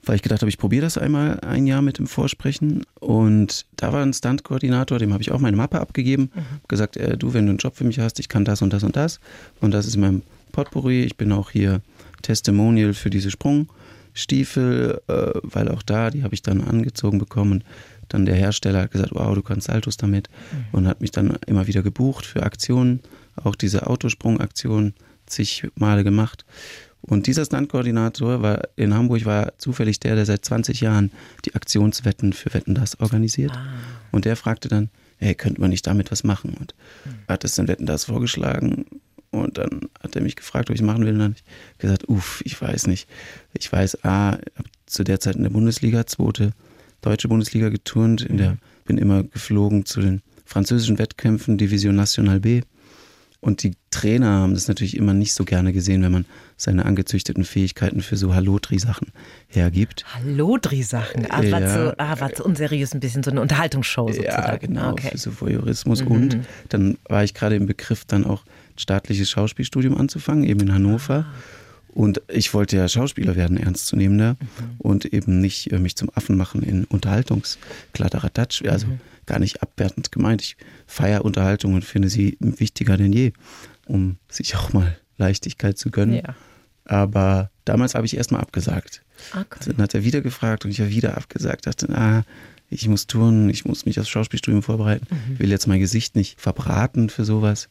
weil 0.05 0.17
ich 0.17 0.23
gedacht 0.23 0.43
habe, 0.43 0.51
ich 0.51 0.59
probiere 0.59 0.83
das 0.83 0.99
einmal 0.99 1.41
ein 1.41 1.67
Jahr 1.67 1.81
mit 1.81 1.97
dem 1.97 2.07
Vorsprechen. 2.07 2.85
Und 3.01 3.65
da 3.77 3.93
war 3.93 4.03
ein 4.03 4.13
Stuntkoordinator, 4.13 4.99
dem 4.99 5.15
habe 5.15 5.23
ich 5.23 5.33
auch 5.33 5.41
meine 5.41 5.57
Mappe 5.57 5.81
abgegeben, 5.81 6.31
hab 6.35 6.69
gesagt, 6.69 6.99
äh, 6.99 7.17
du, 7.17 7.33
wenn 7.33 7.47
du 7.47 7.51
einen 7.51 7.59
Job 7.59 7.77
für 7.77 7.85
mich 7.85 8.01
hast, 8.01 8.21
ich 8.21 8.29
kann 8.29 8.45
das 8.45 8.61
und 8.61 8.73
das 8.73 8.83
und 8.83 8.97
das. 8.97 9.19
Und 9.61 9.71
das 9.71 9.87
ist 9.87 9.95
in 9.95 10.03
meinem 10.03 10.23
Potpourri. 10.55 11.03
Ich 11.03 11.17
bin 11.17 11.33
auch 11.33 11.51
hier 11.51 11.83
Testimonial 12.23 12.95
für 12.95 13.11
diese 13.11 13.31
Sprungstiefel, 13.31 15.03
äh, 15.09 15.31
weil 15.43 15.69
auch 15.69 15.83
da, 15.83 16.11
die 16.11 16.23
habe 16.23 16.35
ich 16.35 16.43
dann 16.43 16.63
angezogen 16.63 17.19
bekommen. 17.19 17.53
Und 17.53 17.65
dann 18.09 18.25
der 18.25 18.37
Hersteller 18.37 18.83
hat 18.83 18.93
gesagt, 18.93 19.11
wow, 19.13 19.35
du 19.35 19.43
kannst 19.43 19.67
Saltos 19.67 19.97
damit. 19.97 20.31
Und 20.73 20.87
hat 20.87 21.01
mich 21.01 21.11
dann 21.11 21.37
immer 21.47 21.67
wieder 21.67 21.83
gebucht 21.83 22.25
für 22.25 22.43
Aktionen, 22.43 23.01
auch 23.37 23.57
diese 23.57 23.87
Autosprungaktion 23.87 24.95
zig 25.27 25.67
Male 25.75 26.05
gemacht. 26.05 26.45
Und 27.01 27.27
dieser 27.27 27.45
Stuntkoordinator 27.45 28.41
war 28.41 28.63
in 28.77 28.95
Hamburg 28.95 29.27
war 29.27 29.59
zufällig 29.59 30.01
der, 30.01 30.15
der 30.15 30.25
seit 30.25 30.45
20 30.45 30.81
Jahren 30.81 31.11
die 31.45 31.55
Aktionswetten 31.55 32.33
für 32.33 32.55
Wetten 32.55 32.75
das 32.75 32.99
organisiert. 33.01 33.53
Ah. 33.53 33.67
Und 34.11 34.25
der 34.25 34.37
fragte 34.37 34.69
dann, 34.69 34.89
hey, 35.19 35.35
könnte 35.35 35.61
man 35.61 35.71
nicht 35.71 35.87
damit 35.87 36.11
was 36.11 36.25
machen? 36.25 36.55
Und 36.59 36.75
mhm. 37.05 37.11
hat 37.29 37.45
es 37.45 37.57
dann 37.57 37.69
Wetten 37.69 37.85
das 37.85 38.05
vorgeschlagen. 38.05 38.87
Und 39.35 39.59
dann 39.59 39.89
hat 40.03 40.17
er 40.17 40.23
mich 40.23 40.37
gefragt, 40.37 40.71
ob 40.71 40.75
ich 40.75 40.81
es 40.81 40.87
machen 40.87 41.05
will. 41.05 41.13
Und 41.13 41.19
dann 41.19 41.31
habe 41.33 41.37
ich 41.73 41.79
gesagt, 41.79 42.09
uff, 42.09 42.43
ich 42.45 42.61
weiß 42.61 42.87
nicht. 42.87 43.09
Ich 43.53 43.71
weiß, 43.73 44.05
ah, 44.05 44.33
habe 44.33 44.69
zu 44.87 45.05
der 45.05 45.21
Zeit 45.21 45.37
in 45.37 45.43
der 45.43 45.51
Bundesliga, 45.51 46.07
zweite 46.07 46.53
deutsche 47.03 47.29
Bundesliga 47.29 47.69
geturnt, 47.69 48.23
in 48.23 48.39
der 48.39 48.57
bin 48.85 48.99
immer 48.99 49.23
geflogen 49.23 49.85
zu 49.87 50.01
den 50.01 50.23
französischen 50.45 50.99
Wettkämpfen 50.99 51.59
Division 51.59 51.97
National 51.97 52.41
B. 52.41 52.63
Und 53.41 53.63
die 53.63 53.75
Trainer 53.91 54.41
haben 54.41 54.55
das 54.55 54.69
natürlich 54.69 54.97
immer 54.97 55.13
nicht 55.13 55.35
so 55.35 55.45
gerne 55.45 55.75
gesehen, 55.75 56.03
wenn 56.03 56.13
man 56.13 56.25
seine 56.57 56.87
angezüchteten 56.87 57.45
Fähigkeiten 57.45 58.01
für 58.01 58.17
so 58.17 58.35
Hallodri-Sachen 58.35 59.09
hergibt. 59.49 60.07
Hallodri-Sachen? 60.15 61.31
Ah, 61.31 61.43
ja. 61.43 61.69
so, 61.69 61.93
ah, 61.99 62.21
war 62.21 62.31
so 62.35 62.43
unseriös 62.43 62.95
ein 62.95 63.01
bisschen 63.01 63.23
so 63.23 63.31
eine 63.31 63.43
Unterhaltungsshow 63.43 64.09
sozusagen. 64.09 64.29
Ja, 64.31 64.57
genau, 64.57 64.93
okay. 64.93 65.11
für 65.11 65.19
so 65.19 65.31
Voyeurismus. 65.39 66.03
Mhm. 66.03 66.11
Und 66.11 66.39
dann 66.71 66.97
war 67.07 67.23
ich 67.23 67.35
gerade 67.35 67.57
im 67.57 67.67
Begriff, 67.67 68.07
dann 68.07 68.25
auch 68.25 68.45
staatliches 68.77 69.31
Schauspielstudium 69.31 69.97
anzufangen, 69.97 70.45
eben 70.45 70.61
in 70.61 70.73
Hannover. 70.73 71.27
Ah. 71.29 71.35
Und 71.89 72.23
ich 72.29 72.53
wollte 72.55 72.77
ja 72.77 72.89
Schauspieler 72.89 73.37
werden, 73.37 73.57
ernstzunehmender, 73.57 74.37
mhm. 74.41 74.75
und 74.79 75.05
eben 75.05 75.41
nicht 75.41 75.71
äh, 75.73 75.79
mich 75.79 75.95
zum 75.95 76.11
Affen 76.15 76.37
machen 76.37 76.63
in 76.63 76.85
Unterhaltungskladderadatsch. 76.85 78.65
Also 78.65 78.89
mhm. 78.89 79.01
gar 79.27 79.39
nicht 79.39 79.63
abwertend 79.63 80.11
gemeint. 80.11 80.43
Ich 80.43 80.57
feiere 80.87 81.25
Unterhaltung 81.25 81.75
und 81.75 81.85
finde 81.85 82.09
sie 82.09 82.37
wichtiger 82.41 82.97
denn 82.97 83.13
je, 83.13 83.33
um 83.87 84.17
sich 84.29 84.57
auch 84.57 84.73
mal 84.73 84.99
Leichtigkeit 85.19 85.79
zu 85.79 85.91
gönnen. 85.91 86.17
Ja. 86.17 86.35
Aber 86.85 87.51
damals 87.65 87.95
habe 87.95 88.07
ich 88.07 88.17
erstmal 88.17 88.41
abgesagt. 88.41 89.03
Okay. 89.33 89.71
Dann 89.71 89.79
hat 89.79 89.95
er 89.95 90.05
wieder 90.05 90.21
gefragt 90.21 90.65
und 90.65 90.73
ich 90.73 90.81
habe 90.81 90.91
wieder 90.91 91.17
abgesagt. 91.17 91.67
Dachte, 91.67 91.89
ah, 91.97 92.25
ich 92.71 92.89
muss 92.89 93.07
tun, 93.07 93.49
ich 93.51 93.65
muss 93.65 93.87
mich 93.87 94.01
aufs 94.01 94.09
Schauspielstudium 94.09 94.63
vorbereiten, 94.63 95.07
mhm. 95.11 95.39
will 95.39 95.51
jetzt 95.51 95.67
mein 95.67 95.81
Gesicht 95.81 96.17
nicht 96.17 96.41
verbraten 96.41 97.09
für 97.09 97.25
sowas. 97.25 97.69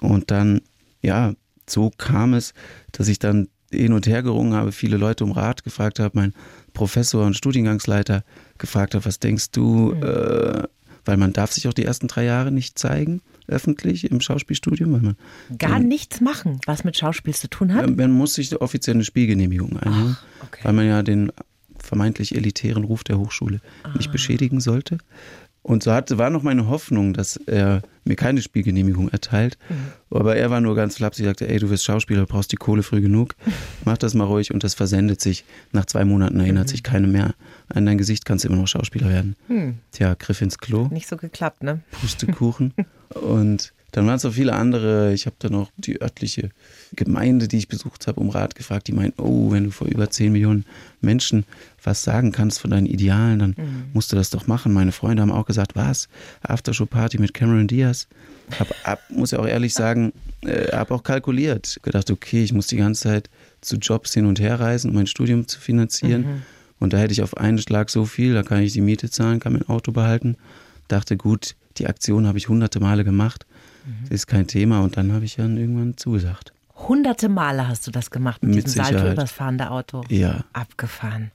Und 0.00 0.30
dann, 0.30 0.60
ja, 1.02 1.34
so 1.68 1.90
kam 1.96 2.34
es, 2.34 2.54
dass 2.92 3.08
ich 3.08 3.18
dann 3.18 3.48
hin 3.70 3.92
und 3.92 4.06
her 4.06 4.22
gerungen 4.22 4.54
habe, 4.54 4.72
viele 4.72 4.96
Leute 4.96 5.24
um 5.24 5.32
Rat 5.32 5.64
gefragt 5.64 5.98
habe, 5.98 6.18
mein 6.18 6.34
Professor 6.72 7.26
und 7.26 7.34
Studiengangsleiter 7.34 8.24
gefragt 8.56 8.94
habe, 8.94 9.04
was 9.04 9.18
denkst 9.18 9.50
du, 9.50 9.94
mhm. 9.94 10.02
äh, 10.02 10.62
weil 11.04 11.16
man 11.16 11.32
darf 11.32 11.52
sich 11.52 11.68
auch 11.68 11.72
die 11.72 11.84
ersten 11.84 12.08
drei 12.08 12.24
Jahre 12.24 12.50
nicht 12.50 12.78
zeigen, 12.78 13.20
öffentlich 13.46 14.10
im 14.10 14.20
Schauspielstudium. 14.20 14.92
Weil 14.92 15.00
man 15.00 15.16
Gar 15.58 15.78
den, 15.80 15.88
nichts 15.88 16.20
machen, 16.20 16.60
was 16.66 16.84
mit 16.84 16.96
Schauspiel 16.96 17.34
zu 17.34 17.48
tun 17.48 17.74
hat? 17.74 17.96
Man 17.96 18.12
muss 18.12 18.34
sich 18.34 18.54
offiziell 18.60 18.96
eine 18.96 19.04
Spielgenehmigung 19.04 19.78
einholen, 19.78 20.16
okay. 20.42 20.60
weil 20.62 20.72
man 20.72 20.86
ja 20.86 21.02
den 21.02 21.32
vermeintlich 21.78 22.34
elitären 22.34 22.84
Ruf 22.84 23.04
der 23.04 23.18
Hochschule 23.18 23.60
ah. 23.82 23.94
nicht 23.96 24.12
beschädigen 24.12 24.60
sollte. 24.60 24.98
Und 25.62 25.82
so 25.82 25.92
hatte, 25.92 26.18
war 26.18 26.30
noch 26.30 26.42
meine 26.42 26.68
Hoffnung, 26.68 27.12
dass 27.12 27.36
er 27.36 27.82
mir 28.04 28.16
keine 28.16 28.40
Spielgenehmigung 28.40 29.08
erteilt. 29.10 29.58
Mhm. 29.68 30.16
Aber 30.16 30.36
er 30.36 30.50
war 30.50 30.60
nur 30.60 30.74
ganz 30.74 30.96
flapsig, 30.96 31.26
sagte, 31.26 31.48
ey, 31.48 31.58
du 31.58 31.68
wirst 31.68 31.84
Schauspieler, 31.84 32.24
brauchst 32.26 32.52
die 32.52 32.56
Kohle 32.56 32.82
früh 32.82 33.00
genug, 33.00 33.34
mach 33.84 33.98
das 33.98 34.14
mal 34.14 34.24
ruhig 34.24 34.52
und 34.52 34.64
das 34.64 34.74
versendet 34.74 35.20
sich. 35.20 35.44
Nach 35.72 35.84
zwei 35.84 36.04
Monaten 36.04 36.40
erinnert 36.40 36.66
mhm. 36.66 36.70
sich 36.70 36.82
keine 36.82 37.06
mehr 37.06 37.34
an 37.68 37.84
dein 37.84 37.98
Gesicht, 37.98 38.24
kannst 38.24 38.44
du 38.44 38.48
immer 38.48 38.56
noch 38.56 38.68
Schauspieler 38.68 39.10
werden. 39.10 39.36
Mhm. 39.48 39.78
Tja, 39.92 40.14
Griff 40.14 40.40
ins 40.40 40.58
Klo. 40.58 40.88
Nicht 40.88 41.08
so 41.08 41.16
geklappt, 41.16 41.62
ne? 41.62 41.80
Pustekuchen. 42.00 42.72
und 43.10 43.72
dann 43.92 44.06
waren 44.06 44.16
es 44.16 44.24
auch 44.24 44.32
viele 44.32 44.52
andere. 44.52 45.14
Ich 45.14 45.26
habe 45.26 45.36
dann 45.38 45.54
auch 45.54 45.70
die 45.76 46.00
örtliche 46.00 46.50
Gemeinde, 46.92 47.48
die 47.48 47.56
ich 47.56 47.68
besucht 47.68 48.06
habe, 48.06 48.20
um 48.20 48.28
Rat 48.28 48.54
gefragt. 48.54 48.86
Die 48.86 48.92
meinten, 48.92 49.20
oh, 49.20 49.50
wenn 49.50 49.64
du 49.64 49.70
vor 49.70 49.86
über 49.86 50.10
10 50.10 50.32
Millionen 50.32 50.66
Menschen 51.00 51.44
was 51.88 52.02
sagen 52.02 52.32
kannst 52.32 52.60
von 52.60 52.70
deinen 52.70 52.86
Idealen, 52.86 53.38
dann 53.38 53.54
mhm. 53.56 53.84
musst 53.92 54.12
du 54.12 54.16
das 54.16 54.30
doch 54.30 54.46
machen. 54.46 54.72
Meine 54.72 54.92
Freunde 54.92 55.22
haben 55.22 55.32
auch 55.32 55.46
gesagt, 55.46 55.74
was? 55.74 56.08
Aftershow-Party 56.42 57.18
mit 57.18 57.34
Cameron 57.34 57.66
Diaz? 57.66 58.08
Hab, 58.58 58.68
hab, 58.84 59.10
muss 59.10 59.32
ja 59.32 59.38
auch 59.40 59.46
ehrlich 59.46 59.74
sagen, 59.74 60.12
äh, 60.42 60.68
habe 60.76 60.94
auch 60.94 61.02
kalkuliert. 61.02 61.78
Gedacht, 61.82 62.10
okay, 62.10 62.44
ich 62.44 62.52
muss 62.52 62.66
die 62.68 62.76
ganze 62.76 63.02
Zeit 63.02 63.30
zu 63.60 63.76
Jobs 63.76 64.14
hin 64.14 64.26
und 64.26 64.40
her 64.40 64.60
reisen, 64.60 64.90
um 64.90 64.96
mein 64.96 65.06
Studium 65.06 65.48
zu 65.48 65.58
finanzieren. 65.60 66.22
Mhm. 66.22 66.42
Und 66.78 66.92
da 66.92 66.98
hätte 66.98 67.12
ich 67.12 67.22
auf 67.22 67.36
einen 67.36 67.58
Schlag 67.58 67.90
so 67.90 68.04
viel, 68.04 68.34
da 68.34 68.42
kann 68.42 68.62
ich 68.62 68.72
die 68.72 68.80
Miete 68.80 69.10
zahlen, 69.10 69.40
kann 69.40 69.54
mein 69.54 69.68
Auto 69.68 69.90
behalten. 69.90 70.36
Dachte, 70.86 71.16
gut, 71.16 71.56
die 71.76 71.86
Aktion 71.86 72.26
habe 72.26 72.38
ich 72.38 72.48
hunderte 72.48 72.80
Male 72.80 73.04
gemacht 73.04 73.46
Mhm. 73.88 74.06
Ist 74.10 74.26
kein 74.26 74.46
Thema. 74.46 74.80
Und 74.80 74.96
dann 74.96 75.12
habe 75.12 75.24
ich 75.24 75.36
dann 75.36 75.56
irgendwann 75.56 75.96
zugesagt. 75.96 76.52
Hunderte 76.76 77.28
Male 77.28 77.66
hast 77.66 77.86
du 77.86 77.90
das 77.90 78.10
gemacht 78.10 78.42
mit, 78.42 78.54
mit 78.54 78.66
diesem 78.66 78.84
Sicherheit. 78.84 78.98
Salto 79.00 79.12
übers 79.12 79.32
fahrende 79.32 79.70
Auto. 79.70 80.04
Ja. 80.08 80.44
Abgefahren. 80.52 81.32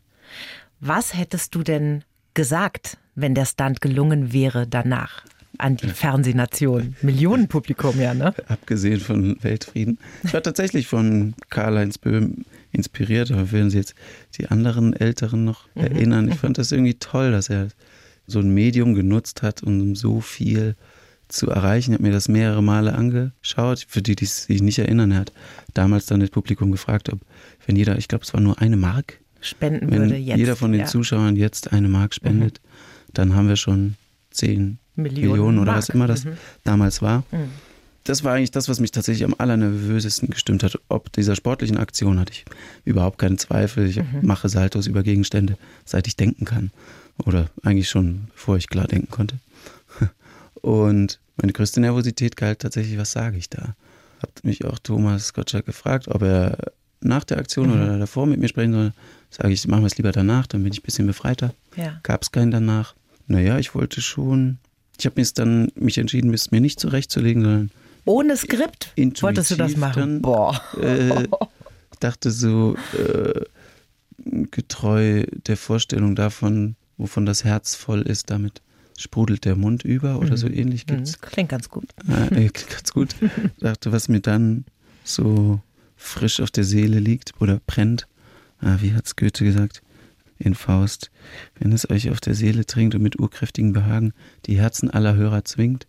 Was 0.80 1.15
hättest 1.15 1.56
du 1.56 1.63
denn 1.63 2.04
gesagt, 2.34 2.98
wenn 3.15 3.36
der 3.36 3.46
Stunt 3.46 3.82
gelungen 3.82 4.34
wäre 4.34 4.67
danach? 4.67 5.24
An 5.60 5.78
die 5.78 5.88
Fernsehnation. 5.88 6.96
Millionenpublikum, 7.04 8.00
ja, 8.00 8.15
ne? 8.15 8.34
Abgesehen 8.48 9.00
von 9.00 9.38
Weltfrieden. 9.43 10.00
Ich 10.24 10.34
war 10.34 10.41
tatsächlich 10.41 10.88
von 10.88 11.36
Karl-Heinz 11.52 12.00
Böhm 12.00 12.43
inspiriert, 12.72 13.32
aber 13.32 13.52
würden 13.52 13.69
Sie 13.69 13.78
jetzt 13.78 13.93
die 14.39 14.48
anderen 14.48 14.93
Älteren 14.93 15.46
noch 15.46 15.67
mhm. 15.76 15.82
erinnern? 15.84 16.28
Ich 16.30 16.39
fand 16.39 16.58
das 16.58 16.72
irgendwie 16.72 16.96
toll, 16.96 17.32
dass 17.32 17.50
er 17.50 17.67
so 18.26 18.39
ein 18.39 18.52
Medium 18.52 18.96
genutzt 18.96 19.43
hat, 19.43 19.62
um 19.62 19.96
so 19.96 20.22
viel 20.22 20.76
zu 21.28 21.50
erreichen. 21.50 21.91
Ich 21.91 21.96
habe 21.96 22.08
mir 22.08 22.13
das 22.13 22.28
mehrere 22.28 22.63
Male 22.63 22.93
angeschaut. 22.93 23.86
Für 23.88 24.02
die, 24.02 24.15
die 24.15 24.26
sich 24.26 24.62
nicht 24.62 24.80
erinnern, 24.80 25.12
er 25.12 25.19
hat 25.19 25.34
damals 25.74 26.06
dann 26.06 26.19
das 26.19 26.30
Publikum 26.30 26.72
gefragt, 26.72 27.12
ob, 27.12 27.19
wenn 27.65 27.76
jeder, 27.76 27.98
ich 27.98 28.08
glaube, 28.08 28.24
es 28.24 28.34
war 28.34 28.41
nur 28.41 28.60
eine 28.60 28.78
Mark, 28.78 29.19
spenden 29.45 29.91
wenn 29.91 30.01
würde 30.03 30.15
jetzt. 30.17 30.38
jeder 30.38 30.56
von 30.56 30.71
den 30.71 30.82
ja. 30.82 30.88
Zuschauern 30.88 31.36
jetzt 31.36 31.71
eine 31.71 31.88
Mark 31.88 32.13
spendet, 32.13 32.62
mhm. 32.63 33.12
dann 33.13 33.36
haben 33.36 33.47
wir 33.47 33.56
schon 33.56 33.95
10 34.32 34.79
Millionen, 34.95 35.32
Millionen 35.32 35.60
oder 35.60 35.71
Mark. 35.73 35.77
was 35.77 35.89
immer 35.89 36.08
das 36.08 36.25
mhm. 36.25 36.38
damals 36.63 37.01
war. 37.01 37.23
Mhm. 37.32 37.49
Das 38.03 38.23
war 38.23 38.34
eigentlich 38.34 38.51
das, 38.51 38.67
was 38.67 38.79
mich 38.79 38.91
tatsächlich 38.91 39.23
am 39.23 39.36
allernervösesten 39.38 40.29
gestimmt 40.29 40.63
hat. 40.63 40.77
Ob 40.89 41.12
dieser 41.13 41.36
sportlichen 41.36 41.77
Aktion 41.77 42.19
hatte 42.19 42.34
ich 42.34 42.43
überhaupt 42.84 43.17
keinen 43.17 43.38
Zweifel. 43.38 43.88
Ich 43.88 43.97
mhm. 43.97 44.19
mache 44.21 44.49
Saltos 44.49 44.88
über 44.88 45.03
Gegenstände, 45.03 45.58
seit 45.86 46.08
ich 46.08 46.17
denken 46.17 46.43
kann. 46.43 46.71
Oder 47.25 47.49
eigentlich 47.63 47.89
schon, 47.89 48.27
bevor 48.34 48.58
ich 48.58 48.67
klar 48.67 48.88
denken 48.88 49.10
konnte. 49.10 49.38
Und 50.56 51.19
meine 51.38 51.53
größte 51.53 51.79
Nervosität 51.79 52.36
galt 52.36 52.60
tatsächlich, 52.60 52.97
was 52.97 53.12
sage 53.12 53.38
ich 53.38 53.49
da? 53.49 53.75
Hat 54.21 54.43
mich 54.43 54.65
auch 54.65 54.79
Thomas 54.79 55.34
Gottschalk 55.34 55.65
gefragt, 55.65 56.08
ob 56.10 56.21
er 56.23 56.58
nach 56.99 57.23
der 57.23 57.38
Aktion 57.38 57.67
mhm. 57.67 57.73
oder 57.73 57.99
davor 57.99 58.25
mit 58.25 58.39
mir 58.39 58.47
sprechen 58.49 58.73
soll. 58.73 58.93
Sage 59.36 59.52
ich, 59.52 59.67
machen 59.67 59.82
wir 59.82 59.88
es 59.88 59.98
lieber 59.98 60.12
danach, 60.12 60.46
dann 60.46 60.63
bin 60.63 60.72
ich 60.72 60.80
ein 60.80 60.84
bisschen 60.84 61.08
befreiter. 61.08 61.56
Ja. 61.76 62.00
Gab 62.04 62.22
es 62.22 62.32
keinen 62.32 62.52
danach. 62.52 62.93
Naja, 63.26 63.58
ich 63.58 63.74
wollte 63.74 64.00
schon, 64.02 64.60
ich 65.00 65.06
habe 65.08 65.19
mir 65.19 65.28
dann 65.34 65.72
mich 65.76 65.98
entschieden, 65.98 66.32
es 66.34 66.52
mir 66.52 66.62
nicht 66.62 66.80
zurechtzulegen, 66.80 67.41
sondern 67.41 67.72
ohne 68.06 68.36
Skript 68.38 68.91
wolltest 69.22 69.52
du 69.52 69.56
das 69.56 69.78
machen? 69.78 70.00
Dann, 70.00 70.22
Boah. 70.22 70.62
Äh, 70.80 71.28
dachte 72.00 72.32
so 72.32 72.76
äh, 72.98 73.41
getreu 74.52 75.26
der 75.48 75.58
Vorstellung 75.58 76.15
davon, 76.15 76.76
wovon 76.98 77.26
das 77.26 77.43
Herz 77.43 77.76
voll 77.76 78.02
ist, 78.02 78.30
damit 78.30 78.62
sprudelt 78.98 79.46
der 79.46 79.56
Mund 79.56 79.84
über 79.84 80.19
oder 80.19 80.32
mhm. 80.32 80.38
so 80.38 80.48
ähnlich 80.48 80.86
mhm. 80.86 80.96
gibt's. 80.96 81.19
Klingt 81.22 81.50
ganz 81.50 81.69
gut. 81.69 81.86
Äh, 82.08 82.50
klingt 82.50 82.69
ganz 82.69 82.91
gut. 82.91 83.15
dachte, 83.60 83.91
was 83.91 84.10
mir 84.10 84.19
dann 84.19 84.65
so 85.04 85.60
frisch 85.96 86.39
auf 86.39 86.52
der 86.52 86.65
Seele 86.65 87.00
liegt 87.00 87.32
oder 87.39 87.62
brennt. 87.65 88.08
Ah, 88.63 88.78
wie 88.80 88.93
hat's 88.93 89.15
Goethe 89.15 89.43
gesagt? 89.43 89.82
In 90.39 90.56
Faust. 90.56 91.12
Wenn 91.60 91.71
es 91.71 91.89
euch 91.89 92.10
auf 92.10 92.19
der 92.19 92.34
Seele 92.34 92.65
trinkt 92.65 92.95
und 92.95 93.02
mit 93.02 93.19
urkräftigen 93.19 93.73
Behagen 93.73 94.13
die 94.45 94.58
Herzen 94.58 94.89
aller 94.89 95.15
Hörer 95.15 95.43
zwingt, 95.45 95.88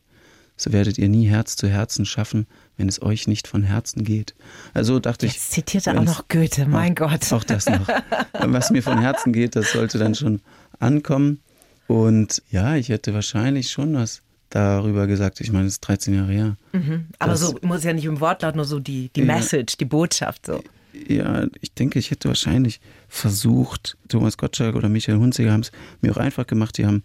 so 0.56 0.72
werdet 0.72 0.98
ihr 0.98 1.08
nie 1.08 1.26
Herz 1.26 1.56
zu 1.56 1.68
Herzen 1.68 2.06
schaffen, 2.06 2.46
wenn 2.76 2.88
es 2.88 3.02
euch 3.02 3.26
nicht 3.26 3.48
von 3.48 3.62
Herzen 3.62 4.04
geht. 4.04 4.34
Also 4.72 5.00
dachte 5.00 5.26
Jetzt 5.26 5.36
ich. 5.36 5.50
zitiert 5.50 5.86
er 5.86 5.98
auch 5.98 6.04
noch 6.04 6.28
Goethe, 6.28 6.66
mein 6.66 6.92
auch, 6.92 7.10
Gott. 7.10 7.32
Auch 7.32 7.44
das 7.44 7.66
noch. 7.66 7.88
Was 8.32 8.70
mir 8.70 8.82
von 8.82 9.00
Herzen 9.00 9.32
geht, 9.32 9.56
das 9.56 9.72
sollte 9.72 9.98
dann 9.98 10.14
schon 10.14 10.40
ankommen. 10.78 11.40
Und 11.86 12.42
ja, 12.50 12.76
ich 12.76 12.88
hätte 12.88 13.14
wahrscheinlich 13.14 13.70
schon 13.70 13.94
was 13.94 14.22
darüber 14.50 15.06
gesagt. 15.06 15.40
Ich 15.40 15.50
meine, 15.52 15.66
es 15.66 15.74
ist 15.74 15.80
13 15.80 16.14
Jahre 16.14 16.32
her. 16.32 16.56
Mhm. 16.72 17.06
Aber 17.18 17.36
so 17.36 17.58
muss 17.62 17.82
ja 17.84 17.92
nicht 17.92 18.04
im 18.04 18.20
Wortlaut, 18.20 18.54
nur 18.54 18.64
so 18.64 18.78
die, 18.78 19.10
die 19.14 19.20
ja, 19.20 19.26
Message, 19.26 19.76
die 19.76 19.84
Botschaft 19.84 20.46
so. 20.46 20.62
Ja, 21.08 21.46
ich 21.60 21.72
denke, 21.72 21.98
ich 21.98 22.10
hätte 22.10 22.28
wahrscheinlich 22.28 22.80
versucht, 23.08 23.96
Thomas 24.08 24.36
Gottschalk 24.38 24.76
oder 24.76 24.88
Michael 24.88 25.18
Hunziger 25.18 25.52
haben 25.52 25.60
es 25.60 25.72
mir 26.00 26.12
auch 26.12 26.18
einfach 26.18 26.46
gemacht. 26.46 26.78
Die 26.78 26.86
haben 26.86 27.02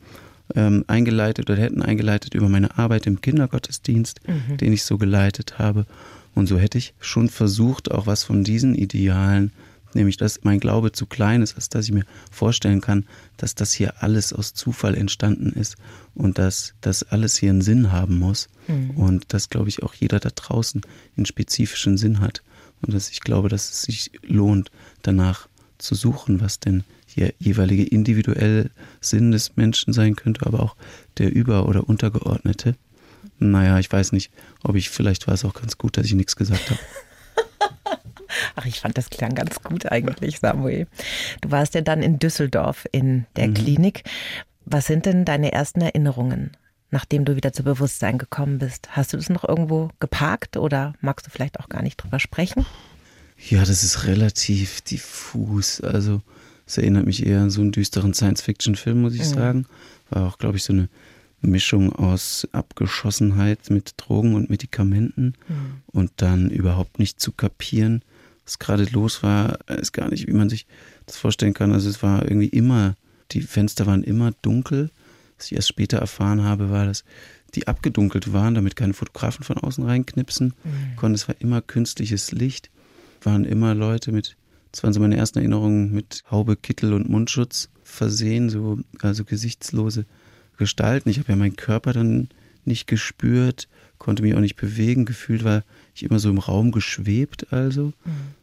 ähm, 0.56 0.84
eingeleitet 0.88 1.50
oder 1.50 1.60
hätten 1.60 1.82
eingeleitet 1.82 2.34
über 2.34 2.50
meine 2.50 2.78
Arbeit 2.78 3.08
im 3.08 3.22
Kindergottesdienst, 3.22 4.22
mhm. 4.28 4.58
den 4.58 4.74
ich 4.74 4.84
so 4.84 4.98
geleitet 4.98 5.60
habe. 5.60 5.86
Und 6.36 6.48
so 6.48 6.58
hätte 6.58 6.78
ich 6.78 6.94
schon 7.00 7.30
versucht, 7.30 7.92
auch 7.92 8.08
was 8.08 8.24
von 8.24 8.44
diesen 8.44 8.76
Idealen 8.76 9.52
nämlich 9.94 10.18
dass 10.18 10.44
mein 10.44 10.60
Glaube 10.60 10.92
zu 10.92 11.06
klein 11.06 11.42
ist, 11.42 11.56
als 11.56 11.70
dass 11.70 11.86
ich 11.86 11.92
mir 11.92 12.06
vorstellen 12.32 12.82
kann, 12.82 13.06
dass 13.38 13.56
das 13.56 13.72
hier 13.72 14.02
alles 14.04 14.34
aus 14.34 14.54
Zufall 14.54 14.96
entstanden 14.96 15.52
ist 15.54 15.78
und 16.16 16.38
dass 16.38 16.74
das 16.82 17.04
alles 17.04 17.38
hier 17.38 17.50
einen 17.50 17.62
Sinn 17.62 17.92
haben 17.92 18.20
muss 18.20 18.50
mhm. 18.68 18.92
und 18.92 19.34
dass, 19.34 19.50
glaube 19.50 19.70
ich, 19.70 19.84
auch 19.84 19.94
jeder 19.94 20.20
da 20.20 20.30
draußen 20.30 20.82
einen 21.18 21.26
spezifischen 21.26 21.98
Sinn 21.98 22.20
hat 22.20 22.44
und 22.82 22.94
dass 22.94 23.10
ich 23.10 23.22
glaube, 23.22 23.50
dass 23.50 23.70
es 23.70 23.82
sich 23.84 24.12
lohnt, 24.24 24.72
danach 25.02 25.48
zu 25.78 25.96
suchen, 25.96 26.42
was 26.42 26.60
denn 26.60 26.84
der 27.16 27.34
jeweilige 27.40 27.84
individuelle 27.84 28.70
Sinn 29.02 29.32
des 29.32 29.58
Menschen 29.58 29.94
sein 29.94 30.16
könnte, 30.16 30.46
aber 30.46 30.62
auch 30.62 30.76
der 31.18 31.34
über- 31.34 31.68
oder 31.68 31.90
untergeordnete. 31.90 32.76
Naja, 33.40 33.78
ich 33.80 33.92
weiß 33.92 34.14
nicht, 34.14 34.32
ob 34.64 34.76
ich, 34.76 34.90
vielleicht 34.90 35.28
war 35.28 35.34
es 35.34 35.44
auch 35.44 35.54
ganz 35.54 35.78
gut, 35.78 35.98
dass 35.98 36.06
ich 36.06 36.14
nichts 36.14 36.36
gesagt 36.36 36.70
habe. 36.70 36.80
Ach, 38.56 38.66
ich 38.66 38.80
fand 38.80 38.98
das 38.98 39.10
klang 39.10 39.36
ganz 39.36 39.62
gut 39.62 39.92
eigentlich, 39.92 40.40
Samuel. 40.40 40.88
Du 41.42 41.52
warst 41.52 41.74
ja 41.74 41.82
dann 41.82 42.02
in 42.02 42.20
Düsseldorf 42.20 42.86
in 42.92 43.26
der 43.36 43.48
mhm. 43.48 43.54
Klinik. 43.56 44.04
Was 44.66 44.88
sind 44.88 45.06
denn 45.06 45.26
deine 45.26 45.52
ersten 45.52 45.82
Erinnerungen, 45.82 46.56
nachdem 46.92 47.26
du 47.26 47.36
wieder 47.36 47.54
zu 47.54 47.64
Bewusstsein 47.64 48.18
gekommen 48.18 48.60
bist? 48.60 48.90
Hast 48.92 49.14
du 49.14 49.18
das 49.18 49.30
noch 49.30 49.48
irgendwo 49.48 49.90
geparkt 50.00 50.58
oder 50.58 50.94
magst 51.02 51.28
du 51.28 51.32
vielleicht 51.32 51.60
auch 51.60 51.70
gar 51.70 51.84
nicht 51.84 51.98
drüber 51.98 52.20
sprechen? 52.20 52.66
Ja, 53.50 53.60
das 53.60 53.84
ist 53.84 54.06
relativ 54.06 54.82
diffus. 54.82 55.82
Also 55.82 56.22
es 56.66 56.78
erinnert 56.78 57.06
mich 57.06 57.26
eher 57.26 57.42
an 57.42 57.50
so 57.50 57.62
einen 57.62 57.72
düsteren 57.72 58.14
Science-Fiction-Film, 58.14 59.02
muss 59.02 59.14
ich 59.14 59.22
mhm. 59.22 59.34
sagen. 59.34 59.66
War 60.10 60.28
auch, 60.28 60.38
glaube 60.38 60.58
ich, 60.58 60.64
so 60.64 60.74
eine 60.74 60.90
Mischung 61.42 61.94
aus 61.94 62.48
Abgeschossenheit 62.52 63.70
mit 63.70 63.94
Drogen 63.98 64.36
und 64.36 64.50
Medikamenten 64.50 65.36
mhm. 65.48 65.82
und 65.88 66.12
dann 66.18 66.50
überhaupt 66.50 67.00
nicht 67.00 67.20
zu 67.20 67.32
kapieren, 67.32 68.04
was 68.46 68.60
gerade 68.60 68.84
los 68.86 69.24
war, 69.24 69.60
ist 69.70 69.94
gar 69.94 70.10
nicht, 70.10 70.28
wie 70.28 70.34
man 70.34 70.50
sich 70.50 70.66
das 71.06 71.18
vorstellen 71.18 71.54
kann. 71.54 71.72
Also 71.72 71.90
es 71.90 72.04
war 72.04 72.24
irgendwie 72.24 72.48
immer, 72.48 72.96
die 73.32 73.42
Fenster 73.42 73.86
waren 73.86 74.04
immer 74.04 74.32
dunkel. 74.42 74.90
Was 75.40 75.48
ich 75.48 75.56
erst 75.56 75.70
später 75.70 75.98
erfahren 75.98 76.44
habe, 76.44 76.70
war, 76.70 76.86
dass 76.86 77.04
die 77.56 77.68
abgedunkelt 77.68 78.32
waren, 78.32 78.54
damit 78.54 78.76
keine 78.76 78.94
Fotografen 78.94 79.44
von 79.44 79.58
außen 79.58 79.84
reinknipsen 79.84 80.54
mhm. 80.64 80.96
konnten. 80.96 81.16
Es 81.16 81.28
war 81.28 81.36
immer 81.40 81.62
künstliches 81.62 82.32
Licht, 82.32 82.70
waren 83.24 83.46
immer 83.46 83.74
Leute 83.74 84.12
mit 84.12 84.36
das 84.72 84.84
waren 84.84 84.94
so 84.94 85.00
meine 85.00 85.18
ersten 85.18 85.40
Erinnerungen 85.40 85.92
mit 85.92 86.24
Haube, 86.30 86.56
Kittel 86.56 86.94
und 86.94 87.10
Mundschutz 87.10 87.70
versehen, 87.84 88.50
so 88.50 88.80
also 89.02 89.24
gesichtslose 89.24 90.06
Gestalten. 90.58 91.10
Ich 91.10 91.18
habe 91.18 91.30
ja 91.30 91.36
meinen 91.36 91.56
Körper 91.56 91.94
dann 91.94 92.30
nicht 92.66 92.86
gespürt, 92.86 93.68
konnte 93.98 94.22
mich 94.22 94.36
auch 94.36 94.40
nicht 94.40 94.58
bewegen. 94.58 95.06
Gefühlt 95.06 95.44
war 95.44 95.64
ich 95.96 96.04
immer 96.04 96.20
so 96.20 96.30
im 96.30 96.38
Raum 96.38 96.72
geschwebt, 96.72 97.52
also, 97.52 97.94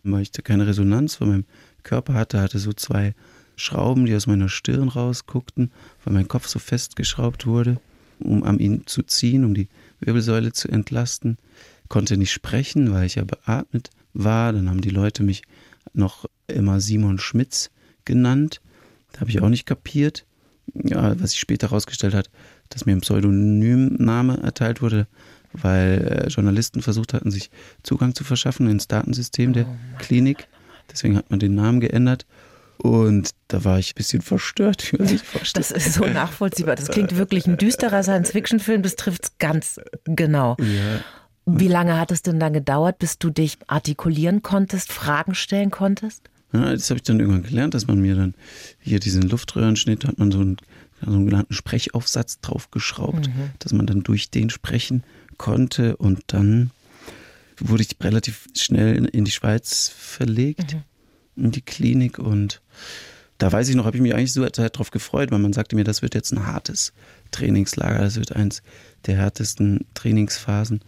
mhm. 0.03 0.13
weil 0.13 0.23
ich 0.23 0.33
da 0.33 0.43
keine 0.43 0.67
Resonanz 0.67 1.15
von 1.15 1.29
meinem 1.29 1.45
Körper 1.85 2.15
hatte, 2.15 2.41
hatte 2.41 2.59
so 2.59 2.73
zwei 2.73 3.15
Schrauben, 3.57 4.07
die 4.07 4.15
aus 4.15 4.27
meiner 4.27 4.49
Stirn 4.49 4.89
rausguckten, 4.89 5.73
weil 6.05 6.15
mein 6.15 6.29
Kopf 6.29 6.47
so 6.47 6.59
festgeschraubt 6.59 7.47
wurde, 7.47 7.81
um 8.21 8.43
an 8.45 8.59
ihn 8.59 8.87
zu 8.87 9.03
ziehen, 9.03 9.45
um 9.45 9.55
die 9.55 9.69
Wirbelsäule 10.01 10.53
zu 10.53 10.69
entlasten. 10.69 11.39
Konnte 11.89 12.17
nicht 12.17 12.33
sprechen, 12.33 12.93
weil 12.93 13.07
ich 13.07 13.15
ja 13.17 13.25
beatmet 13.25 13.91
war. 14.13 14.53
Dann 14.53 14.69
haben 14.69 14.81
die 14.81 14.91
Leute 14.91 15.23
mich 15.23 15.43
noch 15.95 16.27
immer 16.47 16.81
Simon 16.81 17.19
Schmitz 17.19 17.71
genannt. 18.05 18.61
Da 19.13 19.21
habe 19.21 19.31
ich 19.31 19.41
auch 19.41 19.49
nicht 19.49 19.67
kapiert. 19.67 20.27
Ja, 20.75 21.19
was 21.21 21.31
sich 21.31 21.41
später 21.41 21.69
herausgestellt 21.69 22.15
hat, 22.15 22.29
dass 22.69 22.87
mir 22.87 22.93
ein 22.93 23.01
Pseudonymname 23.01 24.39
erteilt 24.43 24.83
wurde, 24.83 25.07
weil 25.53 26.25
äh, 26.27 26.29
Journalisten 26.29 26.83
versucht 26.83 27.15
hatten, 27.15 27.31
sich 27.31 27.51
Zugang 27.83 28.15
zu 28.15 28.25
verschaffen 28.25 28.69
ins 28.69 28.89
Datensystem 28.89 29.53
der 29.53 29.67
oh 29.67 29.77
Klinik. 29.99 30.49
Deswegen 30.91 31.17
hat 31.17 31.31
man 31.31 31.39
den 31.39 31.55
Namen 31.55 31.81
geändert. 31.81 32.27
Und 32.87 33.31
da 33.49 33.65
war 33.65 33.79
ich 33.79 33.91
ein 33.91 33.95
bisschen 33.97 34.23
verstört, 34.23 34.93
wie 34.93 34.99
man 34.99 35.09
sich 35.09 35.23
vorstellt. 35.23 35.71
Das 35.71 35.71
ist 35.71 35.95
so 35.95 36.07
nachvollziehbar. 36.07 36.77
Das 36.77 36.89
klingt 36.89 37.17
wirklich 37.17 37.47
ein 37.47 37.57
düsterer 37.57 38.03
Science-Fiction-Film. 38.03 38.83
Das 38.83 38.97
trifft 38.97 39.25
es 39.25 39.39
ganz 39.39 39.81
genau. 40.05 40.57
Ja. 40.61 41.01
Wie 41.47 41.69
lange 41.69 41.99
hat 41.99 42.11
es 42.11 42.23
denn 42.23 42.41
dann 42.41 42.53
gedauert, 42.53 42.99
bis 42.99 43.19
du 43.19 43.31
dich 43.31 43.59
artikulieren 43.67 44.43
konntest, 44.43 44.93
Fragen 44.93 45.35
stellen 45.35 45.71
konntest? 45.71 46.29
Ja, 46.53 46.73
das 46.73 46.91
habe 46.91 46.99
ich 46.99 47.03
dann 47.03 47.21
irgendwann 47.21 47.43
gelernt, 47.43 47.75
dass 47.75 47.87
man 47.87 48.01
mir 48.01 48.15
dann 48.15 48.35
hier 48.81 49.01
diesen 49.01 49.23
Luftröhrenschnitt 49.23 50.05
hat 50.05 50.19
man 50.19 50.33
so 50.33 50.41
einen, 50.41 50.57
so 51.05 51.13
einen 51.13 51.27
genannten 51.27 51.55
Sprechaufsatz 51.55 52.41
draufgeschraubt, 52.41 53.29
mhm. 53.29 53.51
dass 53.59 53.73
man 53.73 53.87
dann 53.87 54.03
durch 54.03 54.31
den 54.31 54.51
sprechen 54.51 55.03
konnte 55.39 55.97
und 55.97 56.21
dann 56.29 56.71
wurde 57.59 57.83
ich 57.83 57.97
relativ 58.03 58.47
schnell 58.57 59.07
in 59.07 59.25
die 59.25 59.31
Schweiz 59.31 59.89
verlegt, 59.89 60.75
mhm. 60.75 60.83
In 61.37 61.51
die 61.51 61.63
Klinik 61.63 62.19
und 62.19 62.61
da 63.39 63.53
weiß 63.53 63.69
ich 63.69 63.77
noch, 63.77 63.85
habe 63.85 63.97
ich 63.97 64.03
mich 64.03 64.15
eigentlich 64.15 64.33
so 64.33 64.47
darauf 64.47 64.91
gefreut, 64.91 65.31
weil 65.31 65.39
man 65.39 65.53
sagte 65.53 65.77
mir, 65.77 65.85
das 65.85 66.01
wird 66.01 66.15
jetzt 66.15 66.33
ein 66.33 66.47
hartes 66.47 66.93
Trainingslager, 67.33 67.99
das 67.99 68.17
wird 68.17 68.35
eins 68.35 68.63
der 69.05 69.17
härtesten 69.17 69.85
Trainingsphasen 69.95 70.81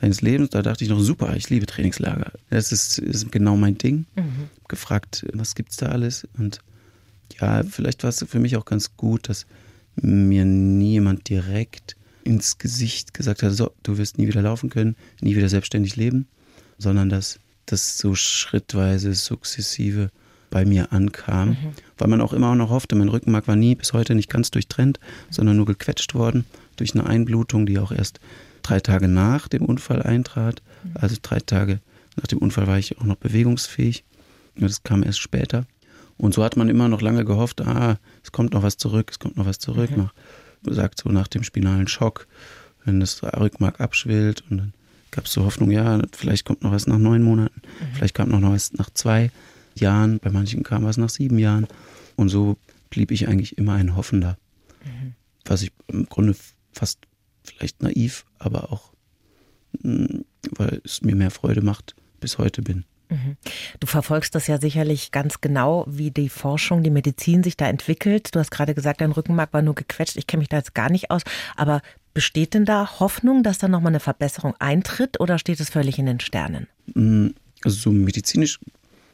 seines 0.00 0.22
Lebens. 0.22 0.50
Da 0.50 0.62
dachte 0.62 0.82
ich 0.82 0.90
noch, 0.90 1.00
super, 1.00 1.36
ich 1.36 1.50
liebe 1.50 1.66
Trainingslager. 1.66 2.32
Das 2.48 2.72
ist, 2.72 2.98
ist 2.98 3.30
genau 3.30 3.56
mein 3.56 3.76
Ding. 3.76 4.06
Mhm. 4.16 4.48
Gefragt, 4.68 5.26
was 5.34 5.54
gibt's 5.54 5.76
da 5.76 5.86
alles? 5.86 6.26
Und 6.38 6.60
ja, 7.38 7.62
vielleicht 7.64 8.02
war 8.02 8.08
es 8.08 8.24
für 8.26 8.38
mich 8.38 8.56
auch 8.56 8.64
ganz 8.64 8.96
gut, 8.96 9.28
dass 9.28 9.46
mir 9.96 10.44
nie 10.44 10.92
jemand 10.92 11.28
direkt 11.28 11.96
ins 12.24 12.58
Gesicht 12.58 13.12
gesagt 13.12 13.42
hat, 13.42 13.52
so, 13.52 13.72
du 13.82 13.98
wirst 13.98 14.18
nie 14.18 14.26
wieder 14.26 14.42
laufen 14.42 14.70
können, 14.70 14.96
nie 15.20 15.36
wieder 15.36 15.48
selbstständig 15.48 15.96
leben, 15.96 16.26
sondern 16.78 17.08
dass 17.08 17.38
das 17.72 17.98
so 17.98 18.14
schrittweise, 18.14 19.14
sukzessive 19.14 20.10
bei 20.50 20.64
mir 20.64 20.92
ankam, 20.92 21.50
mhm. 21.50 21.56
weil 21.96 22.08
man 22.08 22.20
auch 22.20 22.32
immer 22.32 22.54
noch 22.54 22.70
hoffte, 22.70 22.96
mein 22.96 23.08
Rückenmark 23.08 23.46
war 23.48 23.56
nie 23.56 23.74
bis 23.76 23.92
heute 23.92 24.14
nicht 24.14 24.28
ganz 24.28 24.50
durchtrennt, 24.50 24.98
sondern 25.30 25.56
nur 25.56 25.66
gequetscht 25.66 26.14
worden 26.14 26.44
durch 26.76 26.94
eine 26.94 27.06
Einblutung, 27.06 27.66
die 27.66 27.78
auch 27.78 27.92
erst 27.92 28.20
drei 28.62 28.80
Tage 28.80 29.08
nach 29.08 29.48
dem 29.48 29.64
Unfall 29.64 30.02
eintrat. 30.02 30.62
Also 30.94 31.16
drei 31.22 31.38
Tage 31.38 31.80
nach 32.16 32.26
dem 32.26 32.38
Unfall 32.38 32.66
war 32.66 32.78
ich 32.78 32.98
auch 32.98 33.04
noch 33.04 33.16
bewegungsfähig. 33.16 34.04
Das 34.56 34.82
kam 34.82 35.02
erst 35.02 35.20
später. 35.20 35.66
Und 36.16 36.34
so 36.34 36.44
hat 36.44 36.56
man 36.56 36.68
immer 36.68 36.88
noch 36.88 37.00
lange 37.00 37.24
gehofft, 37.24 37.62
ah, 37.62 37.98
es 38.22 38.32
kommt 38.32 38.52
noch 38.52 38.62
was 38.62 38.76
zurück, 38.76 39.08
es 39.10 39.18
kommt 39.18 39.36
noch 39.36 39.46
was 39.46 39.58
zurück. 39.58 39.90
Mhm. 39.90 39.96
Nach, 39.96 40.14
sagt 40.74 41.00
so 41.00 41.08
nach 41.08 41.28
dem 41.28 41.44
spinalen 41.44 41.88
Schock, 41.88 42.26
wenn 42.84 43.00
das 43.00 43.22
Rückmark 43.22 43.80
abschwillt. 43.80 44.44
Und 44.50 44.58
dann 44.58 44.72
gab 45.10 45.26
es 45.26 45.32
so 45.32 45.44
Hoffnung, 45.44 45.70
ja, 45.70 46.00
vielleicht 46.12 46.44
kommt 46.44 46.62
noch 46.62 46.72
was 46.72 46.86
nach 46.86 46.98
neun 46.98 47.22
Monaten, 47.22 47.60
mhm. 47.64 47.94
vielleicht 47.94 48.14
kommt 48.14 48.30
noch 48.30 48.42
was 48.42 48.72
nach 48.72 48.90
zwei 48.90 49.30
Jahren, 49.74 50.18
bei 50.18 50.30
manchen 50.30 50.62
kam 50.62 50.84
was 50.84 50.96
nach 50.96 51.10
sieben 51.10 51.38
Jahren. 51.38 51.66
Und 52.16 52.28
so 52.28 52.56
blieb 52.90 53.10
ich 53.10 53.28
eigentlich 53.28 53.58
immer 53.58 53.74
ein 53.74 53.96
Hoffender. 53.96 54.36
Mhm. 54.84 55.14
Was 55.44 55.62
ich 55.62 55.72
im 55.88 56.06
Grunde 56.06 56.34
fast 56.72 56.98
vielleicht 57.44 57.82
naiv, 57.82 58.24
aber 58.38 58.72
auch, 58.72 58.92
mm, 59.82 60.20
weil 60.56 60.80
es 60.84 61.02
mir 61.02 61.16
mehr 61.16 61.30
Freude 61.30 61.62
macht, 61.62 61.94
bis 62.20 62.38
heute 62.38 62.62
bin. 62.62 62.84
Mhm. 63.10 63.36
Du 63.80 63.86
verfolgst 63.86 64.34
das 64.34 64.46
ja 64.46 64.60
sicherlich 64.60 65.10
ganz 65.10 65.40
genau, 65.40 65.84
wie 65.88 66.10
die 66.10 66.28
Forschung, 66.28 66.82
die 66.82 66.90
Medizin 66.90 67.42
sich 67.42 67.56
da 67.56 67.66
entwickelt. 67.66 68.34
Du 68.34 68.38
hast 68.38 68.50
gerade 68.50 68.74
gesagt, 68.74 69.00
dein 69.00 69.12
Rückenmark 69.12 69.52
war 69.52 69.62
nur 69.62 69.74
gequetscht. 69.74 70.16
Ich 70.16 70.26
kenne 70.26 70.40
mich 70.40 70.48
da 70.48 70.58
jetzt 70.58 70.74
gar 70.74 70.90
nicht 70.90 71.10
aus. 71.10 71.22
Aber 71.56 71.82
besteht 72.14 72.54
denn 72.54 72.64
da 72.64 73.00
Hoffnung, 73.00 73.42
dass 73.42 73.58
da 73.58 73.68
nochmal 73.68 73.90
eine 73.90 74.00
Verbesserung 74.00 74.54
eintritt 74.58 75.20
oder 75.20 75.38
steht 75.38 75.60
es 75.60 75.70
völlig 75.70 75.98
in 75.98 76.06
den 76.06 76.20
Sternen? 76.20 76.66
Mm, 76.94 77.28
also 77.64 77.76
so 77.76 77.90
medizinisch 77.92 78.58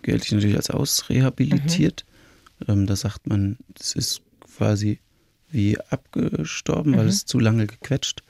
gelte 0.02 0.26
ich 0.26 0.32
natürlich 0.32 0.56
als 0.56 0.70
ausrehabilitiert. 0.70 2.04
Mhm. 2.66 2.86
Da 2.86 2.96
sagt 2.96 3.26
man, 3.26 3.58
es 3.78 3.94
ist 3.94 4.22
quasi 4.56 5.00
wie 5.50 5.78
abgestorben, 5.90 6.92
mhm. 6.92 6.96
weil 6.96 7.08
es 7.08 7.26
zu 7.26 7.38
lange 7.38 7.66
gequetscht 7.66 8.22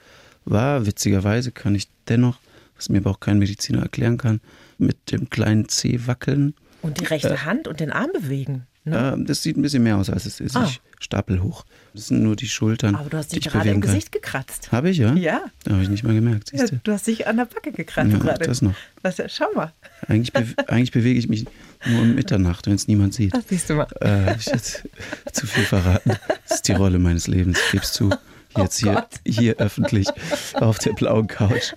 war. 0.45 0.85
Witzigerweise 0.85 1.51
kann 1.51 1.75
ich 1.75 1.87
dennoch, 2.07 2.39
was 2.75 2.89
mir 2.89 2.99
aber 2.99 3.11
auch 3.11 3.19
kein 3.19 3.39
Mediziner 3.39 3.83
erklären 3.83 4.17
kann, 4.17 4.41
mit 4.77 5.11
dem 5.11 5.29
kleinen 5.29 5.69
C 5.69 6.07
wackeln. 6.07 6.53
Und 6.81 6.99
die 6.99 7.05
rechte 7.05 7.33
äh, 7.33 7.37
Hand 7.37 7.67
und 7.67 7.79
den 7.79 7.91
Arm 7.91 8.09
bewegen. 8.13 8.67
Ne? 8.87 9.23
Das 9.25 9.43
sieht 9.43 9.57
ein 9.57 9.61
bisschen 9.61 9.83
mehr 9.83 9.97
aus, 9.97 10.09
als 10.09 10.25
es 10.25 10.39
ist. 10.39 10.55
Ah. 10.55 10.65
Ich 10.65 10.81
stapel 10.99 11.43
hoch. 11.43 11.65
Das 11.93 12.07
sind 12.07 12.23
nur 12.23 12.35
die 12.35 12.47
Schultern. 12.47 12.95
Aber 12.95 13.09
du 13.09 13.17
hast 13.17 13.33
dich 13.33 13.41
gerade 13.41 13.69
im 13.69 13.81
Gesicht 13.81 14.11
gekratzt. 14.11 14.71
Habe 14.71 14.89
ich, 14.89 14.97
ja? 14.97 15.13
Ja. 15.13 15.41
Habe 15.69 15.81
ich 15.83 15.89
nicht 15.89 16.03
mal 16.03 16.13
gemerkt. 16.13 16.51
Ja, 16.53 16.65
du 16.65 16.91
hast 16.91 17.07
dich 17.07 17.27
an 17.27 17.37
der 17.37 17.45
Backe 17.45 17.71
gekratzt 17.71 18.11
ja, 18.11 18.17
gerade. 18.17 18.45
Das 18.45 18.61
noch. 18.61 18.73
Was, 19.01 19.21
schau 19.27 19.45
mal. 19.53 19.73
Eigentlich, 20.07 20.33
be 20.33 20.45
eigentlich 20.67 20.91
bewege 20.91 21.19
ich 21.19 21.27
mich 21.27 21.45
nur 21.85 22.01
um 22.01 22.15
Mitternacht, 22.15 22.65
wenn 22.67 22.75
es 22.75 22.87
niemand 22.87 23.13
sieht. 23.13 23.33
Das 23.33 23.47
siehst 23.47 23.69
du 23.69 23.75
mal. 23.75 23.87
Äh, 24.01 24.37
ich 24.37 24.45
jetzt 24.45 24.83
zu 25.33 25.45
viel 25.45 25.63
verraten. 25.63 26.13
Das 26.47 26.57
ist 26.57 26.67
die 26.67 26.73
Rolle 26.73 26.99
meines 26.99 27.27
Lebens. 27.27 27.59
Ich 27.65 27.71
gebe 27.71 27.83
zu. 27.83 28.09
Oh 28.57 28.61
jetzt 28.61 28.83
oh 28.83 28.89
hier, 28.89 29.07
hier 29.25 29.55
öffentlich 29.57 30.07
auf 30.55 30.79
der 30.79 30.93
blauen 30.93 31.27
Couch. 31.27 31.73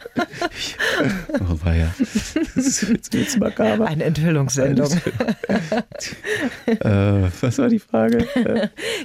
Oh, 1.35 1.65
war 1.65 1.75
ja. 1.75 1.95
Das 1.99 2.67
ist 2.67 2.83
jetzt, 2.89 3.15
jetzt 3.15 3.39
makaber. 3.39 3.87
Eine 3.87 4.05
Enthüllungssendung. 4.05 4.93
äh, 6.67 7.29
was 7.41 7.59
war 7.59 7.69
die 7.69 7.79
Frage? 7.79 8.27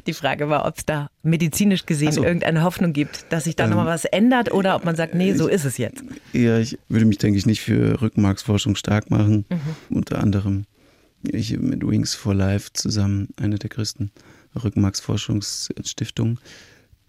Die 0.07 0.13
Frage 0.13 0.49
war, 0.49 0.65
ob 0.65 0.77
es 0.77 0.85
da 0.85 1.09
medizinisch 1.23 1.85
gesehen 1.85 2.11
so. 2.11 2.23
irgendeine 2.23 2.63
Hoffnung 2.63 2.93
gibt, 2.93 3.31
dass 3.31 3.45
sich 3.45 3.55
da 3.55 3.65
ähm, 3.65 3.71
nochmal 3.71 3.87
was 3.87 4.05
ändert 4.05 4.51
oder 4.51 4.75
ob 4.75 4.85
man 4.85 4.95
sagt, 4.95 5.15
nee, 5.15 5.33
so 5.33 5.47
ist 5.47 5.65
es 5.65 5.77
jetzt. 5.77 6.03
Ja, 6.33 6.57
ich 6.59 6.77
würde 6.89 7.05
mich, 7.05 7.17
denke 7.17 7.37
ich, 7.37 7.45
nicht 7.45 7.61
für 7.61 8.01
Rückenmarksforschung 8.01 8.75
stark 8.75 9.09
machen. 9.11 9.45
Mhm. 9.49 9.97
Unter 9.97 10.19
anderem 10.19 10.65
ich 11.31 11.57
mit 11.57 11.85
Wings 11.85 12.13
for 12.13 12.33
Life 12.33 12.71
zusammen, 12.73 13.29
eine 13.37 13.57
der 13.57 13.69
größten 13.69 14.11
Rückenmarksforschungsstiftungen 14.63 16.39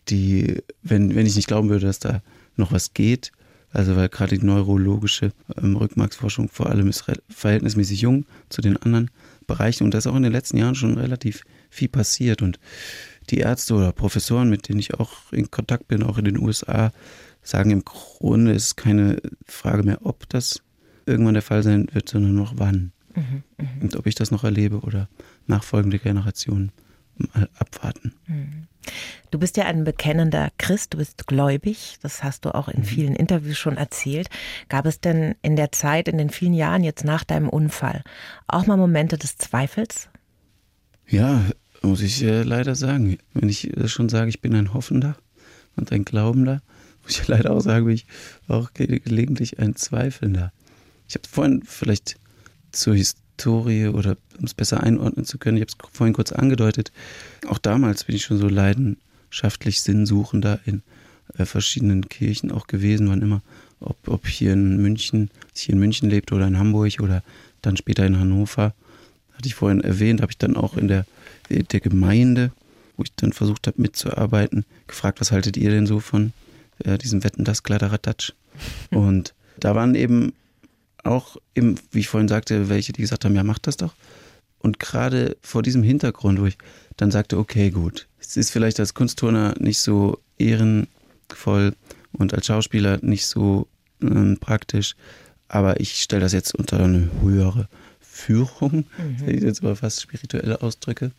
die, 0.08 0.62
wenn, 0.82 1.14
wenn 1.14 1.26
ich 1.26 1.36
nicht 1.36 1.48
glauben 1.48 1.68
würde, 1.68 1.86
dass 1.86 1.98
da 1.98 2.22
noch 2.56 2.72
was 2.72 2.94
geht, 2.94 3.32
Also 3.70 3.96
weil 3.96 4.08
gerade 4.08 4.38
die 4.38 4.44
neurologische 4.44 5.32
ähm, 5.60 5.76
Rückmarksforschung 5.76 6.48
vor 6.48 6.70
allem 6.70 6.88
ist 6.88 7.04
verhältnismäßig 7.28 8.00
jung 8.00 8.24
zu 8.48 8.62
den 8.62 8.76
anderen 8.76 9.10
Bereichen 9.46 9.84
und 9.84 9.92
da 9.92 9.98
ist 9.98 10.06
auch 10.06 10.16
in 10.16 10.22
den 10.22 10.32
letzten 10.32 10.56
Jahren 10.58 10.74
schon 10.74 10.96
relativ 10.96 11.42
viel 11.70 11.88
passiert 11.88 12.42
und 12.42 12.58
die 13.30 13.38
Ärzte 13.38 13.74
oder 13.74 13.92
Professoren, 13.92 14.48
mit 14.48 14.68
denen 14.68 14.78
ich 14.78 14.94
auch 14.94 15.32
in 15.32 15.50
Kontakt 15.50 15.88
bin, 15.88 16.02
auch 16.02 16.16
in 16.18 16.24
den 16.24 16.38
USA, 16.38 16.92
sagen 17.42 17.70
im 17.70 17.84
Grunde 17.84 18.52
ist 18.52 18.76
keine 18.76 19.20
Frage 19.44 19.82
mehr, 19.82 19.98
ob 20.06 20.28
das 20.28 20.62
irgendwann 21.06 21.34
der 21.34 21.42
Fall 21.42 21.62
sein 21.62 21.88
wird, 21.92 22.08
sondern 22.08 22.34
noch 22.34 22.54
wann. 22.56 22.92
Mhm, 23.14 23.42
mh. 23.58 23.68
Und 23.82 23.96
ob 23.96 24.06
ich 24.06 24.14
das 24.14 24.30
noch 24.30 24.44
erlebe 24.44 24.80
oder 24.80 25.08
nachfolgende 25.46 25.98
Generationen 25.98 26.72
mal 27.16 27.48
abwarten. 27.58 28.14
Mhm. 28.26 28.68
Du 29.30 29.38
bist 29.38 29.56
ja 29.56 29.64
ein 29.64 29.84
bekennender 29.84 30.50
Christ, 30.58 30.94
du 30.94 30.98
bist 30.98 31.26
gläubig, 31.26 31.98
das 32.02 32.22
hast 32.22 32.44
du 32.44 32.54
auch 32.54 32.68
in 32.68 32.80
mhm. 32.80 32.84
vielen 32.84 33.16
Interviews 33.16 33.58
schon 33.58 33.76
erzählt. 33.76 34.28
Gab 34.68 34.86
es 34.86 35.00
denn 35.00 35.34
in 35.42 35.56
der 35.56 35.72
Zeit, 35.72 36.08
in 36.08 36.18
den 36.18 36.30
vielen 36.30 36.54
Jahren 36.54 36.84
jetzt 36.84 37.04
nach 37.04 37.24
deinem 37.24 37.48
Unfall, 37.48 38.02
auch 38.48 38.66
mal 38.66 38.76
Momente 38.76 39.18
des 39.18 39.36
Zweifels? 39.38 40.08
Ja, 41.06 41.44
muss 41.82 42.00
ich 42.00 42.22
äh, 42.22 42.42
leider 42.42 42.74
sagen. 42.74 43.18
Wenn 43.34 43.48
ich 43.48 43.76
äh, 43.76 43.88
schon 43.88 44.08
sage, 44.08 44.28
ich 44.28 44.40
bin 44.40 44.54
ein 44.54 44.74
Hoffender 44.74 45.16
und 45.76 45.92
ein 45.92 46.04
Glaubender, 46.04 46.62
muss 47.02 47.20
ich 47.20 47.28
leider 47.28 47.52
auch 47.52 47.60
sagen, 47.60 47.86
bin 47.86 47.94
ich 47.94 48.06
auch 48.48 48.72
gelegentlich 48.74 49.58
ein 49.58 49.76
Zweifelnder. 49.76 50.52
Ich 51.08 51.14
habe 51.14 51.28
vorhin 51.28 51.62
vielleicht 51.64 52.16
zur 52.72 52.94
Historie 52.94 53.25
oder 53.44 54.16
um 54.38 54.44
es 54.44 54.54
besser 54.54 54.82
einordnen 54.82 55.24
zu 55.24 55.38
können, 55.38 55.56
ich 55.56 55.62
habe 55.62 55.70
es 55.70 55.90
vorhin 55.92 56.14
kurz 56.14 56.32
angedeutet, 56.32 56.92
auch 57.48 57.58
damals 57.58 58.04
bin 58.04 58.16
ich 58.16 58.24
schon 58.24 58.38
so 58.38 58.48
leidenschaftlich 58.48 59.82
Sinnsuchender 59.82 60.60
in 60.64 60.82
äh, 61.36 61.44
verschiedenen 61.44 62.08
Kirchen 62.08 62.50
auch 62.50 62.66
gewesen, 62.66 63.08
wann 63.08 63.22
immer, 63.22 63.42
ob, 63.80 63.96
ob 64.08 64.26
hier 64.26 64.52
in 64.52 64.80
München, 64.80 65.30
ich 65.54 65.62
hier 65.62 65.74
in 65.74 65.80
München 65.80 66.08
lebte 66.08 66.34
oder 66.34 66.46
in 66.46 66.58
Hamburg 66.58 67.00
oder 67.00 67.22
dann 67.62 67.76
später 67.76 68.06
in 68.06 68.18
Hannover. 68.18 68.74
Hatte 69.34 69.46
ich 69.46 69.54
vorhin 69.54 69.82
erwähnt, 69.82 70.22
habe 70.22 70.32
ich 70.32 70.38
dann 70.38 70.56
auch 70.56 70.76
in 70.76 70.88
der, 70.88 71.04
der 71.50 71.80
Gemeinde, 71.80 72.52
wo 72.96 73.02
ich 73.02 73.14
dann 73.16 73.32
versucht 73.32 73.66
habe 73.66 73.82
mitzuarbeiten, 73.82 74.64
gefragt, 74.86 75.20
was 75.20 75.30
haltet 75.30 75.56
ihr 75.56 75.70
denn 75.70 75.86
so 75.86 76.00
von 76.00 76.32
äh, 76.84 76.96
diesem 76.96 77.22
Wetten, 77.22 77.44
das 77.44 77.62
Kladderadatsch? 77.62 78.32
Und 78.90 79.34
da 79.58 79.74
waren 79.74 79.94
eben 79.94 80.32
auch 81.06 81.36
eben, 81.54 81.76
wie 81.92 82.00
ich 82.00 82.08
vorhin 82.08 82.28
sagte, 82.28 82.68
welche, 82.68 82.92
die 82.92 83.02
gesagt 83.02 83.24
haben, 83.24 83.34
ja, 83.34 83.44
mach 83.44 83.58
das 83.58 83.76
doch. 83.76 83.94
Und 84.58 84.78
gerade 84.78 85.36
vor 85.42 85.62
diesem 85.62 85.82
Hintergrund, 85.82 86.40
wo 86.40 86.46
ich 86.46 86.58
dann 86.96 87.10
sagte, 87.10 87.38
okay, 87.38 87.70
gut, 87.70 88.08
es 88.18 88.36
ist 88.36 88.50
vielleicht 88.50 88.80
als 88.80 88.94
Kunstturner 88.94 89.54
nicht 89.58 89.78
so 89.78 90.18
ehrenvoll 90.38 91.74
und 92.12 92.34
als 92.34 92.46
Schauspieler 92.46 92.98
nicht 93.02 93.26
so 93.26 93.68
ähm, 94.02 94.38
praktisch, 94.40 94.96
aber 95.48 95.80
ich 95.80 96.02
stelle 96.02 96.22
das 96.22 96.32
jetzt 96.32 96.54
unter 96.54 96.80
eine 96.80 97.08
höhere 97.20 97.68
Führung, 98.00 98.86
mhm. 98.98 99.16
wenn 99.20 99.36
ich 99.36 99.42
jetzt 99.42 99.62
aber 99.62 99.76
fast 99.76 100.00
spirituelle 100.00 100.62
Ausdrücke, 100.62 101.12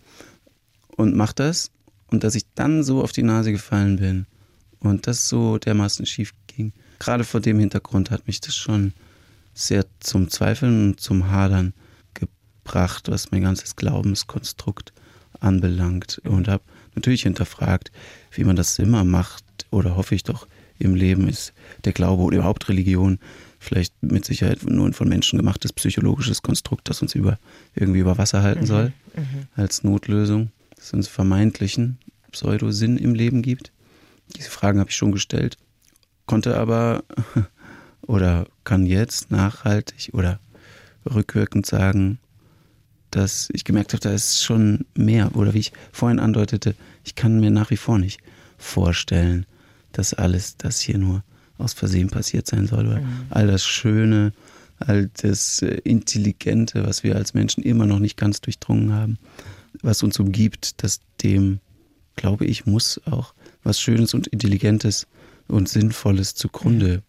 und 0.95 1.15
mach 1.15 1.31
das. 1.31 1.71
Und 2.09 2.23
dass 2.23 2.35
ich 2.35 2.45
dann 2.55 2.83
so 2.83 3.03
auf 3.03 3.11
die 3.11 3.23
Nase 3.23 3.51
gefallen 3.51 3.97
bin 3.97 4.25
und 4.79 5.07
das 5.07 5.29
so 5.29 5.57
dermaßen 5.57 6.05
schief 6.05 6.33
ging, 6.47 6.73
gerade 6.99 7.23
vor 7.23 7.39
dem 7.39 7.59
Hintergrund 7.59 8.11
hat 8.11 8.27
mich 8.27 8.41
das 8.41 8.55
schon 8.55 8.93
sehr 9.57 9.85
zum 9.99 10.29
Zweifeln 10.29 10.89
und 10.89 10.99
zum 10.99 11.31
Hadern 11.31 11.73
gebracht, 12.13 13.09
was 13.09 13.31
mein 13.31 13.41
ganzes 13.41 13.75
Glaubenskonstrukt 13.75 14.93
anbelangt. 15.39 16.21
Und 16.23 16.47
habe 16.47 16.63
natürlich 16.95 17.23
hinterfragt, 17.23 17.91
wie 18.31 18.43
man 18.43 18.55
das 18.55 18.77
immer 18.77 19.03
macht, 19.03 19.43
oder 19.71 19.95
hoffe 19.95 20.13
ich 20.13 20.23
doch, 20.23 20.47
im 20.79 20.93
Leben 20.93 21.27
ist 21.27 21.53
der 21.85 21.93
Glaube 21.93 22.21
oder 22.21 22.37
überhaupt 22.37 22.69
Religion 22.69 23.17
vielleicht 23.57 23.95
mit 24.03 24.25
Sicherheit 24.25 24.63
nur 24.63 24.85
ein 24.85 24.93
von 24.93 25.09
Menschen 25.09 25.39
gemachtes 25.39 25.73
psychologisches 25.73 26.43
Konstrukt, 26.43 26.87
das 26.87 27.01
uns 27.01 27.15
über, 27.15 27.39
irgendwie 27.73 27.99
über 27.99 28.19
Wasser 28.19 28.43
halten 28.43 28.61
mhm. 28.61 28.67
soll, 28.67 28.93
mhm. 29.15 29.47
als 29.55 29.83
Notlösung, 29.83 30.51
das 30.75 30.93
uns 30.93 31.07
vermeintlichen 31.07 31.97
Pseudosinn 32.31 32.97
im 32.97 33.15
Leben 33.15 33.41
gibt. 33.41 33.71
Diese 34.35 34.51
Fragen 34.51 34.79
habe 34.79 34.91
ich 34.91 34.95
schon 34.95 35.11
gestellt, 35.11 35.57
konnte 36.27 36.57
aber 36.59 37.03
oder 38.07 38.47
kann 38.63 38.85
jetzt 38.85 39.31
nachhaltig 39.31 40.09
oder 40.13 40.39
rückwirkend 41.05 41.65
sagen, 41.65 42.19
dass 43.11 43.49
ich 43.53 43.63
gemerkt 43.63 43.93
habe, 43.93 44.01
da 44.01 44.11
ist 44.11 44.43
schon 44.43 44.85
mehr. 44.95 45.35
Oder 45.35 45.53
wie 45.53 45.59
ich 45.59 45.73
vorhin 45.91 46.19
andeutete, 46.19 46.75
ich 47.03 47.15
kann 47.15 47.39
mir 47.39 47.51
nach 47.51 47.69
wie 47.69 47.77
vor 47.77 47.99
nicht 47.99 48.19
vorstellen, 48.57 49.45
dass 49.91 50.13
alles 50.13 50.57
das 50.57 50.79
hier 50.79 50.97
nur 50.97 51.23
aus 51.57 51.73
Versehen 51.73 52.09
passiert 52.09 52.47
sein 52.47 52.67
soll. 52.67 52.87
Oder 52.87 53.01
mhm. 53.01 53.25
all 53.29 53.47
das 53.47 53.65
Schöne, 53.65 54.33
all 54.79 55.09
das 55.21 55.61
äh, 55.61 55.79
Intelligente, 55.83 56.85
was 56.85 57.03
wir 57.03 57.15
als 57.15 57.33
Menschen 57.33 57.63
immer 57.63 57.85
noch 57.85 57.99
nicht 57.99 58.17
ganz 58.17 58.41
durchdrungen 58.41 58.93
haben, 58.93 59.17
was 59.81 60.03
uns 60.03 60.19
umgibt, 60.19 60.83
dass 60.83 60.99
dem, 61.21 61.59
glaube 62.15 62.45
ich, 62.45 62.65
muss 62.65 63.01
auch 63.05 63.33
was 63.63 63.79
Schönes 63.79 64.13
und 64.13 64.27
Intelligentes 64.27 65.07
und 65.47 65.69
Sinnvolles 65.69 66.35
zugrunde 66.35 67.03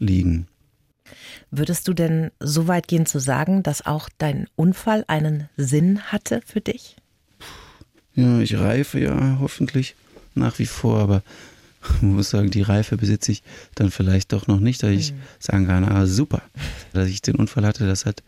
liegen. 0.00 0.48
Würdest 1.50 1.86
du 1.88 1.94
denn 1.94 2.30
so 2.40 2.68
weit 2.68 2.88
gehen 2.88 3.06
zu 3.06 3.18
sagen, 3.18 3.62
dass 3.62 3.86
auch 3.86 4.08
dein 4.18 4.46
Unfall 4.56 5.04
einen 5.08 5.48
Sinn 5.56 6.00
hatte 6.12 6.42
für 6.44 6.60
dich? 6.60 6.96
Ja, 8.14 8.40
ich 8.40 8.56
reife 8.56 8.98
ja 8.98 9.38
hoffentlich 9.40 9.94
nach 10.34 10.58
wie 10.58 10.66
vor, 10.66 10.98
aber 10.98 11.22
man 12.00 12.14
muss 12.14 12.30
sagen, 12.30 12.50
die 12.50 12.62
Reife 12.62 12.96
besitze 12.96 13.32
ich 13.32 13.42
dann 13.74 13.90
vielleicht 13.90 14.32
doch 14.32 14.46
noch 14.46 14.60
nicht, 14.60 14.82
dass 14.82 14.90
ich 14.90 15.12
mhm. 15.12 15.20
sagen 15.38 15.66
kann, 15.66 15.84
ah 15.84 16.06
super, 16.06 16.42
dass 16.92 17.08
ich 17.08 17.22
den 17.22 17.36
Unfall 17.36 17.66
hatte, 17.66 17.86
das 17.86 18.06
hat 18.06 18.22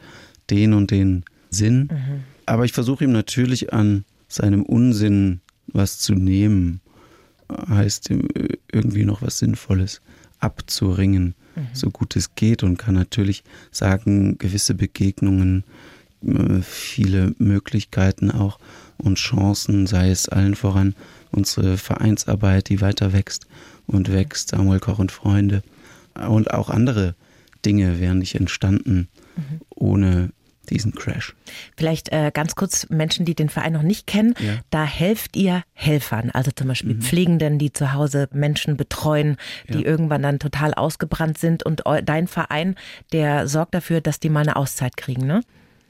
den 0.50 0.72
und 0.72 0.90
den 0.90 1.24
Sinn. 1.50 1.88
Mhm. 1.90 2.24
Aber 2.46 2.64
ich 2.64 2.72
versuche 2.72 3.04
ihm 3.04 3.12
natürlich 3.12 3.72
an 3.72 4.04
seinem 4.28 4.62
Unsinn 4.62 5.40
was 5.68 5.98
zu 5.98 6.14
nehmen, 6.14 6.80
heißt 7.68 8.10
irgendwie 8.72 9.04
noch 9.04 9.22
was 9.22 9.38
Sinnvolles 9.38 10.00
abzuringen 10.42 11.34
mhm. 11.54 11.68
so 11.72 11.90
gut 11.90 12.16
es 12.16 12.34
geht 12.34 12.62
und 12.62 12.78
kann 12.78 12.94
natürlich 12.94 13.44
sagen, 13.70 14.38
gewisse 14.38 14.74
Begegnungen, 14.74 15.64
äh, 16.24 16.60
viele 16.62 17.34
Möglichkeiten 17.38 18.30
auch 18.30 18.58
und 18.98 19.18
Chancen, 19.18 19.86
sei 19.86 20.10
es 20.10 20.28
allen 20.28 20.54
voran 20.54 20.94
unsere 21.30 21.78
Vereinsarbeit, 21.78 22.68
die 22.68 22.80
weiter 22.80 23.12
wächst 23.12 23.46
und 23.86 24.12
wächst, 24.12 24.50
Samuel 24.50 24.80
Koch 24.80 24.98
und 24.98 25.12
Freunde 25.12 25.62
und 26.28 26.52
auch 26.52 26.70
andere 26.70 27.14
Dinge 27.64 28.00
wären 28.00 28.18
nicht 28.18 28.34
entstanden 28.34 29.08
mhm. 29.36 29.60
ohne 29.70 30.30
diesen 30.70 30.92
Crash. 30.92 31.34
Vielleicht 31.76 32.10
äh, 32.12 32.30
ganz 32.32 32.54
kurz 32.54 32.88
Menschen, 32.88 33.24
die 33.24 33.34
den 33.34 33.48
Verein 33.48 33.72
noch 33.72 33.82
nicht 33.82 34.06
kennen. 34.06 34.34
Ja. 34.38 34.60
Da 34.70 34.84
helft 34.84 35.36
ihr 35.36 35.62
Helfern, 35.72 36.30
also 36.30 36.50
zum 36.54 36.68
Beispiel 36.68 36.94
mhm. 36.94 37.02
Pflegenden, 37.02 37.58
die 37.58 37.72
zu 37.72 37.92
Hause 37.92 38.28
Menschen 38.32 38.76
betreuen, 38.76 39.36
die 39.68 39.80
ja. 39.80 39.86
irgendwann 39.86 40.22
dann 40.22 40.38
total 40.38 40.74
ausgebrannt 40.74 41.38
sind. 41.38 41.64
Und 41.64 41.82
dein 42.04 42.28
Verein, 42.28 42.76
der 43.12 43.48
sorgt 43.48 43.74
dafür, 43.74 44.00
dass 44.00 44.20
die 44.20 44.28
mal 44.28 44.40
eine 44.40 44.56
Auszeit 44.56 44.96
kriegen, 44.96 45.26
ne? 45.26 45.42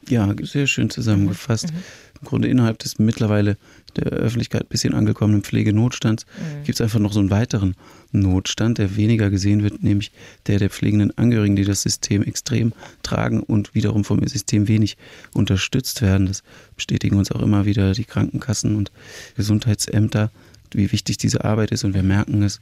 Ja, 0.08 0.34
sehr 0.42 0.66
schön 0.66 0.90
zusammengefasst. 0.90 1.72
Mhm. 1.72 1.78
Im 2.20 2.28
Grunde 2.28 2.48
innerhalb 2.48 2.78
des 2.78 2.98
mittlerweile 2.98 3.56
der 3.96 4.06
Öffentlichkeit 4.06 4.62
ein 4.62 4.68
bisschen 4.68 4.94
angekommenen 4.94 5.42
Pflegenotstands 5.42 6.26
mhm. 6.26 6.64
gibt 6.64 6.76
es 6.76 6.80
einfach 6.80 6.98
noch 6.98 7.12
so 7.12 7.20
einen 7.20 7.30
weiteren 7.30 7.74
Notstand, 8.12 8.78
der 8.78 8.96
weniger 8.96 9.30
gesehen 9.30 9.62
wird, 9.62 9.82
nämlich 9.82 10.12
der 10.46 10.58
der 10.58 10.70
pflegenden 10.70 11.16
Angehörigen, 11.16 11.56
die 11.56 11.64
das 11.64 11.82
System 11.82 12.22
extrem 12.22 12.72
tragen 13.02 13.42
und 13.42 13.74
wiederum 13.74 14.04
vom 14.04 14.26
System 14.26 14.68
wenig 14.68 14.96
unterstützt 15.32 16.02
werden. 16.02 16.26
Das 16.26 16.42
bestätigen 16.76 17.16
uns 17.16 17.32
auch 17.32 17.42
immer 17.42 17.64
wieder 17.64 17.92
die 17.92 18.04
Krankenkassen 18.04 18.76
und 18.76 18.92
Gesundheitsämter, 19.36 20.30
wie 20.72 20.92
wichtig 20.92 21.18
diese 21.18 21.44
Arbeit 21.44 21.70
ist. 21.70 21.84
Und 21.84 21.94
wir 21.94 22.02
merken 22.02 22.42
es, 22.42 22.60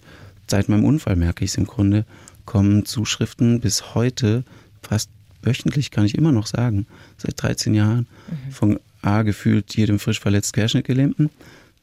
seit 0.48 0.68
meinem 0.68 0.84
Unfall 0.84 1.16
merke 1.16 1.44
ich 1.44 1.52
es 1.52 1.56
im 1.56 1.66
Grunde, 1.66 2.04
kommen 2.44 2.84
Zuschriften 2.84 3.60
bis 3.60 3.94
heute 3.94 4.44
fast 4.82 5.10
wöchentlich, 5.42 5.90
kann 5.90 6.04
ich 6.04 6.16
immer 6.16 6.32
noch 6.32 6.46
sagen, 6.46 6.86
seit 7.16 7.40
13 7.42 7.74
Jahren, 7.74 8.06
mhm. 8.28 8.52
von 8.52 8.80
A, 9.02 9.22
gefühlt 9.22 9.76
jedem 9.76 9.98
frisch 9.98 10.20
verletzt 10.20 10.52
Querschnittgelähmten, 10.52 11.30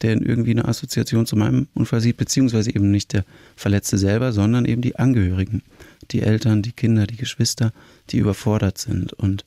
der 0.01 0.11
irgendwie 0.11 0.51
eine 0.51 0.65
Assoziation 0.65 1.25
zu 1.25 1.35
meinem 1.35 1.67
Unfall 1.73 2.01
sieht, 2.01 2.17
beziehungsweise 2.17 2.73
eben 2.73 2.91
nicht 2.91 3.13
der 3.13 3.25
Verletzte 3.55 3.97
selber, 3.97 4.31
sondern 4.31 4.65
eben 4.65 4.81
die 4.81 4.95
Angehörigen, 4.97 5.63
die 6.11 6.21
Eltern, 6.21 6.61
die 6.61 6.71
Kinder, 6.71 7.07
die 7.07 7.17
Geschwister, 7.17 7.71
die 8.09 8.17
überfordert 8.17 8.77
sind. 8.77 9.13
Und 9.13 9.45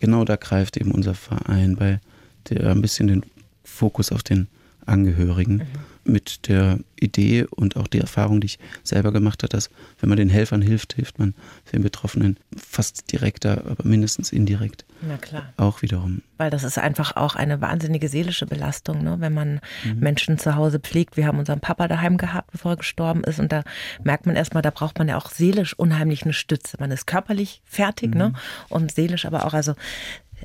genau 0.00 0.24
da 0.24 0.36
greift 0.36 0.76
eben 0.76 0.90
unser 0.90 1.14
Verein 1.14 1.76
bei 1.76 2.00
der 2.48 2.70
ein 2.70 2.82
bisschen 2.82 3.06
den 3.06 3.22
Fokus 3.64 4.10
auf 4.10 4.22
den 4.22 4.48
Angehörigen. 4.86 5.56
Mhm. 5.56 5.66
Mit 6.04 6.48
der 6.48 6.78
Idee 7.00 7.44
und 7.44 7.76
auch 7.76 7.86
die 7.86 7.98
Erfahrung, 7.98 8.40
die 8.40 8.46
ich 8.46 8.58
selber 8.82 9.12
gemacht 9.12 9.42
habe, 9.42 9.50
dass 9.50 9.70
wenn 10.00 10.08
man 10.08 10.18
den 10.18 10.28
Helfern 10.28 10.62
hilft, 10.62 10.94
hilft 10.94 11.18
man 11.18 11.34
den 11.72 11.82
Betroffenen 11.82 12.38
fast 12.56 13.12
direkter, 13.12 13.64
aber 13.68 13.84
mindestens 13.86 14.32
indirekt. 14.32 14.84
Na 15.00 15.16
klar. 15.16 15.52
Auch 15.56 15.82
wiederum. 15.82 16.22
Weil 16.38 16.50
das 16.50 16.64
ist 16.64 16.78
einfach 16.78 17.16
auch 17.16 17.34
eine 17.34 17.60
wahnsinnige 17.60 18.08
seelische 18.08 18.46
Belastung, 18.46 19.02
ne? 19.02 19.16
wenn 19.18 19.34
man 19.34 19.60
mhm. 19.84 20.00
Menschen 20.00 20.38
zu 20.38 20.54
Hause 20.54 20.78
pflegt. 20.78 21.16
Wir 21.16 21.26
haben 21.26 21.38
unseren 21.38 21.60
Papa 21.60 21.88
daheim 21.88 22.16
gehabt, 22.16 22.52
bevor 22.52 22.72
er 22.72 22.76
gestorben 22.76 23.24
ist. 23.24 23.40
Und 23.40 23.52
da 23.52 23.64
merkt 24.04 24.26
man 24.26 24.36
erstmal, 24.36 24.62
da 24.62 24.70
braucht 24.70 24.98
man 24.98 25.08
ja 25.08 25.16
auch 25.16 25.30
seelisch 25.30 25.74
unheimlich 25.74 26.22
eine 26.22 26.32
Stütze. 26.32 26.76
Man 26.78 26.90
ist 26.90 27.06
körperlich 27.06 27.62
fertig, 27.64 28.14
ne? 28.14 28.28
mhm. 28.28 28.32
ne? 28.32 28.38
Und 28.68 28.92
seelisch 28.92 29.26
aber 29.26 29.46
auch. 29.46 29.54
Also 29.54 29.74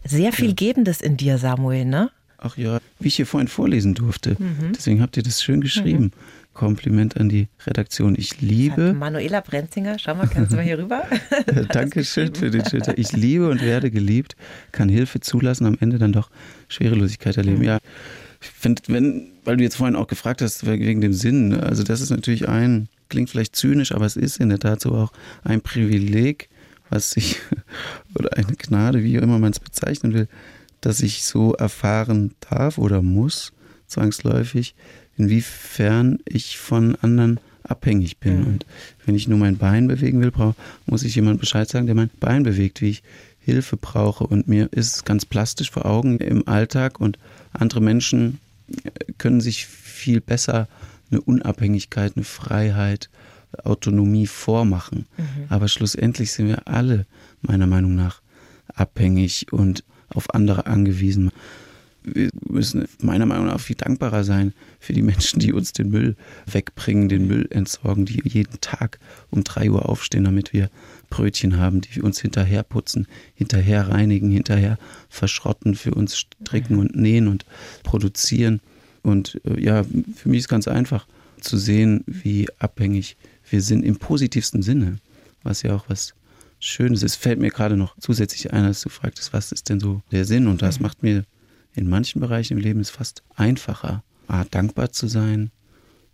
sehr 0.03 0.33
viel 0.33 0.49
ja. 0.49 0.55
Gebendes 0.55 1.01
in 1.01 1.17
dir, 1.17 1.37
Samuel, 1.37 1.85
ne? 1.85 2.11
Ach 2.37 2.57
ja, 2.57 2.79
wie 2.99 3.07
ich 3.07 3.15
hier 3.15 3.25
vorhin 3.25 3.47
vorlesen 3.47 3.95
durfte. 3.95 4.35
Mhm. 4.39 4.73
Deswegen 4.75 5.01
habt 5.01 5.17
ihr 5.17 5.23
das 5.23 5.41
schön 5.41 5.61
geschrieben. 5.61 6.05
Mhm. 6.05 6.11
Kompliment 6.53 7.17
an 7.17 7.29
die 7.29 7.47
Redaktion. 7.67 8.15
Ich 8.17 8.41
liebe. 8.41 8.93
Manuela 8.93 9.41
Brenzinger, 9.41 9.97
schau 9.99 10.15
mal, 10.15 10.27
kannst 10.27 10.51
du 10.51 10.55
mal 10.55 10.65
hier 10.65 10.79
rüber? 10.79 11.03
Dankeschön 11.69 12.33
für 12.33 12.49
den 12.49 12.65
Schilder. 12.65 12.97
Ich 12.97 13.11
liebe 13.11 13.47
und 13.47 13.61
werde 13.61 13.91
geliebt, 13.91 14.35
kann 14.71 14.89
Hilfe 14.89 15.19
zulassen, 15.19 15.67
am 15.67 15.77
Ende 15.79 15.99
dann 15.99 16.13
doch 16.13 16.31
Schwerelosigkeit 16.67 17.37
erleben. 17.37 17.59
Mhm. 17.59 17.65
Ja, 17.65 17.77
ich 18.41 18.49
finde, 18.49 18.81
wenn, 18.87 19.29
weil 19.43 19.57
du 19.57 19.63
jetzt 19.63 19.77
vorhin 19.77 19.95
auch 19.95 20.07
gefragt 20.07 20.41
hast, 20.41 20.65
wegen 20.65 21.01
dem 21.01 21.13
Sinn, 21.13 21.53
also 21.53 21.83
das 21.83 22.01
ist 22.01 22.09
natürlich 22.09 22.47
ein, 22.47 22.89
klingt 23.09 23.29
vielleicht 23.29 23.55
zynisch, 23.55 23.91
aber 23.91 24.05
es 24.05 24.15
ist 24.15 24.39
in 24.39 24.49
der 24.49 24.59
Tat 24.59 24.81
so 24.81 24.93
auch 24.93 25.11
ein 25.43 25.61
Privileg, 25.61 26.49
was 26.89 27.11
sich, 27.11 27.37
oder 28.15 28.35
eine 28.35 28.55
Gnade, 28.55 29.03
wie 29.03 29.19
auch 29.19 29.23
immer 29.23 29.39
man 29.39 29.51
es 29.51 29.59
bezeichnen 29.59 30.13
will, 30.13 30.27
dass 30.81 31.01
ich 31.01 31.23
so 31.23 31.53
erfahren 31.53 32.33
darf 32.49 32.77
oder 32.77 33.01
muss, 33.01 33.53
zwangsläufig, 33.87 34.75
inwiefern 35.17 36.19
ich 36.25 36.57
von 36.57 36.95
anderen 36.95 37.39
abhängig 37.63 38.17
bin. 38.17 38.41
Mhm. 38.41 38.47
Und 38.47 38.65
wenn 39.05 39.15
ich 39.15 39.27
nur 39.27 39.37
mein 39.37 39.57
Bein 39.57 39.87
bewegen 39.87 40.21
will, 40.21 40.31
brauch, 40.31 40.55
muss 40.85 41.03
ich 41.03 41.15
jemand 41.15 41.39
Bescheid 41.39 41.67
sagen, 41.67 41.85
der 41.85 41.95
mein 41.95 42.09
Bein 42.19 42.43
bewegt, 42.43 42.81
wie 42.81 42.89
ich 42.89 43.03
Hilfe 43.39 43.77
brauche. 43.77 44.25
Und 44.25 44.47
mir 44.47 44.69
ist 44.71 44.95
es 44.95 45.05
ganz 45.05 45.25
plastisch 45.25 45.71
vor 45.71 45.85
Augen 45.85 46.19
im 46.19 46.47
Alltag 46.47 46.99
und 46.99 47.17
andere 47.53 47.81
Menschen 47.81 48.39
können 49.17 49.41
sich 49.41 49.65
viel 49.65 50.21
besser 50.21 50.67
eine 51.09 51.21
Unabhängigkeit, 51.21 52.13
eine 52.15 52.25
Freiheit, 52.25 53.09
Autonomie 53.63 54.27
vormachen. 54.27 55.05
Mhm. 55.17 55.23
Aber 55.49 55.67
schlussendlich 55.67 56.31
sind 56.31 56.47
wir 56.47 56.67
alle 56.67 57.05
meiner 57.41 57.67
Meinung 57.67 57.95
nach 57.95 58.21
abhängig 58.75 59.47
und 59.51 59.83
auf 60.09 60.33
andere 60.33 60.65
angewiesen. 60.65 61.31
Wir 62.03 62.29
müssen 62.47 62.87
meiner 63.01 63.25
Meinung 63.25 63.47
nach 63.47 63.59
viel 63.59 63.75
dankbarer 63.75 64.23
sein 64.23 64.53
für 64.79 64.93
die 64.93 65.01
Menschen, 65.01 65.39
die 65.39 65.51
uns 65.51 65.73
den 65.73 65.89
Müll 65.89 66.15
wegbringen, 66.45 67.09
den 67.09 67.27
Müll 67.27 67.47
entsorgen, 67.49 68.05
die 68.05 68.21
jeden 68.23 68.61
Tag 68.61 68.99
um 69.29 69.43
drei 69.43 69.69
Uhr 69.69 69.89
aufstehen, 69.89 70.23
damit 70.23 70.53
wir 70.53 70.69
Brötchen 71.09 71.57
haben, 71.57 71.81
die 71.81 72.01
uns 72.01 72.21
hinterher 72.21 72.63
putzen, 72.63 73.07
hinterher 73.35 73.89
reinigen, 73.89 74.29
hinterher 74.29 74.77
verschrotten, 75.09 75.75
für 75.75 75.93
uns 75.93 76.17
stricken 76.17 76.79
und 76.79 76.95
nähen 76.95 77.27
und 77.27 77.45
produzieren. 77.83 78.61
Und 79.03 79.41
äh, 79.43 79.61
ja, 79.61 79.83
für 80.15 80.29
mich 80.29 80.39
ist 80.39 80.47
ganz 80.47 80.67
einfach 80.67 81.07
zu 81.41 81.57
sehen, 81.57 82.03
wie 82.07 82.47
abhängig 82.59 83.17
wir 83.49 83.61
sind 83.61 83.83
im 83.83 83.97
positivsten 83.97 84.61
Sinne, 84.61 84.97
was 85.43 85.61
ja 85.61 85.75
auch 85.75 85.85
was 85.89 86.13
Schönes. 86.59 87.03
Es 87.03 87.15
fällt 87.15 87.39
mir 87.39 87.49
gerade 87.49 87.77
noch 87.77 87.95
zusätzlich 87.99 88.53
ein, 88.53 88.65
als 88.65 88.81
du 88.81 88.89
fragtest, 88.89 89.33
was 89.33 89.51
ist 89.51 89.69
denn 89.69 89.79
so 89.79 90.01
der 90.11 90.25
Sinn? 90.25 90.47
Und 90.47 90.61
das 90.61 90.79
mhm. 90.79 90.83
macht 90.83 91.03
mir 91.03 91.23
in 91.75 91.87
manchen 91.89 92.19
Bereichen 92.19 92.57
im 92.57 92.63
Leben 92.63 92.79
es 92.79 92.89
fast 92.89 93.23
einfacher, 93.35 94.03
A, 94.27 94.43
dankbar 94.45 94.91
zu 94.91 95.07
sein 95.07 95.51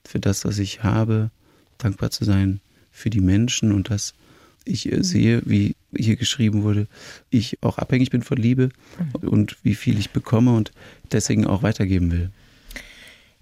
für 0.05 0.19
das, 0.19 0.43
was 0.45 0.59
ich 0.59 0.83
habe, 0.83 1.31
dankbar 1.77 2.11
zu 2.11 2.25
sein 2.25 2.59
für 2.91 3.09
die 3.09 3.21
Menschen 3.21 3.71
und 3.71 3.89
dass 3.89 4.13
ich 4.65 4.91
äh, 4.91 5.03
sehe, 5.03 5.41
wie 5.45 5.75
hier 5.95 6.15
geschrieben 6.15 6.63
wurde, 6.63 6.87
ich 7.29 7.57
auch 7.61 7.77
abhängig 7.77 8.09
bin 8.09 8.21
von 8.21 8.37
Liebe 8.37 8.69
mhm. 9.21 9.29
und 9.29 9.57
wie 9.63 9.75
viel 9.75 9.97
ich 9.97 10.11
bekomme 10.11 10.53
und 10.53 10.71
deswegen 11.11 11.47
auch 11.47 11.63
weitergeben 11.63 12.11
will. 12.11 12.31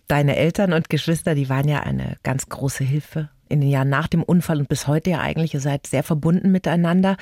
Deine 0.07 0.35
Eltern 0.35 0.73
und 0.73 0.89
Geschwister, 0.89 1.35
die 1.35 1.49
waren 1.49 1.67
ja 1.67 1.81
eine 1.81 2.17
ganz 2.23 2.49
große 2.49 2.83
Hilfe 2.83 3.29
in 3.51 3.61
den 3.61 3.69
Jahren 3.69 3.89
nach 3.89 4.07
dem 4.07 4.23
Unfall 4.23 4.59
und 4.59 4.69
bis 4.69 4.87
heute 4.87 5.11
ja 5.11 5.19
eigentlich, 5.19 5.53
ihr 5.53 5.59
seid 5.59 5.87
sehr 5.87 6.03
verbunden 6.03 6.51
miteinander. 6.51 7.17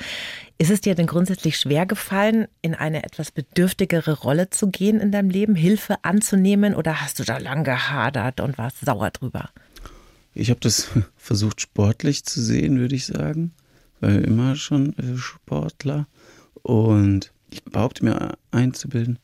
Ist 0.58 0.70
es 0.70 0.80
dir 0.80 0.94
denn 0.94 1.06
grundsätzlich 1.06 1.56
schwer 1.56 1.86
gefallen, 1.86 2.46
in 2.62 2.74
eine 2.74 3.04
etwas 3.04 3.30
bedürftigere 3.30 4.18
Rolle 4.20 4.50
zu 4.50 4.70
gehen 4.70 5.00
in 5.00 5.12
deinem 5.12 5.30
Leben, 5.30 5.54
Hilfe 5.54 5.96
anzunehmen 6.02 6.74
oder 6.74 7.00
hast 7.00 7.18
du 7.18 7.24
da 7.24 7.38
lang 7.38 7.64
gehadert 7.64 8.40
und 8.40 8.58
warst 8.58 8.80
sauer 8.84 9.10
drüber? 9.10 9.50
Ich 10.34 10.50
habe 10.50 10.60
das 10.60 10.88
versucht 11.16 11.60
sportlich 11.60 12.24
zu 12.24 12.40
sehen, 12.40 12.78
würde 12.78 12.94
ich 12.94 13.06
sagen. 13.06 13.52
War 14.00 14.10
immer 14.10 14.56
schon 14.56 14.96
äh, 14.98 15.18
Sportler 15.18 16.06
und 16.62 17.32
ich 17.50 17.62
behaupte 17.64 18.04
mir 18.04 18.38
einzubilden, 18.50 19.18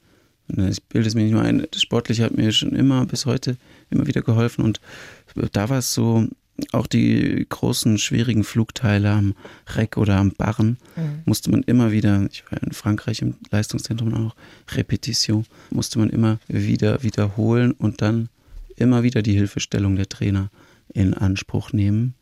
ich 0.49 0.83
bilde 0.85 1.09
es 1.09 1.14
mir 1.14 1.23
nicht 1.23 1.33
nur 1.33 1.42
ein, 1.42 1.66
das 1.71 1.83
Sportliche 1.83 2.25
hat 2.25 2.37
mir 2.37 2.53
schon 2.53 2.73
immer 2.73 3.05
bis 3.07 3.27
heute 3.27 3.57
immer 3.90 4.07
wieder 4.07 4.23
geholfen 4.23 4.64
und 4.64 4.81
da 5.53 5.69
war 5.69 5.79
es 5.79 5.92
so, 5.92 6.27
auch 6.73 6.87
die 6.87 7.47
großen, 7.49 7.99
schwierigen 7.99 8.45
Flugteile 8.45 9.11
am 9.11 9.35
Reck 9.75 9.97
oder 9.97 10.16
am 10.16 10.33
Barren 10.33 10.79
mhm. 10.97 11.23
musste 11.25 11.51
man 11.51 11.62
immer 11.62 11.92
wieder, 11.92 12.27
ich 12.31 12.45
war 12.51 12.62
in 12.62 12.73
Frankreich 12.73 13.23
im 13.23 13.35
Leistungszentrum 13.51 14.14
auch, 14.14 14.35
Repetition, 14.73 15.47
musste 15.71 15.99
man 15.99 16.11
immer 16.11 16.38
wieder 16.49 17.03
wiederholen 17.03 17.73
und 17.73 18.03
dann 18.03 18.29
immer 18.77 19.03
wieder 19.03 19.23
die 19.23 19.35
Hilfestellung 19.35 19.97
der 19.97 20.09
Trainer 20.09 20.51
in 20.92 21.14
Anspruch 21.14 21.73
nehmen. 21.73 22.14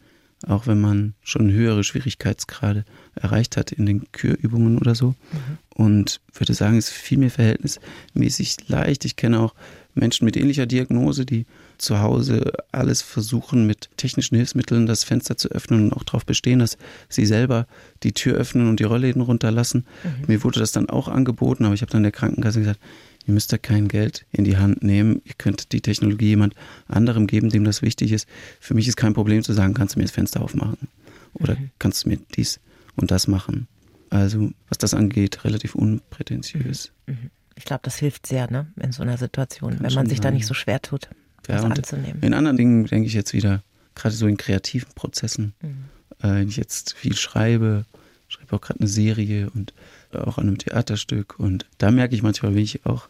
Auch 0.47 0.67
wenn 0.67 0.81
man 0.81 1.15
schon 1.23 1.51
höhere 1.51 1.85
Schwierigkeitsgrade 1.85 2.85
erreicht 3.15 3.57
hat 3.57 3.73
in 3.73 3.87
den 3.87 4.13
Kürübungen 4.13 4.79
oder 4.79 4.95
so. 4.95 5.09
Mhm. 5.09 5.59
Und 5.75 6.21
würde 6.35 6.55
sagen, 6.55 6.77
es 6.77 6.91
fiel 6.91 7.19
mir 7.19 7.31
verhältnismäßig 7.31 8.69
leicht. 8.69 9.05
Ich 9.05 9.17
kenne 9.17 9.41
auch 9.41 9.55
Menschen 9.95 10.25
mit 10.25 10.37
ähnlicher 10.37 10.67
Diagnose, 10.67 11.25
die 11.25 11.47
zu 11.79 12.01
Hause 12.01 12.53
alles 12.73 13.03
versuchen, 13.03 13.67
mit 13.67 13.89
technischen 13.97 14.37
Hilfsmitteln 14.37 14.87
das 14.87 15.05
Fenster 15.05 15.37
zu 15.37 15.49
öffnen 15.51 15.85
und 15.85 15.93
auch 15.93 16.05
darauf 16.05 16.25
bestehen, 16.27 16.59
dass 16.59 16.79
sie 17.09 17.27
selber 17.27 17.67
die 18.03 18.13
Tür 18.13 18.37
öffnen 18.37 18.69
und 18.69 18.81
die 18.81 18.85
Rollläden 18.85 19.23
runterlassen. 19.23 19.87
Mhm. 20.03 20.25
Mir 20.27 20.45
wurde 20.45 20.61
das 20.61 20.73
dann 20.73 20.89
auch 20.89 21.09
angeboten, 21.09 21.65
aber 21.65 21.75
ich 21.75 21.83
habe 21.83 21.93
dann 21.93 22.03
der 22.03 22.13
Krankenkasse 22.13 22.61
gesagt, 22.61 22.81
ihr 23.27 23.35
müsst 23.35 23.53
da 23.53 23.59
kein 23.59 23.89
Geld 23.89 24.27
in 24.33 24.45
die 24.45 24.57
Hand 24.57 24.83
nehmen. 24.83 25.23
Ihr 25.25 25.35
könnt 25.37 25.73
die 25.73 25.81
Technologie 25.81 26.29
jemand 26.29 26.55
anderem 26.87 27.27
geben, 27.27 27.51
dem 27.51 27.65
das 27.65 27.83
wichtig 27.83 28.13
ist. 28.13 28.29
Für 28.61 28.75
mich 28.75 28.89
ist 28.89 28.97
kein 28.97 29.15
Problem 29.15 29.43
zu 29.43 29.53
sagen, 29.53 29.75
kannst 29.75 29.95
du 29.95 29.99
mir 29.99 30.05
das 30.05 30.13
Fenster 30.13 30.43
aufmachen? 30.43 30.89
Oder 31.35 31.57
mhm. 31.57 31.71
kannst 31.79 32.05
du 32.05 32.11
mir 32.11 32.19
dies 32.37 32.61
und 32.97 33.11
das 33.11 33.27
machen? 33.27 33.67
Also, 34.11 34.51
was 34.69 34.79
das 34.79 34.95
angeht, 34.95 35.45
relativ 35.45 35.75
unprätentiös. 35.75 36.93
Mhm. 37.07 37.15
mhm. 37.15 37.31
Ich 37.57 37.65
glaube, 37.65 37.83
das 37.85 37.99
hilft 37.99 38.27
sehr, 38.27 38.51
ne, 38.51 38.67
in 38.81 38.91
so 38.91 39.05
einer 39.05 39.17
Situation, 39.17 39.75
Kann 39.75 39.85
wenn 39.85 39.95
man 39.95 40.09
sich 40.09 40.19
sein. 40.19 40.25
da 40.25 40.31
nicht 40.33 40.45
so 40.45 40.55
schwer 40.55 40.83
tut 40.83 41.09
ja, 41.49 41.57
das 41.57 41.65
anzunehmen. 41.65 42.23
In 42.23 42.35
anderen 42.35 42.57
Dingen 42.57 42.87
denke 42.87 43.07
ich 43.07 43.15
jetzt 43.15 43.33
wieder, 43.33 43.63
gerade 43.95 44.15
so 44.15 44.27
in 44.27 44.37
kreativen 44.37 44.89
Prozessen, 44.95 45.55
mhm. 45.63 45.85
äh, 46.21 46.35
wenn 46.35 46.49
ich 46.49 46.57
jetzt 46.57 46.95
viel 46.95 47.17
schreibe, 47.17 47.85
schreibe 48.29 48.57
auch 48.57 48.61
gerade 48.61 48.81
eine 48.81 48.89
Serie 48.89 49.51
und 49.51 49.73
auch 50.13 50.39
an 50.39 50.47
einem 50.47 50.59
Theaterstück 50.59 51.39
und 51.39 51.67
da 51.79 51.91
merke 51.91 52.15
ich 52.15 52.23
manchmal, 52.23 52.55
wie 52.55 52.63
ich 52.63 52.87
auch, 52.87 53.09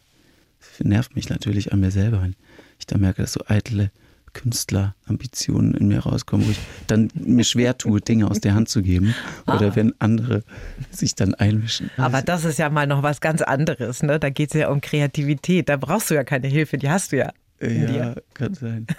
nervt 0.78 1.14
mich 1.14 1.28
natürlich 1.28 1.72
an 1.72 1.80
mir 1.80 1.90
selber, 1.90 2.22
wenn 2.22 2.34
ich 2.78 2.86
da 2.86 2.96
merke, 2.96 3.22
dass 3.22 3.34
so 3.34 3.40
eitle 3.46 3.90
Künstlerambitionen 4.34 5.74
in 5.74 5.88
mir 5.88 6.00
rauskommen, 6.00 6.46
wo 6.46 6.50
ich 6.50 6.58
dann 6.86 7.10
mir 7.14 7.44
schwer 7.44 7.78
tue, 7.78 8.00
Dinge 8.00 8.30
aus 8.30 8.40
der 8.40 8.54
Hand 8.54 8.68
zu 8.68 8.82
geben 8.82 9.14
oder 9.46 9.68
ah. 9.68 9.76
wenn 9.76 9.94
andere 10.00 10.42
sich 10.90 11.14
dann 11.14 11.34
einmischen. 11.34 11.90
Aber 11.96 12.20
das 12.20 12.44
ist 12.44 12.58
ja 12.58 12.68
mal 12.68 12.86
noch 12.86 13.02
was 13.02 13.20
ganz 13.20 13.40
anderes, 13.42 14.02
ne? 14.02 14.18
Da 14.18 14.30
geht 14.30 14.52
es 14.52 14.60
ja 14.60 14.68
um 14.68 14.80
Kreativität, 14.80 15.68
da 15.68 15.76
brauchst 15.76 16.10
du 16.10 16.14
ja 16.14 16.24
keine 16.24 16.48
Hilfe, 16.48 16.76
die 16.76 16.90
hast 16.90 17.12
du 17.12 17.18
ja. 17.18 17.32
Ja, 17.60 17.68
dir. 17.68 18.22
kann 18.34 18.54
sein. 18.54 18.86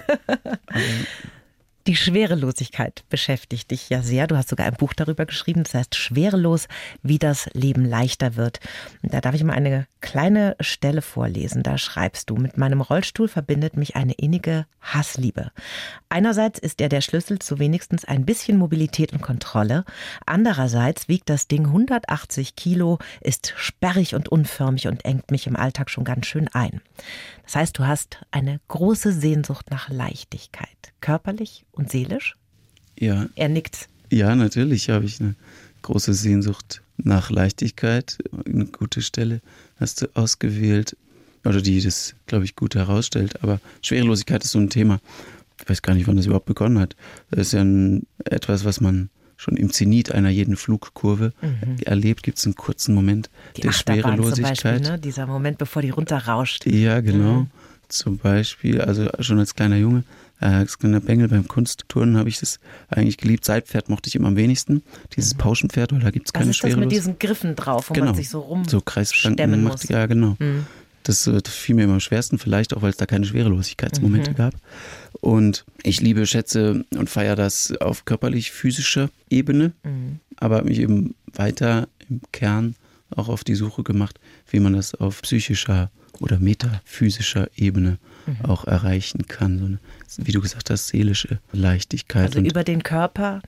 Die 1.88 1.96
Schwerelosigkeit 1.96 3.04
beschäftigt 3.10 3.70
dich 3.70 3.90
ja 3.90 4.02
sehr. 4.02 4.26
Du 4.26 4.36
hast 4.36 4.50
sogar 4.50 4.66
ein 4.66 4.74
Buch 4.74 4.94
darüber 4.94 5.28
geschrieben, 5.28 5.64
das 5.64 5.76
heißt 5.76 5.94
Schwerelos, 5.94 6.68
wie 7.04 7.20
das 7.20 7.48
Leben 7.54 7.86
leichter 7.86 8.36
wird. 8.36 8.60
Und 9.04 9.14
da 9.14 9.22
darf 9.22 9.36
ich 9.36 9.44
mal 9.44 9.54
eine 9.54 9.86
kleine 10.02 10.56
Stelle 10.60 11.04
vorlesen. 11.04 11.62
Da 11.62 11.78
schreibst 11.78 12.32
du, 12.32 12.38
mit 12.38 12.58
meinem 12.58 12.82
Rollstuhl 12.82 13.28
verbindet 13.28 13.78
mich 13.78 13.96
eine 13.96 14.14
innige 14.14 14.66
Hassliebe. 14.82 15.52
Einerseits 16.10 16.58
ist 16.58 16.82
er 16.82 16.90
der 16.90 17.02
Schlüssel 17.02 17.38
zu 17.38 17.60
wenigstens 17.60 18.04
ein 18.04 18.26
bisschen 18.26 18.58
Mobilität 18.58 19.14
und 19.14 19.22
Kontrolle. 19.22 19.86
Andererseits 20.26 21.08
wiegt 21.08 21.30
das 21.30 21.48
Ding 21.48 21.68
180 21.68 22.56
Kilo, 22.56 22.98
ist 23.22 23.54
sperrig 23.58 24.16
und 24.16 24.28
unförmig 24.30 24.88
und 24.88 25.06
engt 25.06 25.30
mich 25.30 25.46
im 25.46 25.56
Alltag 25.56 25.92
schon 25.92 26.04
ganz 26.04 26.26
schön 26.26 26.48
ein. 26.48 26.82
Das 27.46 27.56
heißt, 27.56 27.78
du 27.78 27.86
hast 27.86 28.20
eine 28.32 28.60
große 28.68 29.12
Sehnsucht 29.12 29.70
nach 29.70 29.90
Leichtigkeit, 29.90 30.94
körperlich 31.00 31.66
und 31.72 31.92
seelisch? 31.92 32.36
Ja. 33.00 33.28
Er 33.36 33.50
nickt. 33.50 33.88
Ja, 34.12 34.36
natürlich 34.36 34.90
habe 34.90 35.06
ich 35.06 35.22
eine 35.22 35.36
große 35.84 36.14
Sehnsucht 36.14 36.82
nach 36.98 37.30
Leichtigkeit. 37.30 38.18
Eine 38.46 38.66
gute 38.66 39.02
Stelle 39.02 39.42
hast 39.80 40.02
du 40.02 40.08
ausgewählt. 40.16 40.98
oder 41.44 41.62
die 41.62 41.80
das, 41.82 42.16
glaube 42.26 42.46
ich, 42.46 42.56
gut 42.56 42.74
herausstellt. 42.74 43.44
Aber 43.44 43.60
Schwerelosigkeit 43.84 44.44
ist 44.44 44.52
so 44.52 44.60
ein 44.60 44.70
Thema. 44.70 45.00
Ich 45.62 45.70
weiß 45.70 45.82
gar 45.84 45.94
nicht, 45.94 46.08
wann 46.08 46.18
das 46.18 46.26
überhaupt 46.26 46.48
begonnen 46.48 46.80
hat. 46.80 46.96
Das 47.30 47.48
ist 47.48 47.54
ja 47.54 47.62
ein, 47.62 48.08
etwas, 48.26 48.66
was 48.66 48.82
man 48.82 49.10
schon 49.38 49.58
im 49.58 49.72
Zenit 49.72 50.12
einer 50.12 50.30
jeden 50.30 50.56
Flugkurve 50.56 51.34
mhm. 51.42 51.78
erlebt, 51.86 52.24
gibt 52.24 52.38
es 52.38 52.46
einen 52.46 52.56
kurzen 52.56 52.96
Moment 52.96 53.30
die 53.58 53.62
der 53.62 53.72
Achterbahn 53.72 54.16
Schwerelosigkeit. 54.16 54.58
Zum 54.58 54.72
Beispiel, 54.72 54.92
ne? 54.92 55.00
Dieser 55.00 55.28
Moment, 55.28 55.58
bevor 55.58 55.82
die 55.82 55.90
runterrauscht. 55.90 56.66
Ja, 56.66 57.02
genau. 57.02 57.42
Mhm. 57.42 57.48
Zum 57.88 58.18
Beispiel, 58.18 58.82
also 58.82 59.10
schon 59.20 59.38
als 59.40 59.54
kleiner 59.54 59.78
Junge, 59.78 60.04
äh, 60.42 60.46
als 60.48 60.80
kleiner 60.80 61.00
Bengel 61.02 61.28
beim 61.28 61.48
Kunstturnen 61.48 62.18
habe 62.18 62.30
ich 62.30 62.40
das 62.40 62.60
eigentlich 62.90 63.18
geliebt. 63.18 63.46
Seitpferd 63.46 63.90
mochte 63.90 64.08
ich 64.08 64.16
immer 64.16 64.28
am 64.30 64.36
wenigsten. 64.36 64.82
Dieses 65.16 65.34
Pauschenpferd, 65.36 65.92
weil 65.94 66.00
da 66.00 66.10
gibt 66.12 66.28
es 66.28 66.34
keine 66.34 66.50
Was 66.50 66.56
ist 66.56 66.64
das 66.64 66.70
mit 66.70 66.74
Schwerelosigkeit. 66.92 67.00
diesen 67.00 67.20
Griffen 67.20 67.56
drauf, 67.56 67.90
wo 67.90 67.94
Genau. 67.94 68.08
man 68.08 68.16
sich 68.16 68.30
so 68.30 68.40
rum 68.40 68.66
So 68.66 68.82
Kreisschranken 68.82 69.64
macht, 69.64 69.84
muss. 69.84 69.90
ja 69.90 70.06
genau. 70.08 70.36
Mhm. 70.40 70.66
Das, 71.06 71.26
äh, 71.28 71.42
das 71.42 71.54
fiel 71.54 71.76
mir 71.76 71.84
immer 71.86 71.94
am 71.94 72.00
schwersten, 72.02 72.38
vielleicht 72.38 72.74
auch, 72.76 72.82
weil 72.82 72.90
es 72.90 72.98
da 72.98 73.06
keine 73.06 73.26
Schwerelosigkeitsmomente 73.26 74.34
gab. 74.34 74.54
Und 75.22 75.66
ich 75.84 76.02
liebe, 76.02 76.26
schätze 76.28 76.84
und 76.98 77.10
feiere 77.10 77.36
das 77.36 77.74
auf 77.80 78.06
körperlich-physischer 78.06 79.10
Ebene, 79.30 79.72
aber 80.38 80.58
habe 80.58 80.68
mich 80.70 80.80
eben 80.80 81.16
weiter 81.34 81.88
im 82.10 82.22
Kern 82.32 82.76
auch 83.16 83.30
auf 83.30 83.44
die 83.44 83.56
Suche 83.56 83.84
gemacht, 83.84 84.20
wie 84.50 84.60
man 84.60 84.74
das 84.74 84.94
auf 84.96 85.22
psychischer 85.22 85.90
oder 86.20 86.40
metaphysischer 86.40 87.50
Ebene 87.56 87.98
auch 88.44 88.66
erreichen 88.66 89.28
kann. 89.28 89.60
So 89.60 89.66
eine, 89.66 89.80
wie 90.18 90.32
du 90.32 90.42
gesagt 90.42 90.70
hast, 90.70 90.88
seelische 90.88 91.40
Leichtigkeit. 91.52 92.28
Also 92.28 92.40
und 92.40 92.46
über 92.46 92.64
den 92.64 92.84
Körper 92.84 93.42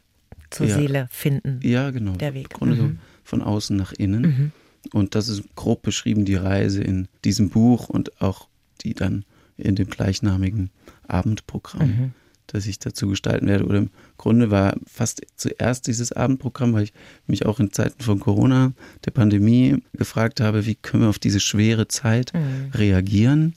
zur 0.49 0.67
Ja. 0.67 0.75
Seele 0.75 1.07
finden. 1.11 1.59
ja, 1.63 1.89
genau. 1.91 2.13
Der 2.13 2.33
Weg. 2.33 2.47
Im 2.51 2.57
Grunde 2.57 2.75
so 2.75 2.83
Mhm. 2.83 2.99
von 3.23 3.41
außen 3.41 3.75
nach 3.75 3.91
innen. 3.93 4.51
Und 4.93 5.15
das 5.15 5.27
ist 5.27 5.43
grob 5.55 5.81
beschrieben, 5.81 6.25
die 6.25 6.35
Reise 6.35 6.81
in 6.81 7.07
diesem 7.25 7.49
Buch 7.49 7.89
und 7.89 8.21
auch 8.21 8.47
die 8.81 8.93
dann 8.93 9.25
in 9.57 9.75
dem 9.75 9.89
gleichnamigen 9.89 10.69
Abendprogramm, 11.07 11.87
Mhm. 11.87 12.11
das 12.47 12.67
ich 12.67 12.79
dazu 12.79 13.07
gestalten 13.07 13.47
werde. 13.47 13.65
Oder 13.65 13.79
im 13.79 13.89
Grunde 14.17 14.51
war 14.51 14.75
fast 14.85 15.21
zuerst 15.35 15.87
dieses 15.87 16.11
Abendprogramm, 16.11 16.73
weil 16.73 16.83
ich 16.83 16.93
mich 17.25 17.45
auch 17.45 17.59
in 17.59 17.71
Zeiten 17.73 18.01
von 18.01 18.19
Corona, 18.19 18.73
der 19.05 19.11
Pandemie, 19.11 19.77
gefragt 19.93 20.39
habe, 20.41 20.65
wie 20.65 20.75
können 20.75 21.03
wir 21.03 21.09
auf 21.09 21.19
diese 21.19 21.39
schwere 21.39 21.87
Zeit 21.87 22.33
Mhm. 22.33 22.71
reagieren? 22.73 23.55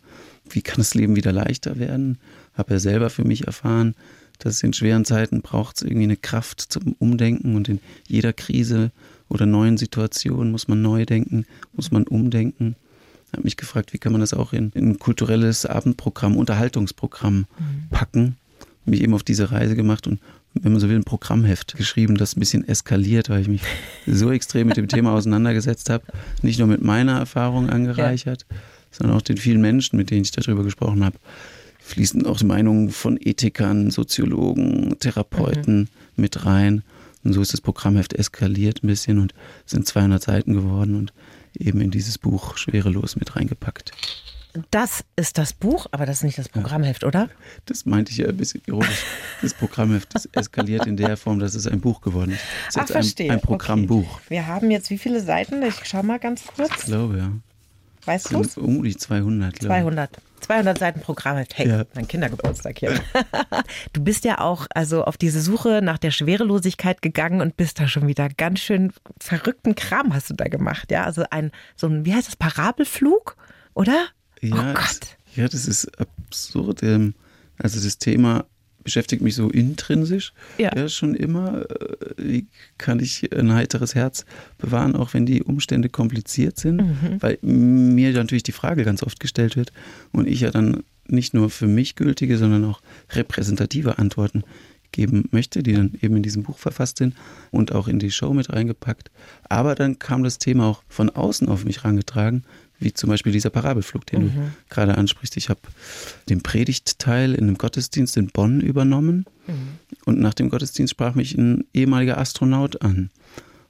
Wie 0.49 0.63
kann 0.63 0.79
das 0.79 0.95
Leben 0.95 1.15
wieder 1.17 1.33
leichter 1.33 1.79
werden? 1.79 2.19
Habe 2.55 2.75
ja 2.75 2.81
selber 2.81 3.11
für 3.11 3.25
mich 3.25 3.47
erfahren, 3.47 3.95
dass 4.39 4.55
es 4.55 4.63
in 4.63 4.73
schweren 4.73 5.05
Zeiten 5.05 5.43
braucht 5.43 5.77
es 5.77 5.83
irgendwie 5.83 6.05
eine 6.05 6.17
Kraft 6.17 6.61
zum 6.61 6.95
Umdenken 6.99 7.55
und 7.55 7.69
in 7.69 7.79
jeder 8.09 8.33
Krise 8.33 8.91
oder 9.31 9.47
neuen 9.47 9.79
Situation 9.79 10.51
muss 10.51 10.69
man 10.69 10.83
neu 10.83 11.07
denken, 11.07 11.47
muss 11.73 11.91
man 11.91 12.03
umdenken. 12.03 12.77
Habe 13.33 13.45
mich 13.45 13.57
gefragt, 13.57 13.93
wie 13.93 13.99
kann 13.99 14.13
man 14.13 14.21
das 14.21 14.35
auch 14.35 14.53
in, 14.53 14.73
in 14.75 14.91
ein 14.91 14.99
kulturelles 14.99 15.65
Abendprogramm, 15.65 16.37
Unterhaltungsprogramm 16.37 17.47
packen. 17.91 18.37
Mich 18.85 19.03
eben 19.03 19.15
auf 19.15 19.23
diese 19.23 19.53
Reise 19.53 19.77
gemacht 19.77 20.07
und 20.09 20.21
wenn 20.55 20.73
man 20.73 20.81
so 20.81 20.89
will, 20.89 20.97
ein 20.97 21.05
Programmheft 21.05 21.77
geschrieben, 21.77 22.17
das 22.17 22.37
ein 22.37 22.41
bisschen 22.41 22.67
eskaliert, 22.67 23.29
weil 23.29 23.43
ich 23.43 23.49
mich 23.49 23.63
so 24.07 24.33
extrem 24.33 24.67
mit 24.67 24.77
dem 24.77 24.89
Thema 24.89 25.13
auseinandergesetzt 25.13 25.91
habe. 25.91 26.05
Nicht 26.43 26.59
nur 26.59 26.67
mit 26.67 26.83
meiner 26.83 27.19
Erfahrung 27.19 27.71
angereichert, 27.71 28.47
sondern 28.91 29.17
auch 29.17 29.23
den 29.23 29.37
vielen 29.37 29.61
Menschen, 29.61 29.97
mit 29.97 30.11
denen 30.11 30.23
ich 30.23 30.33
darüber 30.33 30.65
gesprochen 30.65 31.05
habe. 31.05 31.17
Fließen 31.79 32.27
auch 32.27 32.39
die 32.39 32.47
Meinungen 32.47 32.91
von 32.91 33.17
Ethikern, 33.21 33.91
Soziologen, 33.91 34.99
Therapeuten 34.99 35.89
mit 36.17 36.45
rein. 36.45 36.83
Und 37.25 37.33
so 37.35 37.43
ist 37.43 37.53
das 37.53 37.61
Programmheft 37.61 38.13
eskaliert 38.15 38.83
ein 38.83 38.87
bisschen 38.87 39.19
und 39.19 39.35
sind 39.67 39.87
200 39.87 40.23
Seiten 40.23 40.55
geworden 40.55 40.95
und 40.97 41.13
eben 41.59 41.81
in 41.81 41.91
dieses 41.91 42.17
Buch 42.19 42.57
schwerelos 42.57 43.17
mit 43.17 43.37
reingepackt. 43.37 43.93
Das 44.73 45.05
ist 45.15 45.39
das 45.39 45.53
Buch, 45.53 45.87
aber 45.93 46.07
das 46.07 46.19
ist 46.19 46.23
nicht 46.25 46.39
das 46.39 46.49
Programmheft, 46.49 47.05
oder? 47.05 47.29
Das 47.67 47.87
meinte 47.87 48.11
ich 48.11 48.19
ja 48.19 48.27
ein 48.29 48.37
bisschen 48.37 48.61
ironisch. 48.67 49.05
Das 49.43 49.55
Programmheft 49.55 50.13
ist 50.15 50.29
eskaliert 50.37 50.87
in 50.87 50.97
der 50.97 51.17
Form, 51.17 51.39
dass 51.39 51.55
es 51.55 51.69
ein 51.69 51.81
Buch 51.81 52.01
geworden 52.01 52.33
ist. 52.33 52.41
Es 52.69 52.75
ist 52.75 52.77
Ach, 52.77 52.81
jetzt 52.81 52.91
ein, 52.97 53.03
verstehe. 53.05 53.33
ein 53.33 53.41
Programmbuch. 53.41 54.15
Okay. 54.17 54.23
Wir 54.29 54.47
haben 54.49 54.71
jetzt 54.73 54.91
wie 54.91 54.99
viele 54.99 55.21
Seiten? 55.21 55.63
Ich 55.63 55.77
schau 55.85 56.03
mal 56.03 56.19
ganz 56.19 56.43
Ich 56.43 56.47
kurz. 56.55 56.85
glaube, 56.85 57.19
ja. 57.19 57.33
Weißt 58.11 58.33
du? 58.33 58.61
Um 58.61 58.83
die 58.83 58.97
200, 58.97 59.55
glaube 59.61 59.75
ich. 59.75 59.81
200. 59.83 60.11
200 60.41 60.79
Seiten 60.79 61.01
Programmheft. 61.01 61.57
Hey, 61.59 61.69
Ja. 61.69 61.85
mein 61.95 62.09
Kindergeburtstag 62.09 62.79
hier. 62.79 62.99
du 63.93 64.03
bist 64.03 64.25
ja 64.25 64.41
auch 64.41 64.67
also 64.75 65.05
auf 65.05 65.17
diese 65.17 65.41
Suche 65.41 65.81
nach 65.83 65.99
der 65.99 66.11
Schwerelosigkeit 66.11 67.03
gegangen 67.03 67.41
und 67.41 67.57
bist 67.57 67.79
da 67.79 67.87
schon 67.89 68.09
wieder 68.09 68.29
ganz 68.29 68.61
schön 68.61 68.93
verrückten 69.21 69.75
Kram 69.75 70.15
hast 70.15 70.31
du 70.31 70.35
da 70.35 70.45
gemacht. 70.49 70.91
Ja, 70.91 71.05
also 71.05 71.25
ein, 71.31 71.51
so 71.77 71.87
ein, 71.89 72.05
wie 72.07 72.15
heißt 72.15 72.27
das, 72.29 72.37
Parabelflug, 72.37 73.37
oder? 73.75 74.07
Ja, 74.41 74.55
oh 74.57 74.79
es- 74.81 75.01
Gott. 75.01 75.17
ja, 75.37 75.47
das 75.47 75.67
ist 75.67 75.91
absurd. 76.01 76.83
Ähm, 76.83 77.15
Also 77.63 77.79
das 77.83 77.99
Thema 77.99 78.47
beschäftigt 78.83 79.23
mich 79.23 79.35
so 79.35 79.49
intrinsisch. 79.49 80.33
Ja. 80.59 80.89
schon 80.89 81.15
immer. 81.15 81.63
Äh, 81.71 81.97
Wie 82.17 82.47
kann 82.79 83.01
ich 83.01 83.35
ein 83.35 83.53
heiteres 83.53 83.95
Herz 83.95 84.25
bewahren, 84.59 84.95
auch 84.97 85.15
wenn 85.15 85.27
die 85.27 85.43
Umstände 85.43 85.89
kompliziert 85.89 86.59
sind? 86.59 86.79
Mhm. 86.79 87.17
Weil 87.21 87.39
mir 87.43 88.13
natürlich 88.13 88.43
die 88.43 88.53
Frage 88.53 88.85
ganz 88.85 89.03
oft 89.03 89.21
gestellt 89.21 89.57
wird 89.57 89.73
und 90.13 90.27
ich 90.27 90.41
ja 90.41 90.51
dann 90.51 90.83
nicht 91.07 91.35
nur 91.35 91.51
für 91.51 91.67
mich 91.67 91.97
gültige, 91.97 92.39
sondern 92.39 92.65
auch 92.65 92.81
repräsentative 93.11 93.99
Antworten 93.99 94.45
geben 94.93 95.29
möchte, 95.31 95.63
die 95.63 95.73
dann 95.73 95.97
eben 96.01 96.17
in 96.17 96.23
diesem 96.23 96.43
Buch 96.43 96.59
verfasst 96.59 96.99
sind 96.99 97.15
und 97.51 97.73
auch 97.73 97.89
in 97.89 97.99
die 97.99 98.11
Show 98.11 98.33
mit 98.33 98.53
reingepackt. 98.53 99.11
Aber 99.49 99.75
dann 99.75 99.99
kam 99.99 100.23
das 100.23 100.39
Thema 100.39 100.67
auch 100.67 100.83
von 100.89 101.11
außen 101.11 101.49
auf 101.49 101.65
mich 101.65 101.85
rangetragen, 101.85 102.45
wie 102.81 102.93
zum 102.93 103.11
Beispiel 103.11 103.33
dieser 103.33 103.51
Parabelflug, 103.51 104.07
den 104.07 104.21
du 104.23 104.31
gerade 104.69 104.97
ansprichst. 104.99 105.37
Ich 105.37 105.49
habe 105.49 105.61
den 106.29 106.43
Predigtteil 106.43 107.35
in 107.35 107.45
einem 107.45 107.59
Gottesdienst 107.59 108.17
in 108.17 108.29
Bonn 108.29 108.61
übernommen 108.61 109.27
und 110.05 110.19
nach 110.19 110.35
dem 110.35 110.49
Gottesdienst 110.49 110.93
sprach 110.93 111.15
mich 111.15 111.37
ein 111.37 111.65
ehemaliger 111.75 112.19
Astronaut 112.19 112.83
an, 112.83 113.11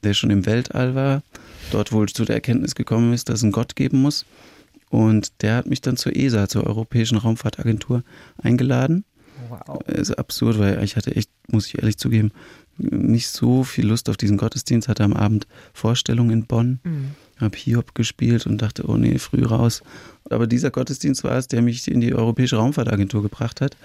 der 0.02 0.14
schon 0.14 0.30
im 0.30 0.46
Weltall 0.46 0.94
war, 0.94 1.22
dort 1.70 1.92
wohl 1.92 2.08
zu 2.08 2.24
der 2.24 2.36
Erkenntnis 2.36 2.74
gekommen 2.74 3.12
ist, 3.12 3.28
dass 3.28 3.40
es 3.40 3.42
einen 3.42 3.52
Gott 3.52 3.76
geben 3.76 4.00
muss. 4.00 4.24
Und 4.88 5.42
der 5.42 5.56
hat 5.56 5.66
mich 5.66 5.80
dann 5.80 5.96
zur 5.96 6.16
ESA, 6.16 6.48
zur 6.48 6.66
Europäischen 6.66 7.16
Raumfahrtagentur, 7.18 8.02
eingeladen. 8.42 9.04
Wow. 9.48 9.80
ist 9.86 10.12
absurd, 10.12 10.58
weil 10.58 10.82
ich 10.84 10.96
hatte 10.96 11.16
echt, 11.16 11.30
muss 11.48 11.66
ich 11.66 11.78
ehrlich 11.78 11.96
zugeben, 11.96 12.30
nicht 12.78 13.28
so 13.28 13.64
viel 13.64 13.86
Lust 13.86 14.08
auf 14.08 14.16
diesen 14.16 14.36
Gottesdienst, 14.36 14.88
hatte 14.88 15.02
am 15.02 15.12
Abend 15.12 15.46
Vorstellung 15.72 16.30
in 16.30 16.44
Bonn, 16.46 16.78
habe 17.40 17.56
Hiob 17.56 17.94
gespielt 17.94 18.46
und 18.46 18.60
dachte, 18.62 18.84
oh 18.88 18.96
nee, 18.96 19.18
früh 19.18 19.44
raus. 19.44 19.82
Aber 20.28 20.46
dieser 20.46 20.70
Gottesdienst 20.70 21.24
war 21.24 21.36
es, 21.36 21.48
der 21.48 21.62
mich 21.62 21.88
in 21.90 22.00
die 22.00 22.14
Europäische 22.14 22.56
Raumfahrtagentur 22.56 23.22
gebracht 23.22 23.60
hat. 23.60 23.76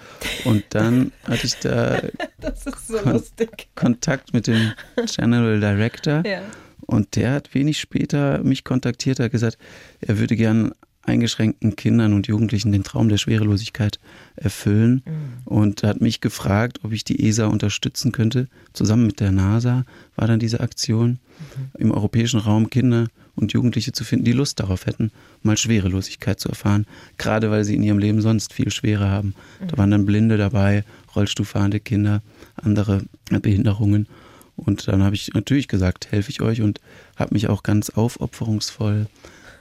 Und 0.43 0.63
dann 0.69 1.11
hatte 1.23 1.47
ich 1.47 1.55
da 1.55 1.99
so 2.87 2.97
Kon- 2.97 3.13
lustig. 3.13 3.67
Kontakt 3.75 4.33
mit 4.33 4.47
dem 4.47 4.71
General 5.15 5.59
Director. 5.59 6.23
Ja. 6.25 6.41
Und 6.81 7.15
der 7.15 7.31
hat 7.31 7.53
wenig 7.55 7.79
später 7.79 8.43
mich 8.43 8.63
kontaktiert, 8.63 9.19
hat 9.19 9.31
gesagt, 9.31 9.57
er 10.01 10.19
würde 10.19 10.35
gern 10.35 10.71
eingeschränkten 11.01 11.75
Kindern 11.75 12.13
und 12.13 12.27
Jugendlichen 12.27 12.71
den 12.71 12.83
Traum 12.83 13.09
der 13.09 13.17
Schwerelosigkeit 13.17 13.99
erfüllen 14.35 15.03
und 15.45 15.83
hat 15.83 16.01
mich 16.01 16.19
gefragt, 16.19 16.79
ob 16.83 16.93
ich 16.93 17.03
die 17.03 17.27
ESA 17.27 17.45
unterstützen 17.45 18.11
könnte. 18.11 18.47
Zusammen 18.73 19.05
mit 19.05 19.19
der 19.19 19.31
NASA 19.31 19.85
war 20.15 20.27
dann 20.27 20.39
diese 20.39 20.61
Aktion 20.61 21.19
im 21.77 21.91
europäischen 21.91 22.39
Raum 22.39 22.69
Kinder 22.71 23.07
und 23.35 23.53
Jugendliche 23.53 23.91
zu 23.91 24.03
finden, 24.03 24.25
die 24.25 24.31
Lust 24.31 24.59
darauf 24.59 24.85
hätten, 24.85 25.11
mal 25.43 25.57
Schwerelosigkeit 25.57 26.39
zu 26.39 26.49
erfahren, 26.49 26.85
gerade 27.17 27.51
weil 27.51 27.63
sie 27.63 27.75
in 27.75 27.83
ihrem 27.83 27.99
Leben 27.99 28.21
sonst 28.21 28.53
viel 28.53 28.71
schwerer 28.71 29.09
haben. 29.09 29.35
Da 29.67 29.77
waren 29.77 29.91
dann 29.91 30.05
Blinde 30.05 30.37
dabei, 30.37 30.83
Rollstuhlfahrende 31.15 31.79
Kinder, 31.79 32.21
andere 32.55 33.03
Behinderungen. 33.29 34.07
Und 34.55 34.87
dann 34.87 35.03
habe 35.03 35.15
ich 35.15 35.33
natürlich 35.33 35.67
gesagt, 35.67 36.11
helfe 36.11 36.31
ich 36.31 36.41
euch 36.41 36.61
und 36.61 36.79
habe 37.15 37.33
mich 37.33 37.49
auch 37.49 37.63
ganz 37.63 37.89
aufopferungsvoll 37.89 39.07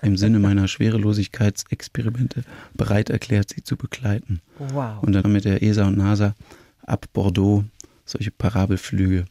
im 0.02 0.16
Sinne 0.16 0.38
meiner 0.40 0.68
Schwerelosigkeitsexperimente 0.68 2.44
bereit 2.74 3.10
erklärt, 3.10 3.50
sie 3.50 3.64
zu 3.64 3.76
begleiten. 3.76 4.40
Wow. 4.58 5.02
Und 5.02 5.12
dann 5.12 5.32
mit 5.32 5.44
der 5.44 5.62
ESA 5.62 5.86
und 5.86 5.96
NASA 5.96 6.34
ab 6.86 7.06
Bordeaux 7.12 7.64
solche 8.04 8.30
Parabelflüge 8.30 9.24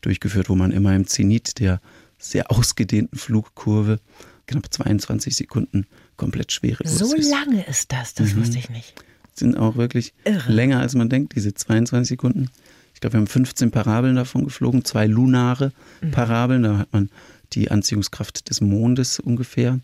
durchgeführt, 0.00 0.48
wo 0.48 0.54
man 0.54 0.70
immer 0.70 0.94
im 0.94 1.06
Zenit 1.06 1.58
der 1.58 1.80
sehr 2.18 2.50
ausgedehnten 2.50 3.18
Flugkurve 3.18 4.00
knapp 4.46 4.72
22 4.72 5.36
Sekunden 5.36 5.86
komplett 6.16 6.52
schwerelos 6.52 6.98
So 6.98 7.14
ist. 7.14 7.30
lange 7.30 7.64
ist 7.66 7.92
das, 7.92 8.14
das 8.14 8.34
Mhm. 8.34 8.40
wusste 8.40 8.58
ich 8.58 8.70
nicht. 8.70 8.94
Sind 9.34 9.56
auch 9.56 9.76
wirklich 9.76 10.14
Irre. 10.24 10.50
länger 10.52 10.80
als 10.80 10.94
man 10.94 11.08
denkt, 11.08 11.34
diese 11.36 11.54
22 11.54 12.08
Sekunden. 12.08 12.50
Ich 12.94 13.00
glaube, 13.00 13.12
wir 13.14 13.20
haben 13.20 13.26
15 13.28 13.70
Parabeln 13.70 14.16
davon 14.16 14.44
geflogen, 14.44 14.84
zwei 14.84 15.06
lunare 15.06 15.72
Mhm. 16.00 16.10
Parabeln, 16.10 16.62
da 16.64 16.78
hat 16.78 16.92
man 16.92 17.10
die 17.52 17.70
Anziehungskraft 17.70 18.50
des 18.50 18.60
Mondes 18.60 19.20
ungefähr. 19.20 19.78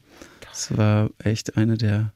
Das 0.51 0.77
war 0.77 1.11
echt 1.19 1.57
eine 1.57 1.79
der 1.79 2.13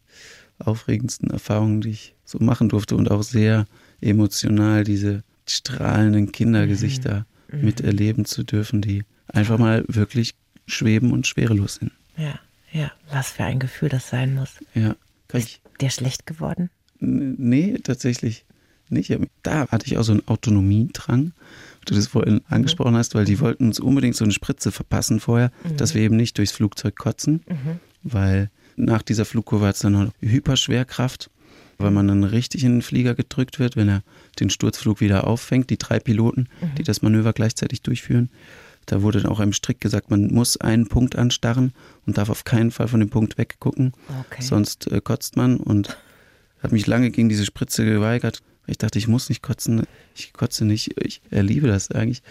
aufregendsten 0.58 1.30
Erfahrungen, 1.30 1.80
die 1.80 1.90
ich 1.90 2.14
so 2.24 2.38
machen 2.40 2.68
durfte 2.68 2.96
und 2.96 3.10
auch 3.10 3.22
sehr 3.22 3.66
emotional, 4.00 4.82
diese 4.84 5.22
strahlenden 5.46 6.32
Kindergesichter 6.32 7.26
Mhm. 7.52 7.64
miterleben 7.64 8.24
zu 8.24 8.42
dürfen, 8.42 8.82
die 8.82 9.04
einfach 9.28 9.58
mal 9.58 9.84
wirklich 9.88 10.34
schweben 10.66 11.12
und 11.12 11.26
schwerelos 11.26 11.76
sind. 11.76 11.92
Ja, 12.16 12.38
ja, 12.72 12.92
was 13.10 13.30
für 13.30 13.44
ein 13.44 13.58
Gefühl 13.58 13.88
das 13.88 14.10
sein 14.10 14.34
muss. 14.34 14.54
Ja, 14.74 14.96
Kann 15.28 15.40
Ist 15.40 15.60
der 15.80 15.90
schlecht 15.90 16.26
geworden? 16.26 16.70
Nee, 17.00 17.78
tatsächlich 17.82 18.44
nicht. 18.88 19.16
Da 19.42 19.68
hatte 19.68 19.86
ich 19.86 19.98
auch 19.98 20.02
so 20.02 20.12
einen 20.12 20.26
Autonomiedrang, 20.26 21.32
du 21.84 21.94
das 21.94 22.08
vorhin 22.08 22.40
angesprochen 22.48 22.96
hast, 22.96 23.14
weil 23.14 23.24
die 23.24 23.40
wollten 23.40 23.66
uns 23.66 23.80
unbedingt 23.80 24.16
so 24.16 24.24
eine 24.24 24.32
Spritze 24.32 24.72
verpassen 24.72 25.20
vorher, 25.20 25.50
dass 25.76 25.94
wir 25.94 26.02
eben 26.02 26.16
nicht 26.16 26.36
durchs 26.38 26.52
Flugzeug 26.52 26.96
kotzen, 26.96 27.42
weil 28.02 28.50
nach 28.76 29.02
dieser 29.02 29.24
Flugkurve 29.24 29.66
hat 29.66 29.74
es 29.76 29.80
dann 29.82 29.92
noch 29.92 30.12
Hyperschwerkraft, 30.20 31.30
weil 31.78 31.90
man 31.90 32.08
dann 32.08 32.24
richtig 32.24 32.64
in 32.64 32.72
den 32.76 32.82
Flieger 32.82 33.14
gedrückt 33.14 33.58
wird, 33.58 33.76
wenn 33.76 33.88
er 33.88 34.02
den 34.40 34.50
Sturzflug 34.50 35.00
wieder 35.00 35.26
auffängt, 35.26 35.70
die 35.70 35.78
drei 35.78 35.98
Piloten, 36.00 36.48
die 36.76 36.82
das 36.82 37.02
Manöver 37.02 37.32
gleichzeitig 37.32 37.82
durchführen. 37.82 38.30
Da 38.88 39.02
wurde 39.02 39.20
dann 39.20 39.30
auch 39.30 39.40
im 39.40 39.52
Strick 39.52 39.80
gesagt, 39.80 40.10
man 40.10 40.28
muss 40.28 40.56
einen 40.56 40.86
Punkt 40.88 41.14
anstarren 41.16 41.72
und 42.06 42.16
darf 42.18 42.30
auf 42.30 42.44
keinen 42.44 42.70
Fall 42.70 42.88
von 42.88 43.00
dem 43.00 43.10
Punkt 43.10 43.36
weggucken, 43.38 43.92
Okay. 44.30 44.42
sonst 44.42 44.90
äh, 44.90 45.00
kotzt 45.02 45.36
man 45.36 45.58
und 45.58 45.96
habe 46.62 46.74
mich 46.74 46.86
lange 46.86 47.10
gegen 47.10 47.28
diese 47.28 47.44
Spritze 47.44 47.84
geweigert. 47.84 48.42
Ich 48.66 48.78
dachte, 48.78 48.98
ich 48.98 49.06
muss 49.08 49.28
nicht 49.28 49.42
kotzen, 49.42 49.84
ich 50.14 50.32
kotze 50.32 50.64
nicht, 50.64 51.00
ich 51.02 51.20
äh, 51.30 51.40
liebe 51.42 51.66
das 51.68 51.90
eigentlich. 51.90 52.22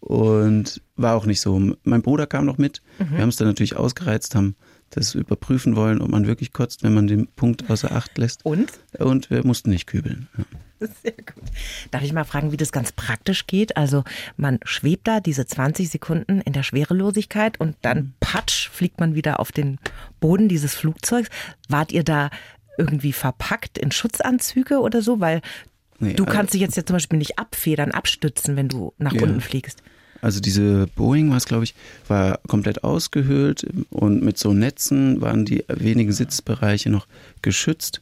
Und 0.00 0.82
war 0.96 1.14
auch 1.16 1.26
nicht 1.26 1.40
so. 1.40 1.72
Mein 1.82 2.02
Bruder 2.02 2.26
kam 2.26 2.44
noch 2.46 2.58
mit. 2.58 2.82
Wir 2.98 3.18
haben 3.20 3.28
es 3.28 3.36
dann 3.36 3.48
natürlich 3.48 3.76
ausgereizt, 3.76 4.34
haben 4.34 4.54
das 4.90 5.14
überprüfen 5.14 5.76
wollen, 5.76 6.00
ob 6.00 6.10
man 6.10 6.26
wirklich 6.26 6.52
kotzt, 6.52 6.82
wenn 6.82 6.94
man 6.94 7.06
den 7.06 7.26
Punkt 7.28 7.68
außer 7.70 7.90
Acht 7.92 8.16
lässt. 8.18 8.44
Und? 8.44 8.70
Und 8.98 9.30
wir 9.30 9.44
mussten 9.46 9.70
nicht 9.70 9.86
kübeln. 9.86 10.28
Ja. 10.38 10.44
Sehr 11.02 11.12
gut. 11.12 11.44
Darf 11.90 12.02
ich 12.02 12.12
mal 12.12 12.24
fragen, 12.24 12.52
wie 12.52 12.56
das 12.56 12.72
ganz 12.72 12.92
praktisch 12.92 13.46
geht? 13.46 13.76
Also 13.76 14.04
man 14.36 14.58
schwebt 14.64 15.06
da 15.08 15.20
diese 15.20 15.46
20 15.46 15.88
Sekunden 15.88 16.40
in 16.40 16.52
der 16.52 16.62
Schwerelosigkeit 16.62 17.58
und 17.60 17.76
dann 17.82 18.14
patsch 18.20 18.68
fliegt 18.70 19.00
man 19.00 19.14
wieder 19.14 19.40
auf 19.40 19.52
den 19.52 19.78
Boden 20.20 20.48
dieses 20.48 20.74
Flugzeugs. 20.74 21.28
Wart 21.68 21.92
ihr 21.92 22.04
da 22.04 22.30
irgendwie 22.78 23.12
verpackt 23.12 23.78
in 23.78 23.92
Schutzanzüge 23.92 24.80
oder 24.80 25.02
so? 25.02 25.20
Weil 25.20 25.40
Nee, 26.00 26.14
du 26.14 26.24
also- 26.24 26.36
kannst 26.36 26.54
dich 26.54 26.60
jetzt 26.60 26.76
ja 26.76 26.84
zum 26.84 26.94
Beispiel 26.96 27.18
nicht 27.18 27.38
abfedern, 27.38 27.92
abstützen, 27.92 28.56
wenn 28.56 28.68
du 28.68 28.92
nach 28.98 29.12
Ja. 29.12 29.22
unten 29.22 29.40
fliegst. 29.40 29.82
Also 30.20 30.40
diese 30.40 30.86
Boeing 30.96 31.28
war 31.30 31.36
es, 31.36 31.44
glaube 31.44 31.64
ich, 31.64 31.74
war 32.08 32.38
komplett 32.48 32.82
ausgehöhlt 32.82 33.66
und 33.90 34.22
mit 34.22 34.38
so 34.38 34.54
Netzen 34.54 35.20
waren 35.20 35.44
die 35.44 35.64
wenigen 35.68 36.12
Sitzbereiche 36.12 36.88
noch 36.88 37.06
geschützt 37.42 38.00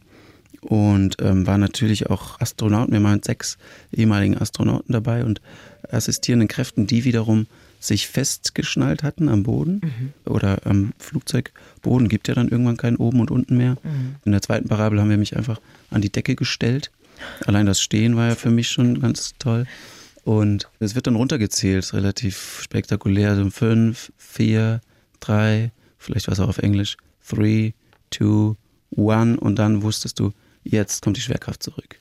und 0.63 1.17
ähm, 1.21 1.47
waren 1.47 1.61
natürlich 1.61 2.09
auch 2.09 2.41
Astronauten. 2.41 2.93
Wir 2.93 3.03
waren 3.03 3.23
sechs 3.23 3.59
ehemaligen 3.93 4.39
Astronauten 4.39 4.93
dabei 4.93 5.25
und 5.25 5.41
assistierenden 5.89 6.49
Kräften, 6.49 6.87
die 6.87 7.05
wiederum 7.05 7.47
sich 7.81 8.07
festgeschnallt 8.07 9.03
hatten 9.03 9.29
am 9.29 9.43
Boden 9.43 10.13
oder 10.25 10.65
am 10.67 10.93
Flugzeugboden. 10.99 12.09
Gibt 12.09 12.29
ja 12.29 12.35
dann 12.35 12.49
irgendwann 12.49 12.77
kein 12.77 12.97
oben 12.97 13.19
und 13.21 13.33
unten 13.33 13.57
mehr. 13.57 13.77
In 14.25 14.31
der 14.31 14.41
zweiten 14.41 14.69
Parabel 14.69 15.01
haben 15.01 15.11
wir 15.11 15.17
mich 15.17 15.37
einfach 15.37 15.61
an 15.91 16.01
die 16.01 16.13
Decke 16.13 16.37
gestellt. 16.37 16.93
Allein 17.45 17.67
das 17.67 17.81
Stehen 17.81 18.15
war 18.15 18.29
ja 18.29 18.35
für 18.37 18.51
mich 18.51 18.69
schon 18.69 19.01
ganz 19.01 19.35
toll. 19.41 19.67
Und 20.25 20.69
es 20.79 20.95
wird 20.95 21.09
dann 21.09 21.17
runtergezählt, 21.17 21.93
relativ 21.93 22.61
spektakulär. 22.63 23.35
So 23.35 23.51
fünf, 23.51 24.13
vier, 24.17 24.81
drei, 25.19 25.73
vielleicht 25.99 26.29
war 26.29 26.35
es 26.35 26.41
auch 26.41 26.49
auf 26.49 26.59
Englisch, 26.59 26.97
three, 27.27 27.73
two, 28.11 28.57
one. 28.95 29.37
Und 29.39 29.59
dann 29.59 29.83
wusstest 29.83 30.21
du, 30.21 30.33
jetzt 30.65 31.03
kommt 31.03 31.17
die 31.17 31.21
Schwerkraft 31.21 31.63
zurück. 31.63 31.97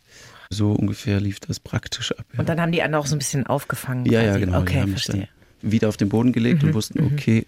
So 0.49 0.72
ungefähr 0.74 1.20
lief 1.22 1.39
das 1.39 1.59
praktisch 1.59 2.12
ab. 2.12 2.26
Ja, 2.34 2.39
Und 2.39 2.49
dann 2.49 2.59
haben 2.59 2.72
die 2.72 2.82
anderen 2.84 3.03
auch 3.03 3.07
so 3.07 3.16
ein 3.16 3.20
bisschen 3.20 3.47
aufgefangen. 3.47 4.05
ja, 4.05 4.22
ja, 4.22 4.28
quasi. 4.32 4.39
genau. 4.41 4.57
die 4.57 4.62
Okay, 4.64 4.82
haben 4.82 4.91
mich 4.91 5.03
verstehe. 5.03 5.30
dann 5.62 5.72
wieder 5.72 5.89
auf 5.89 5.97
den 5.97 6.09
Boden 6.09 6.34
gelegt 6.34 6.64
und 6.64 6.74
wussten, 6.74 6.99
okay, 7.05 7.47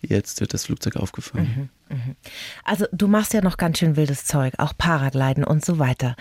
jetzt 0.00 0.40
wird 0.40 0.54
das 0.54 0.64
Flugzeug 0.66 0.96
aufgefangen. 0.96 1.68
Also 2.64 2.86
du 2.92 3.06
machst 3.08 3.34
ja 3.34 3.42
noch 3.42 3.56
ganz 3.58 3.78
schön 3.78 3.96
wildes 3.96 4.24
Zeug, 4.24 4.54
auch 4.58 4.72
Paragliden 4.78 5.44
und 5.44 5.64
so 5.64 5.78
weiter. 5.78 6.16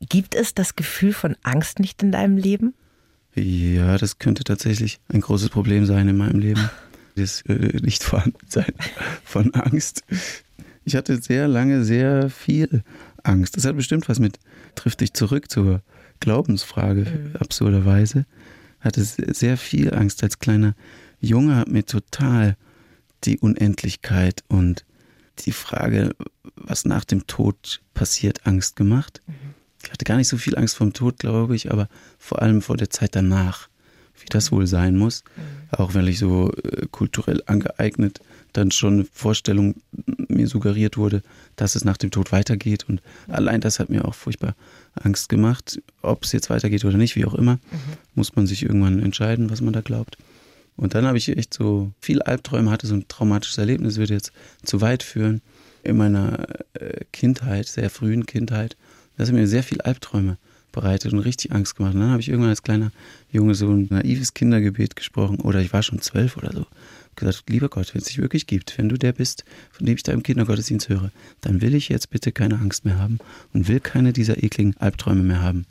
Gibt 0.00 0.34
es 0.34 0.54
das 0.54 0.76
Gefühl 0.76 1.12
von 1.12 1.36
Angst 1.42 1.78
nicht 1.80 2.02
in 2.02 2.12
deinem 2.12 2.36
Leben? 2.36 2.74
Ja, 3.34 3.98
das 3.98 4.18
könnte 4.18 4.44
tatsächlich 4.44 4.98
ein 5.12 5.20
großes 5.20 5.48
Problem 5.50 5.84
sein 5.86 6.08
in 6.08 6.16
meinem 6.16 6.38
Leben. 6.40 6.68
Das 7.18 7.40
äh, 7.46 7.78
nicht 7.80 8.04
vorhanden 8.04 8.36
sein 8.46 8.74
von 9.24 9.54
Angst. 9.54 10.02
Ich 10.84 10.96
hatte 10.96 11.16
sehr 11.16 11.48
lange 11.48 11.82
sehr 11.82 12.28
viel 12.28 12.84
Angst. 13.26 13.56
Das 13.56 13.64
hat 13.64 13.76
bestimmt 13.76 14.08
was 14.08 14.18
mit, 14.18 14.38
trifft 14.74 15.00
dich 15.00 15.12
zurück 15.14 15.50
zur 15.50 15.82
Glaubensfrage, 16.20 17.32
absurderweise. 17.38 18.26
Hatte 18.80 19.02
se- 19.02 19.32
sehr 19.32 19.56
viel 19.56 19.92
Angst 19.94 20.22
als 20.22 20.38
kleiner 20.38 20.74
Junge, 21.20 21.56
hat 21.56 21.68
mir 21.68 21.84
total 21.84 22.56
die 23.24 23.38
Unendlichkeit 23.38 24.44
und 24.48 24.84
die 25.40 25.52
Frage, 25.52 26.14
was 26.56 26.84
nach 26.84 27.04
dem 27.04 27.26
Tod 27.26 27.80
passiert, 27.94 28.46
Angst 28.46 28.76
gemacht. 28.76 29.22
Ich 29.82 29.90
hatte 29.92 30.04
gar 30.04 30.16
nicht 30.16 30.28
so 30.28 30.36
viel 30.38 30.56
Angst 30.56 30.76
vor 30.76 30.86
dem 30.86 30.92
Tod, 30.92 31.18
glaube 31.18 31.54
ich, 31.56 31.70
aber 31.70 31.88
vor 32.18 32.42
allem 32.42 32.62
vor 32.62 32.76
der 32.76 32.90
Zeit 32.90 33.14
danach, 33.14 33.68
wie 34.18 34.26
das 34.28 34.50
wohl 34.52 34.66
sein 34.66 34.96
muss. 34.96 35.24
Auch 35.70 35.94
wenn 35.94 36.06
ich 36.06 36.18
so 36.18 36.52
äh, 36.52 36.86
kulturell 36.90 37.42
angeeignet 37.46 38.20
dann 38.56 38.70
schon 38.70 38.94
eine 38.94 39.06
Vorstellung 39.12 39.74
mir 40.28 40.48
suggeriert 40.48 40.96
wurde, 40.96 41.22
dass 41.56 41.74
es 41.74 41.84
nach 41.84 41.96
dem 41.96 42.10
Tod 42.10 42.32
weitergeht. 42.32 42.84
Und 42.88 43.02
allein 43.28 43.60
das 43.60 43.78
hat 43.78 43.90
mir 43.90 44.04
auch 44.04 44.14
furchtbar 44.14 44.54
Angst 44.94 45.28
gemacht. 45.28 45.80
Ob 46.02 46.24
es 46.24 46.32
jetzt 46.32 46.50
weitergeht 46.50 46.84
oder 46.84 46.96
nicht, 46.96 47.16
wie 47.16 47.24
auch 47.24 47.34
immer, 47.34 47.58
muss 48.14 48.36
man 48.36 48.46
sich 48.46 48.62
irgendwann 48.62 49.02
entscheiden, 49.02 49.50
was 49.50 49.60
man 49.60 49.72
da 49.72 49.80
glaubt. 49.80 50.16
Und 50.76 50.94
dann 50.94 51.06
habe 51.06 51.16
ich 51.16 51.28
echt 51.28 51.54
so 51.54 51.92
viel 52.00 52.20
Albträume, 52.22 52.70
hatte 52.70 52.86
so 52.86 52.94
ein 52.94 53.08
traumatisches 53.08 53.58
Erlebnis, 53.58 53.96
würde 53.96 54.14
jetzt 54.14 54.32
zu 54.62 54.80
weit 54.80 55.02
führen. 55.02 55.40
In 55.82 55.96
meiner 55.96 56.46
äh, 56.74 57.04
Kindheit, 57.12 57.66
sehr 57.66 57.90
frühen 57.90 58.26
Kindheit, 58.26 58.76
das 59.16 59.28
hat 59.28 59.34
mir 59.34 59.46
sehr 59.46 59.62
viel 59.62 59.80
Albträume 59.80 60.36
bereitet 60.72 61.12
und 61.12 61.20
richtig 61.20 61.52
Angst 61.52 61.76
gemacht. 61.76 61.94
Und 61.94 62.00
dann 62.00 62.10
habe 62.10 62.20
ich 62.20 62.28
irgendwann 62.28 62.50
als 62.50 62.62
kleiner 62.62 62.90
Junge 63.30 63.54
so 63.54 63.70
ein 63.70 63.86
naives 63.88 64.34
Kindergebet 64.34 64.96
gesprochen, 64.96 65.40
oder 65.40 65.60
ich 65.60 65.72
war 65.72 65.82
schon 65.82 66.00
zwölf 66.02 66.36
oder 66.36 66.52
so. 66.52 66.66
Gesagt, 67.16 67.44
lieber 67.48 67.68
Gott, 67.68 67.94
wenn 67.94 68.02
es 68.02 68.08
dich 68.08 68.18
wirklich 68.18 68.46
gibt, 68.46 68.76
wenn 68.76 68.88
du 68.88 68.96
der 68.96 69.12
bist, 69.12 69.44
von 69.70 69.86
dem 69.86 69.96
ich 69.96 70.02
da 70.02 70.12
im 70.12 70.22
Kindergottesdienst 70.22 70.88
höre, 70.88 71.10
dann 71.40 71.62
will 71.62 71.74
ich 71.74 71.88
jetzt 71.88 72.10
bitte 72.10 72.30
keine 72.30 72.58
Angst 72.58 72.84
mehr 72.84 72.98
haben 72.98 73.18
und 73.54 73.68
will 73.68 73.80
keine 73.80 74.12
dieser 74.12 74.42
ekligen 74.42 74.76
Albträume 74.76 75.22
mehr 75.22 75.40
haben. 75.40 75.64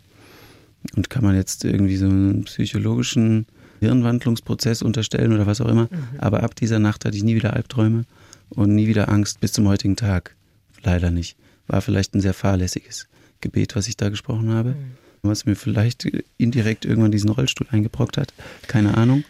Und 0.95 1.09
kann 1.09 1.23
man 1.23 1.35
jetzt 1.35 1.63
irgendwie 1.63 1.97
so 1.97 2.07
einen 2.07 2.43
psychologischen 2.45 3.45
Hirnwandlungsprozess 3.79 4.81
unterstellen 4.81 5.33
oder 5.33 5.45
was 5.45 5.61
auch 5.61 5.69
immer. 5.69 5.89
Aber 6.17 6.43
ab 6.43 6.55
dieser 6.55 6.79
Nacht 6.79 7.05
hatte 7.05 7.17
ich 7.17 7.23
nie 7.23 7.35
wieder 7.35 7.53
Albträume 7.53 8.05
und 8.49 8.73
nie 8.73 8.87
wieder 8.87 9.09
Angst 9.09 9.39
bis 9.39 9.53
zum 9.53 9.67
heutigen 9.67 9.95
Tag. 9.95 10.35
Leider 10.83 11.11
nicht. 11.11 11.37
War 11.67 11.81
vielleicht 11.81 12.13
ein 12.15 12.21
sehr 12.21 12.33
fahrlässiges 12.33 13.07
Gebet, 13.41 13.75
was 13.75 13.87
ich 13.87 13.97
da 13.97 14.09
gesprochen 14.09 14.49
habe. 14.49 14.75
Was 15.21 15.45
mir 15.45 15.55
vielleicht 15.55 16.07
indirekt 16.37 16.85
irgendwann 16.85 17.11
diesen 17.11 17.29
Rollstuhl 17.29 17.67
eingebrockt 17.71 18.17
hat. 18.17 18.33
Keine 18.67 18.95
Ahnung. 18.95 19.23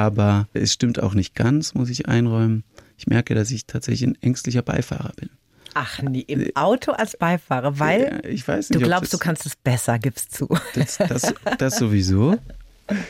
Aber 0.00 0.48
es 0.54 0.72
stimmt 0.72 1.02
auch 1.02 1.14
nicht 1.14 1.34
ganz, 1.34 1.74
muss 1.74 1.90
ich 1.90 2.08
einräumen. 2.08 2.64
Ich 2.96 3.06
merke, 3.06 3.34
dass 3.34 3.50
ich 3.50 3.66
tatsächlich 3.66 4.08
ein 4.08 4.18
ängstlicher 4.22 4.62
Beifahrer 4.62 5.12
bin. 5.16 5.28
Ach 5.74 6.00
nee, 6.02 6.20
im 6.26 6.50
Auto 6.56 6.92
als 6.92 7.16
Beifahrer, 7.16 7.78
weil 7.78 8.20
weiß 8.24 8.70
nicht, 8.70 8.80
du 8.82 8.84
glaubst, 8.86 9.12
das- 9.12 9.18
du 9.20 9.24
kannst 9.24 9.46
es 9.46 9.56
besser, 9.56 9.98
gibst 9.98 10.34
zu. 10.34 10.48
Das, 10.74 10.96
das, 10.98 11.34
das 11.58 11.76
sowieso. 11.78 12.36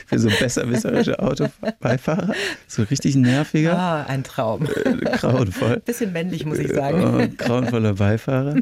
Für 0.06 0.18
so 0.18 0.28
besserwisserische 0.28 1.18
Autobeifahrer. 1.20 2.34
So 2.68 2.82
richtig 2.82 3.16
nerviger, 3.16 3.78
Ah, 3.78 4.02
ein 4.04 4.24
Traum. 4.24 4.66
äh, 4.66 4.94
grauenvoll. 5.16 5.80
Bisschen 5.86 6.12
männlich, 6.12 6.44
muss 6.44 6.58
ich 6.58 6.70
sagen. 6.70 7.18
Äh, 7.18 7.28
grauenvoller 7.28 7.94
Beifahrer. 7.94 8.56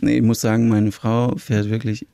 Nee, 0.00 0.16
ich 0.16 0.22
muss 0.22 0.40
sagen, 0.40 0.68
meine 0.68 0.90
Frau 0.90 1.36
fährt 1.36 1.68
wirklich 1.68 2.06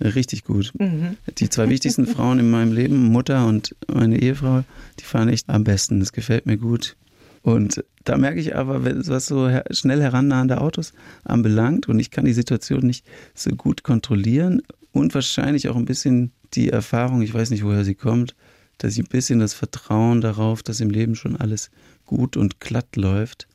richtig 0.00 0.44
gut. 0.44 0.72
Mhm. 0.78 1.16
Die 1.38 1.48
zwei 1.48 1.68
wichtigsten 1.68 2.06
Frauen 2.14 2.38
in 2.38 2.50
meinem 2.50 2.72
Leben, 2.72 3.04
Mutter 3.08 3.46
und 3.46 3.74
meine 3.92 4.20
Ehefrau, 4.20 4.64
die 4.98 5.04
fahren 5.04 5.28
echt 5.28 5.48
am 5.48 5.64
besten. 5.64 6.00
Das 6.00 6.12
gefällt 6.12 6.46
mir 6.46 6.56
gut. 6.56 6.96
Und 7.42 7.82
da 8.04 8.18
merke 8.18 8.38
ich 8.40 8.54
aber, 8.54 8.84
wenn- 8.84 9.06
was 9.08 9.26
so 9.26 9.48
her 9.48 9.64
schnell 9.70 10.00
herannahende 10.02 10.60
Autos 10.60 10.92
anbelangt 11.24 11.88
und 11.88 11.98
ich 11.98 12.10
kann 12.10 12.24
die 12.26 12.32
Situation 12.34 12.80
nicht 12.86 13.04
so 13.34 13.50
gut 13.50 13.82
kontrollieren 13.82 14.60
und 14.92 15.14
wahrscheinlich 15.14 15.68
auch 15.68 15.76
ein 15.76 15.86
bisschen 15.86 16.32
die 16.54 16.68
Erfahrung, 16.70 17.22
ich 17.22 17.32
weiß 17.32 17.50
nicht, 17.50 17.64
woher 17.64 17.84
sie 17.84 17.94
kommt, 17.94 18.34
dass 18.78 18.92
ich 18.94 18.98
ein 18.98 19.08
bisschen 19.08 19.38
das 19.38 19.54
Vertrauen 19.54 20.20
darauf, 20.20 20.62
dass 20.62 20.80
im 20.80 20.90
Leben 20.90 21.14
schon 21.14 21.36
alles 21.36 21.70
gut 22.04 22.36
und 22.36 22.60
glatt 22.60 22.96
läuft, 22.96 23.46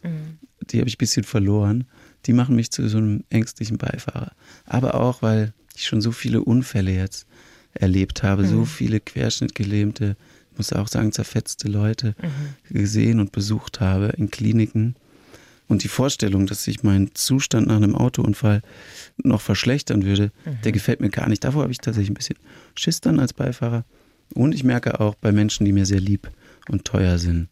die 0.70 0.80
habe 0.80 0.88
ich 0.88 0.96
ein 0.96 1.00
bisschen 1.00 1.24
verloren. 1.24 1.84
Die 2.26 2.34
machen 2.34 2.56
mich 2.56 2.72
zu 2.72 2.88
so 2.88 2.98
einem 2.98 3.24
ängstlichen 3.30 3.78
Beifahrer. 3.78 4.32
Aber 4.66 4.96
auch, 4.96 5.22
weil 5.22 5.54
ich 5.78 5.88
schon 5.88 6.02
so 6.02 6.12
viele 6.12 6.42
Unfälle 6.42 6.92
jetzt 6.92 7.26
erlebt 7.74 8.24
habe, 8.24 8.46
so 8.46 8.66
viele 8.66 9.00
querschnittgelähmte, 9.00 10.16
ich 10.52 10.58
muss 10.58 10.74
auch 10.74 10.88
sagen, 10.88 11.12
zerfetzte 11.12 11.68
Leute 11.68 12.16
gesehen 12.70 13.20
und 13.20 13.32
besucht 13.32 13.82
habe 13.82 14.14
in 14.18 14.32
Kliniken. 14.32 14.96
Und 15.68 15.84
die 15.84 15.88
Vorstellung, 15.88 16.46
dass 16.46 16.64
sich 16.64 16.84
mein 16.84 17.10
Zustand 17.16 17.68
nach 17.68 17.78
einem 17.78 17.96
Autounfall 17.96 18.62
noch 19.18 19.42
verschlechtern 19.42 20.06
würde, 20.06 20.32
der 20.64 20.72
gefällt 20.72 21.02
mir 21.02 21.10
gar 21.10 21.28
nicht. 21.28 21.44
Davor 21.44 21.64
habe 21.64 21.72
ich 21.72 21.80
tatsächlich 21.80 22.12
ein 22.12 22.16
bisschen 22.16 22.38
Schiss 22.76 23.02
dann 23.02 23.20
als 23.20 23.34
Beifahrer. 23.34 23.84
Und 24.34 24.54
ich 24.54 24.64
merke 24.64 25.00
auch 25.00 25.16
bei 25.16 25.32
Menschen, 25.32 25.66
die 25.66 25.72
mir 25.72 25.86
sehr 25.86 26.00
lieb 26.00 26.30
und 26.70 26.86
teuer 26.86 27.18
sind. 27.18 27.50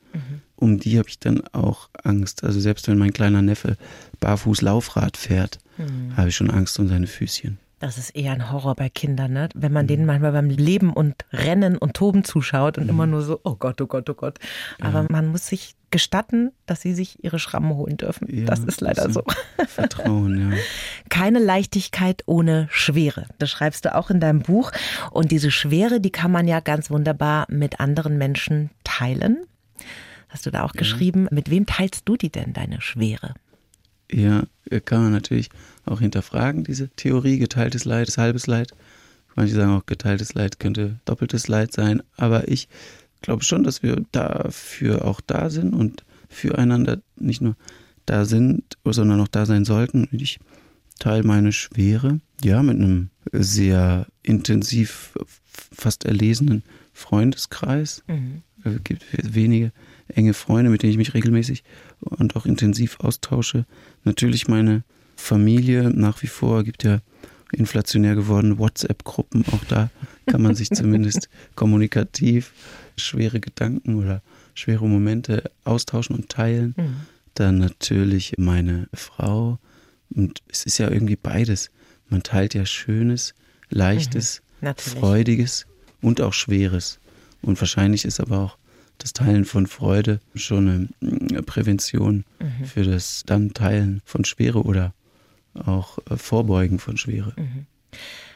um 0.55 0.79
die 0.79 0.97
habe 0.97 1.09
ich 1.09 1.19
dann 1.19 1.45
auch 1.51 1.89
Angst. 2.03 2.43
Also 2.43 2.59
selbst 2.59 2.87
wenn 2.87 2.97
mein 2.97 3.11
kleiner 3.11 3.41
Neffe 3.41 3.75
barfuß 4.21 4.61
Laufrad 4.61 5.17
fährt, 5.17 5.59
mhm. 5.77 6.15
habe 6.15 6.29
ich 6.29 6.35
schon 6.35 6.49
Angst 6.49 6.79
um 6.79 6.87
seine 6.87 7.07
Füßchen. 7.07 7.59
Das 7.83 7.97
ist 7.97 8.11
eher 8.11 8.31
ein 8.31 8.49
Horror 8.49 8.75
bei 8.75 8.87
Kindern, 8.87 9.33
ne? 9.33 9.49
wenn 9.55 9.73
man 9.73 9.87
denen 9.87 10.05
manchmal 10.05 10.31
beim 10.31 10.49
Leben 10.49 10.93
und 10.93 11.25
Rennen 11.33 11.77
und 11.77 11.95
Toben 11.95 12.23
zuschaut 12.23 12.77
und 12.77 12.85
mhm. 12.85 12.89
immer 12.91 13.07
nur 13.07 13.23
so, 13.23 13.41
oh 13.43 13.55
Gott, 13.55 13.81
oh 13.81 13.87
Gott, 13.87 14.09
oh 14.09 14.13
Gott. 14.13 14.39
Aber 14.79 15.01
ja. 15.01 15.07
man 15.09 15.27
muss 15.27 15.47
sich 15.47 15.75
gestatten, 15.91 16.53
dass 16.65 16.79
sie 16.79 16.93
sich 16.93 17.21
ihre 17.25 17.39
Schrammen 17.39 17.75
holen 17.75 17.97
dürfen. 17.97 18.33
Ja, 18.33 18.45
das 18.45 18.61
ist 18.61 18.79
leider 18.79 19.09
so. 19.11 19.25
Vertrauen, 19.67 20.51
ja. 20.51 20.57
Keine 21.09 21.39
Leichtigkeit 21.39 22.23
ohne 22.25 22.69
Schwere. 22.71 23.25
Das 23.37 23.51
schreibst 23.51 23.83
du 23.83 23.93
auch 23.93 24.09
in 24.09 24.21
deinem 24.21 24.43
Buch. 24.43 24.71
Und 25.11 25.31
diese 25.31 25.51
Schwere, 25.51 25.99
die 25.99 26.11
kann 26.11 26.31
man 26.31 26.47
ja 26.47 26.61
ganz 26.61 26.89
wunderbar 26.89 27.47
mit 27.49 27.81
anderen 27.81 28.17
Menschen 28.17 28.69
teilen. 28.85 29.43
Hast 30.29 30.45
du 30.45 30.51
da 30.51 30.63
auch 30.63 30.73
ja. 30.73 30.79
geschrieben. 30.79 31.27
Mit 31.31 31.49
wem 31.49 31.65
teilst 31.65 32.03
du 32.07 32.15
die 32.15 32.31
denn, 32.31 32.53
deine 32.53 32.79
Schwere? 32.79 33.33
Ja, 34.09 34.43
kann 34.85 35.03
man 35.03 35.11
natürlich 35.11 35.49
auch 35.85 35.99
hinterfragen, 35.99 36.63
diese 36.63 36.89
Theorie, 36.89 37.39
geteiltes 37.39 37.85
Leid 37.85 38.07
ist 38.07 38.17
halbes 38.17 38.47
Leid. 38.47 38.71
Manche 39.35 39.55
sagen 39.55 39.71
auch, 39.71 39.85
geteiltes 39.85 40.33
Leid 40.33 40.59
könnte 40.59 40.99
doppeltes 41.05 41.47
Leid 41.47 41.73
sein. 41.73 42.01
Aber 42.17 42.47
ich 42.47 42.67
glaube 43.21 43.43
schon, 43.43 43.63
dass 43.63 43.83
wir 43.83 44.03
dafür 44.11 45.05
auch 45.05 45.21
da 45.21 45.49
sind 45.49 45.73
und 45.73 46.03
füreinander 46.29 47.01
nicht 47.15 47.41
nur 47.41 47.55
da 48.05 48.25
sind, 48.25 48.63
sondern 48.83 49.21
auch 49.21 49.27
da 49.27 49.45
sein 49.45 49.65
sollten. 49.65 50.07
Ich 50.11 50.39
teile 50.99 51.23
meine 51.23 51.51
Schwere, 51.51 52.19
ja, 52.43 52.61
mit 52.61 52.77
einem 52.77 53.09
sehr 53.31 54.07
intensiv, 54.21 55.17
fast 55.45 56.05
erlesenen 56.05 56.63
Freundeskreis. 56.91 58.03
Mhm. 58.07 58.43
Es 58.63 58.83
gibt 58.83 59.03
wenige 59.11 59.71
enge 60.07 60.33
Freunde, 60.33 60.69
mit 60.69 60.83
denen 60.83 60.91
ich 60.91 60.97
mich 60.97 61.13
regelmäßig 61.13 61.63
und 61.99 62.35
auch 62.35 62.45
intensiv 62.45 62.99
austausche. 62.99 63.65
Natürlich 64.03 64.47
meine 64.47 64.83
Familie 65.23 65.89
nach 65.89 66.21
wie 66.21 66.27
vor, 66.27 66.63
gibt 66.63 66.83
ja 66.83 66.99
inflationär 67.53 68.15
gewordene 68.15 68.57
WhatsApp-Gruppen, 68.57 69.45
auch 69.53 69.63
da 69.65 69.89
kann 70.25 70.41
man 70.41 70.53
sich 70.53 70.69
zumindest 70.71 71.29
kommunikativ 71.55 72.51
schwere 72.97 73.39
Gedanken 73.39 73.95
oder 73.95 74.21
schwere 74.53 74.87
Momente 74.87 75.49
austauschen 75.63 76.15
und 76.15 76.29
teilen. 76.29 76.75
Mhm. 76.77 76.95
Dann 77.35 77.57
natürlich 77.57 78.33
meine 78.37 78.87
Frau. 78.93 79.59
Und 80.13 80.41
es 80.49 80.65
ist 80.65 80.77
ja 80.77 80.91
irgendwie 80.91 81.15
beides. 81.15 81.71
Man 82.09 82.21
teilt 82.21 82.53
ja 82.53 82.65
Schönes, 82.65 83.33
Leichtes, 83.69 84.41
mhm. 84.61 84.73
Freudiges 84.77 85.65
und 86.01 86.21
auch 86.21 86.33
Schweres. 86.33 86.99
Und 87.41 87.59
wahrscheinlich 87.59 88.05
ist 88.05 88.19
aber 88.19 88.39
auch 88.39 88.57
das 88.97 89.13
Teilen 89.13 89.45
von 89.45 89.67
Freude 89.67 90.19
schon 90.35 90.89
eine 91.01 91.43
Prävention 91.43 92.25
mhm. 92.39 92.65
für 92.65 92.83
das 92.83 93.23
dann 93.25 93.53
Teilen 93.53 94.01
von 94.05 94.25
Schwere 94.25 94.63
oder 94.63 94.93
auch 95.65 95.99
äh, 96.09 96.17
Vorbeugen 96.17 96.79
von 96.79 96.97
Schwere. 96.97 97.33
Mhm. 97.37 97.65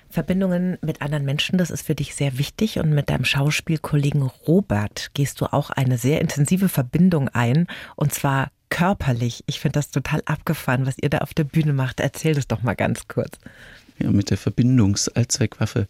Verbindungen 0.10 0.78
mit 0.82 1.02
anderen 1.02 1.26
Menschen, 1.26 1.58
das 1.58 1.70
ist 1.70 1.86
für 1.86 1.96
dich 1.96 2.16
sehr 2.16 2.38
wichtig. 2.38 2.80
Und 2.80 2.92
mit 2.92 3.10
deinem 3.10 3.26
Schauspielkollegen 3.26 4.22
Robert 4.22 5.12
gehst 5.14 5.42
du 5.42 5.46
auch 5.46 5.70
eine 5.70 5.98
sehr 5.98 6.22
intensive 6.22 6.70
Verbindung 6.70 7.30
ein. 7.30 7.68
Und 7.96 8.14
zwar 8.14 8.52
körperlich. 8.70 9.44
Ich 9.48 9.60
finde 9.60 9.80
das 9.80 9.92
total 9.92 10.22
abgefahren, 10.26 10.86
was 10.86 10.96
ihr 11.02 11.10
da 11.10 11.20
auf 11.20 11.34
der 11.34 11.44
Bühne 11.44 11.74
macht. 11.74 12.00
Erzähl 12.00 12.36
das 12.36 12.48
doch 12.48 12.64
mal 12.64 12.76
ganz 12.76 13.08
kurz. 13.08 13.38
Ja, 14.00 14.12
mit 14.12 14.30
der 14.30 14.38
Verbindungsallzweckwaffe. 14.38 15.88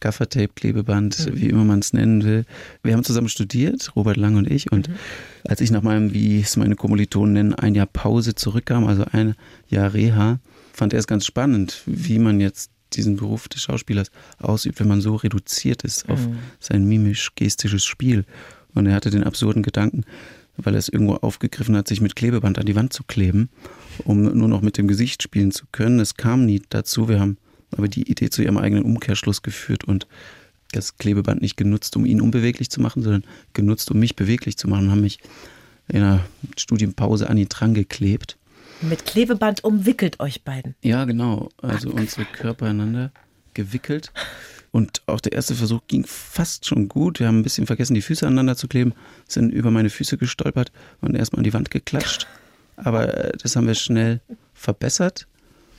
Gaffertape, 0.00 0.48
Klebeband, 0.54 1.26
mhm. 1.26 1.40
wie 1.40 1.48
immer 1.48 1.64
man 1.64 1.78
es 1.78 1.94
nennen 1.94 2.22
will. 2.22 2.44
Wir 2.82 2.92
haben 2.92 3.04
zusammen 3.04 3.30
studiert, 3.30 3.96
Robert 3.96 4.18
Lang 4.18 4.36
und 4.36 4.50
ich. 4.50 4.70
Und 4.70 4.88
mhm. 4.88 4.94
als 5.44 5.60
ich 5.60 5.70
nach 5.70 5.82
meinem, 5.82 6.12
wie 6.12 6.40
es 6.40 6.56
meine 6.56 6.76
Kommilitonen 6.76 7.32
nennen, 7.32 7.54
ein 7.54 7.74
Jahr 7.74 7.86
Pause 7.86 8.34
zurückkam, 8.34 8.86
also 8.86 9.06
ein 9.12 9.34
Jahr 9.68 9.94
Reha, 9.94 10.38
fand 10.76 10.92
er 10.92 10.98
es 10.98 11.06
ganz 11.06 11.24
spannend, 11.24 11.82
wie 11.86 12.18
man 12.18 12.38
jetzt 12.38 12.70
diesen 12.92 13.16
Beruf 13.16 13.48
des 13.48 13.62
Schauspielers 13.62 14.10
ausübt, 14.38 14.78
wenn 14.78 14.88
man 14.88 15.00
so 15.00 15.16
reduziert 15.16 15.82
ist 15.84 16.08
auf 16.08 16.20
mhm. 16.20 16.38
sein 16.60 16.84
mimisch-gestisches 16.84 17.84
Spiel. 17.84 18.24
Und 18.74 18.86
er 18.86 18.94
hatte 18.94 19.10
den 19.10 19.24
absurden 19.24 19.62
Gedanken, 19.62 20.04
weil 20.58 20.74
er 20.74 20.78
es 20.78 20.88
irgendwo 20.88 21.14
aufgegriffen 21.14 21.76
hat, 21.76 21.88
sich 21.88 22.02
mit 22.02 22.14
Klebeband 22.14 22.58
an 22.58 22.66
die 22.66 22.76
Wand 22.76 22.92
zu 22.92 23.04
kleben, 23.04 23.48
um 24.04 24.22
nur 24.22 24.48
noch 24.48 24.60
mit 24.60 24.76
dem 24.76 24.86
Gesicht 24.86 25.22
spielen 25.22 25.50
zu 25.50 25.64
können. 25.72 25.98
Es 25.98 26.14
kam 26.14 26.44
nie 26.44 26.62
dazu. 26.68 27.08
Wir 27.08 27.20
haben 27.20 27.38
aber 27.72 27.88
die 27.88 28.08
Idee 28.10 28.28
zu 28.28 28.42
ihrem 28.42 28.58
eigenen 28.58 28.84
Umkehrschluss 28.84 29.42
geführt 29.42 29.84
und 29.84 30.06
das 30.72 30.98
Klebeband 30.98 31.40
nicht 31.40 31.56
genutzt, 31.56 31.96
um 31.96 32.04
ihn 32.04 32.20
unbeweglich 32.20 32.68
zu 32.68 32.82
machen, 32.82 33.02
sondern 33.02 33.24
genutzt, 33.54 33.90
um 33.90 33.98
mich 33.98 34.14
beweglich 34.14 34.58
zu 34.58 34.68
machen 34.68 34.86
und 34.86 34.90
haben 34.90 35.00
mich 35.00 35.20
in 35.88 36.02
einer 36.02 36.20
Studienpause 36.58 37.30
an 37.30 37.38
ihn 37.38 37.48
dran 37.48 37.72
geklebt 37.72 38.36
mit 38.82 39.06
Klebeband 39.06 39.64
umwickelt 39.64 40.20
euch 40.20 40.42
beiden. 40.42 40.74
Ja, 40.82 41.04
genau. 41.04 41.48
Also 41.60 41.90
Ach, 41.90 42.00
unsere 42.00 42.24
Körper 42.24 42.66
einander 42.66 43.10
gewickelt. 43.54 44.12
Und 44.70 45.00
auch 45.06 45.20
der 45.20 45.32
erste 45.32 45.54
Versuch 45.54 45.80
ging 45.88 46.04
fast 46.04 46.66
schon 46.66 46.88
gut. 46.88 47.18
Wir 47.18 47.28
haben 47.28 47.38
ein 47.38 47.42
bisschen 47.42 47.66
vergessen, 47.66 47.94
die 47.94 48.02
Füße 48.02 48.26
aneinander 48.26 48.56
zu 48.56 48.68
kleben, 48.68 48.92
sind 49.26 49.50
über 49.50 49.70
meine 49.70 49.88
Füße 49.88 50.18
gestolpert 50.18 50.70
und 51.00 51.14
erstmal 51.14 51.40
an 51.40 51.44
die 51.44 51.54
Wand 51.54 51.70
geklatscht. 51.70 52.26
Aber 52.76 53.14
äh, 53.16 53.32
das 53.38 53.56
haben 53.56 53.66
wir 53.66 53.74
schnell 53.74 54.20
verbessert. 54.52 55.26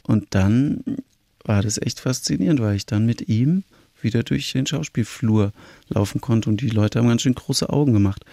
Und 0.03 0.27
dann 0.31 0.83
war 1.43 1.61
das 1.61 1.77
echt 1.77 1.99
faszinierend, 1.99 2.59
weil 2.59 2.75
ich 2.75 2.85
dann 2.85 3.05
mit 3.05 3.27
ihm 3.29 3.63
wieder 4.01 4.23
durch 4.23 4.51
den 4.51 4.65
Schauspielflur 4.65 5.51
laufen 5.89 6.21
konnte 6.21 6.49
und 6.49 6.61
die 6.61 6.69
Leute 6.69 6.99
haben 6.99 7.07
ganz 7.07 7.23
schön 7.23 7.35
große 7.35 7.69
Augen 7.69 7.93
gemacht, 7.93 8.25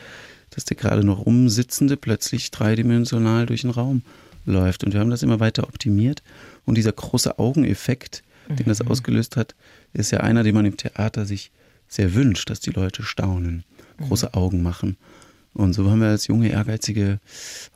dass 0.51 0.65
der 0.65 0.77
gerade 0.77 1.05
noch 1.05 1.27
rumsitzende 1.27 1.97
plötzlich 1.97 2.51
dreidimensional 2.51 3.47
durch 3.47 3.63
den 3.63 3.71
Raum 3.71 4.03
läuft. 4.45 4.85
Und 4.85 4.93
wir 4.93 5.01
haben 5.01 5.11
das 5.11 5.23
immer 5.23 5.41
weiter 5.41 5.65
optimiert. 5.65 6.23
Und 6.65 6.77
dieser 6.77 6.93
große 6.93 7.39
Augeneffekt, 7.39 8.23
den 8.49 8.67
das 8.67 8.83
mhm. 8.83 8.89
ausgelöst 8.89 9.37
hat, 9.37 9.55
ist 9.93 10.11
ja 10.11 10.21
einer, 10.21 10.43
den 10.43 10.55
man 10.55 10.67
im 10.67 10.77
Theater 10.77 11.25
sich 11.25 11.51
sehr 11.89 12.15
wünscht, 12.15 12.51
dass 12.51 12.61
die 12.61 12.71
Leute 12.71 13.03
staunen, 13.03 13.65
große 13.99 14.27
mhm. 14.27 14.35
Augen 14.35 14.63
machen. 14.63 14.97
Und 15.55 15.73
so 15.73 15.89
haben 15.89 16.01
wir 16.01 16.09
als 16.09 16.27
junge, 16.27 16.49
ehrgeizige, 16.49 17.21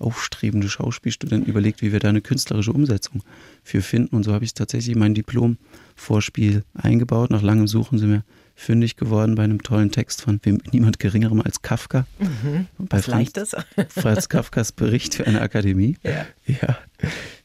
aufstrebende 0.00 0.68
Schauspielstudenten 0.68 1.48
überlegt, 1.48 1.80
wie 1.80 1.92
wir 1.92 2.00
da 2.00 2.08
eine 2.08 2.20
künstlerische 2.20 2.72
Umsetzung 2.72 3.22
für 3.62 3.82
finden. 3.82 4.16
Und 4.16 4.24
so 4.24 4.34
habe 4.34 4.44
ich 4.44 4.52
tatsächlich 4.52 4.96
mein 4.96 5.14
Diplom-Vorspiel 5.14 6.64
eingebaut. 6.74 7.30
Nach 7.30 7.42
langem 7.42 7.68
Suchen 7.68 7.98
sind 7.98 8.10
wir 8.10 8.24
fündig 8.58 8.96
geworden 8.96 9.36
bei 9.36 9.44
einem 9.44 9.62
tollen 9.62 9.92
Text 9.92 10.22
von 10.22 10.40
wem, 10.42 10.60
niemand 10.72 10.98
Geringerem 10.98 11.40
als 11.40 11.62
Kafka. 11.62 12.06
Mhm. 12.18 12.66
Bei 12.76 13.00
Franz, 13.00 13.54
Franz 13.88 14.28
Kafkas 14.28 14.72
Bericht 14.72 15.14
für 15.14 15.26
eine 15.26 15.40
Akademie. 15.40 15.96
Ja. 16.02 16.26
ja. 16.46 16.78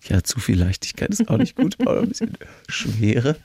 Ja, 0.10 0.24
zu 0.24 0.40
viel 0.40 0.60
Leichtigkeit 0.60 1.12
ist 1.12 1.30
auch 1.30 1.38
nicht 1.38 1.56
gut, 1.56 1.78
aber 1.80 2.02
ein 2.02 2.10
bisschen 2.10 2.36
Schwere. 2.68 3.38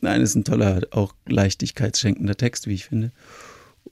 Nein, 0.00 0.20
ist 0.20 0.36
ein 0.36 0.44
toller, 0.44 0.82
auch 0.92 1.12
leichtigkeitsschenkender 1.26 2.36
Text, 2.36 2.68
wie 2.68 2.74
ich 2.74 2.86
finde. 2.86 3.10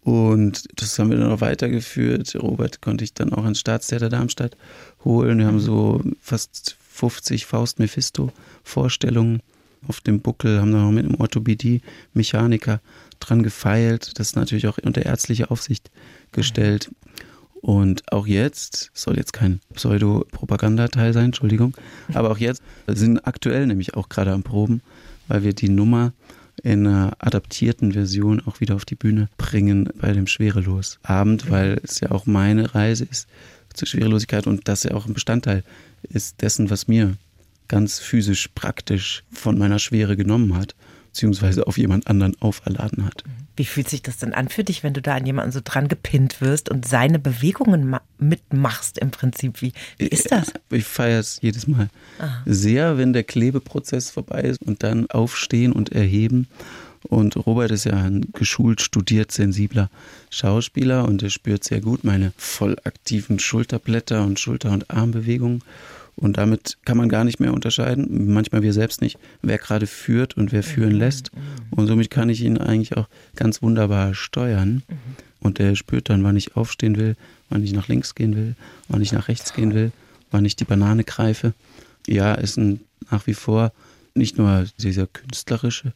Und 0.02 0.68
das 0.76 0.98
haben 0.98 1.10
wir 1.10 1.18
dann 1.18 1.32
auch 1.32 1.40
weitergeführt. 1.40 2.36
Robert 2.36 2.80
konnte 2.80 3.02
ich 3.02 3.12
dann 3.12 3.32
auch 3.32 3.42
ans 3.42 3.58
Staatstheater 3.58 4.08
Darmstadt 4.08 4.56
holen. 5.04 5.40
Wir 5.40 5.46
haben 5.46 5.60
so 5.60 6.00
fast 6.20 6.76
50 6.92 7.44
Faust 7.44 7.80
Mephisto-Vorstellungen 7.80 9.42
auf 9.86 10.00
dem 10.00 10.20
Buckel, 10.20 10.60
haben 10.60 10.72
da 10.72 10.78
noch 10.78 10.90
mit 10.90 11.04
einem 11.04 11.16
Orthopädie-Mechaniker 11.16 12.80
dran 13.18 13.42
gefeilt. 13.42 14.18
Das 14.18 14.28
ist 14.28 14.36
natürlich 14.36 14.66
auch 14.66 14.78
unter 14.78 15.04
ärztliche 15.04 15.50
Aufsicht 15.50 15.90
gestellt. 16.32 16.90
Und 17.60 18.10
auch 18.12 18.26
jetzt, 18.26 18.90
soll 18.94 19.16
jetzt 19.16 19.32
kein 19.32 19.60
Pseudo-Propagandateil 19.74 21.12
sein, 21.12 21.26
Entschuldigung, 21.26 21.76
aber 22.14 22.30
auch 22.30 22.38
jetzt 22.38 22.62
sind 22.86 23.26
aktuell 23.26 23.66
nämlich 23.66 23.94
auch 23.94 24.08
gerade 24.08 24.32
am 24.32 24.42
Proben, 24.42 24.80
weil 25.28 25.42
wir 25.42 25.52
die 25.52 25.68
Nummer 25.68 26.14
in 26.62 26.86
einer 26.86 27.12
adaptierten 27.18 27.92
Version 27.92 28.42
auch 28.46 28.60
wieder 28.60 28.76
auf 28.76 28.86
die 28.86 28.94
Bühne 28.94 29.28
bringen 29.36 29.90
bei 29.96 30.12
dem 30.12 30.26
Schwerelos-Abend, 30.26 31.50
weil 31.50 31.80
es 31.82 32.00
ja 32.00 32.10
auch 32.10 32.26
meine 32.26 32.74
Reise 32.74 33.04
ist 33.04 33.28
zur 33.74 33.86
Schwerelosigkeit 33.86 34.46
und 34.46 34.66
das 34.68 34.82
ja 34.82 34.92
auch 34.92 35.06
ein 35.06 35.14
Bestandteil 35.14 35.62
ist 36.02 36.42
dessen, 36.42 36.70
was 36.70 36.88
mir 36.88 37.16
ganz 37.70 38.00
physisch 38.00 38.48
praktisch 38.54 39.22
von 39.30 39.56
meiner 39.56 39.78
Schwere 39.78 40.16
genommen 40.16 40.56
hat, 40.56 40.74
beziehungsweise 41.06 41.66
auf 41.66 41.78
jemand 41.78 42.08
anderen 42.08 42.36
auferladen 42.42 43.06
hat. 43.06 43.22
Wie 43.56 43.64
fühlt 43.64 43.88
sich 43.88 44.02
das 44.02 44.16
denn 44.16 44.34
an 44.34 44.48
für 44.48 44.64
dich, 44.64 44.82
wenn 44.82 44.92
du 44.92 45.00
da 45.00 45.14
an 45.14 45.24
jemanden 45.24 45.52
so 45.52 45.60
dran 45.62 45.86
gepinnt 45.86 46.40
wirst 46.40 46.68
und 46.68 46.86
seine 46.86 47.18
Bewegungen 47.18 47.96
mitmachst 48.18 48.98
im 48.98 49.12
Prinzip? 49.12 49.62
Wie, 49.62 49.72
wie 49.98 50.06
ist 50.08 50.32
das? 50.32 50.52
Ich 50.70 50.84
feiere 50.84 51.20
es 51.20 51.40
jedes 51.42 51.68
Mal 51.68 51.90
Aha. 52.18 52.42
sehr, 52.44 52.98
wenn 52.98 53.12
der 53.12 53.22
Klebeprozess 53.22 54.10
vorbei 54.10 54.40
ist 54.42 54.62
und 54.62 54.82
dann 54.82 55.08
aufstehen 55.10 55.72
und 55.72 55.92
erheben. 55.92 56.48
Und 57.02 57.36
Robert 57.36 57.70
ist 57.70 57.84
ja 57.84 57.94
ein 57.94 58.26
geschult, 58.32 58.80
studiert, 58.80 59.30
sensibler 59.30 59.90
Schauspieler 60.30 61.06
und 61.06 61.22
er 61.22 61.30
spürt 61.30 61.62
sehr 61.64 61.80
gut 61.80 62.02
meine 62.02 62.32
voll 62.36 62.76
aktiven 62.84 63.38
Schulterblätter 63.38 64.24
und 64.24 64.40
Schulter- 64.40 64.72
und 64.72 64.90
Armbewegungen 64.90 65.62
Und 66.20 66.36
damit 66.36 66.76
kann 66.84 66.98
man 66.98 67.08
gar 67.08 67.24
nicht 67.24 67.40
mehr 67.40 67.54
unterscheiden, 67.54 68.32
manchmal 68.32 68.62
wir 68.62 68.74
selbst 68.74 69.00
nicht, 69.00 69.18
wer 69.40 69.58
gerade 69.58 69.86
führt 69.86 70.36
und 70.36 70.52
wer 70.52 70.62
führen 70.62 70.92
lässt. 70.92 71.30
Und 71.70 71.86
somit 71.86 72.10
kann 72.10 72.28
ich 72.28 72.42
ihn 72.42 72.58
eigentlich 72.58 72.96
auch 72.96 73.08
ganz 73.36 73.62
wunderbar 73.62 74.14
steuern. 74.14 74.82
Und 75.40 75.58
der 75.58 75.74
spürt 75.76 76.10
dann, 76.10 76.22
wann 76.22 76.36
ich 76.36 76.56
aufstehen 76.56 76.96
will, 76.96 77.16
wann 77.48 77.64
ich 77.64 77.72
nach 77.72 77.88
links 77.88 78.14
gehen 78.14 78.36
will, 78.36 78.54
wann 78.88 79.00
ich 79.00 79.12
nach 79.12 79.28
rechts 79.28 79.54
gehen 79.54 79.72
will, 79.72 79.92
wann 80.30 80.44
ich 80.44 80.56
die 80.56 80.64
Banane 80.64 81.04
greife. 81.04 81.54
Ja, 82.06 82.34
ist 82.34 82.58
ein, 82.58 82.80
nach 83.10 83.26
wie 83.26 83.34
vor 83.34 83.72
nicht 84.14 84.36
nur 84.36 84.66
dieser 84.78 85.06
künstlerische 85.06 85.94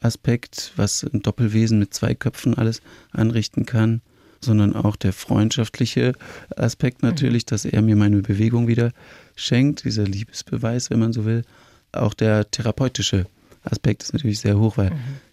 Aspekt, 0.00 0.72
was 0.76 1.04
ein 1.04 1.20
Doppelwesen 1.20 1.78
mit 1.78 1.92
zwei 1.92 2.14
Köpfen 2.14 2.54
alles 2.54 2.80
anrichten 3.12 3.66
kann, 3.66 4.00
sondern 4.40 4.74
auch 4.74 4.96
der 4.96 5.12
freundschaftliche 5.12 6.12
Aspekt 6.56 7.02
natürlich, 7.02 7.46
dass 7.46 7.64
er 7.64 7.82
mir 7.82 7.96
meine 7.96 8.22
Bewegung 8.22 8.68
wieder 8.68 8.92
schenkt, 9.36 9.84
dieser 9.84 10.04
Liebesbeweis, 10.04 10.90
wenn 10.90 10.98
man 10.98 11.12
so 11.12 11.24
will. 11.24 11.44
Auch 11.92 12.14
der 12.14 12.50
therapeutische 12.50 13.26
Aspekt 13.62 14.02
ist 14.02 14.12
natürlich 14.12 14.40
sehr 14.40 14.58
hoch, 14.58 14.76
weil 14.76 14.92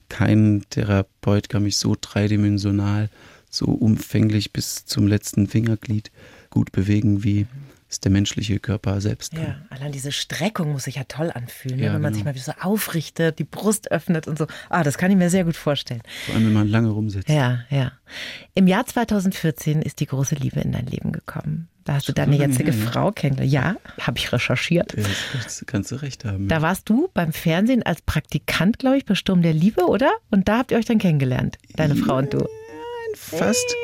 kein 0.10 0.64
Therapeut 0.70 1.50
kann 1.50 1.64
mich 1.64 1.78
so 1.78 1.96
dreidimensional, 2.00 3.10
so 3.50 3.66
umfänglich 3.66 4.54
bis 4.54 4.86
zum 4.86 5.08
letzten 5.08 5.48
Fingerglied 5.48 6.12
gut 6.50 6.72
bewegen 6.72 7.24
wie 7.24 7.48
es 7.94 8.00
der 8.00 8.12
menschliche 8.12 8.60
Körper 8.60 9.00
selbst 9.02 9.34
kann. 9.34 9.44
Ja, 9.44 9.56
allein 9.70 9.92
diese 9.92 10.12
Streckung 10.12 10.72
muss 10.72 10.84
sich 10.84 10.96
ja 10.96 11.04
toll 11.08 11.32
anfühlen, 11.34 11.80
ne? 11.80 11.86
Ja, 11.86 11.94
wenn 11.94 12.02
man 12.02 12.14
genau. 12.14 12.16
sich 12.16 12.26
mal 12.26 12.36
wieder 12.36 12.44
so 12.44 12.68
aufrichtet, 12.68 13.40
die 13.40 13.44
Brust 13.44 13.92
öffnet 13.92 14.28
und 14.28 14.38
so. 14.38 14.48
Ah, 14.70 14.84
das 14.84 14.98
kann 14.98 15.12
ich 15.12 15.18
mir 15.18 15.30
sehr 15.30 15.46
gut 15.46 15.56
vorstellen. 15.56 16.02
Vor 16.26 16.36
allem, 16.36 16.48
wenn 16.48 16.54
man 16.54 16.68
lange 16.68 16.90
rumsitzt. 16.90 17.30
Ja, 17.30 17.62
ja. 17.70 17.94
Im 18.56 18.68
Jahr 18.68 18.86
2014 18.86 19.82
ist 19.82 20.00
die 20.00 20.08
große 20.08 20.36
Liebe 20.36 20.60
in 20.60 20.72
dein 20.72 20.88
Leben 20.88 21.12
gekommen. 21.12 21.70
Da 21.84 21.96
hast 21.96 22.08
du 22.08 22.12
Schon 22.12 22.16
deine 22.16 22.34
so 22.34 22.42
lange 22.42 22.52
jetzige 22.52 22.72
ja. 22.72 22.86
Frau 22.86 23.12
kennengelernt. 23.12 23.54
Ja, 23.54 23.76
habe 24.06 24.18
ich 24.18 24.32
recherchiert. 24.32 24.94
Ja, 24.98 25.04
Das 25.34 25.64
kannst 25.66 25.92
du 25.92 25.96
recht 25.96 26.26
haben. 26.26 26.48
Da 26.48 26.62
warst 26.62 26.90
du 26.90 27.10
beim 27.14 27.34
Fernsehen 27.34 27.84
als 27.84 28.02
Praktikant, 28.02 28.80
glaube 28.80 28.98
ich, 28.98 29.06
bei 29.06 29.16
Sturm 29.16 29.42
der 29.42 29.54
Liebe, 29.54 29.86
oder? 29.86 30.12
Und 30.32 30.48
da 30.48 30.60
habt 30.60 30.72
ihr 30.72 30.78
euch 30.78 30.86
dann 30.86 31.00
kennengelernt, 31.00 31.58
deine 31.76 31.96
Frau 31.96 32.18
und 32.18 32.34
du. 32.34 32.48
Fast. 33.16 33.76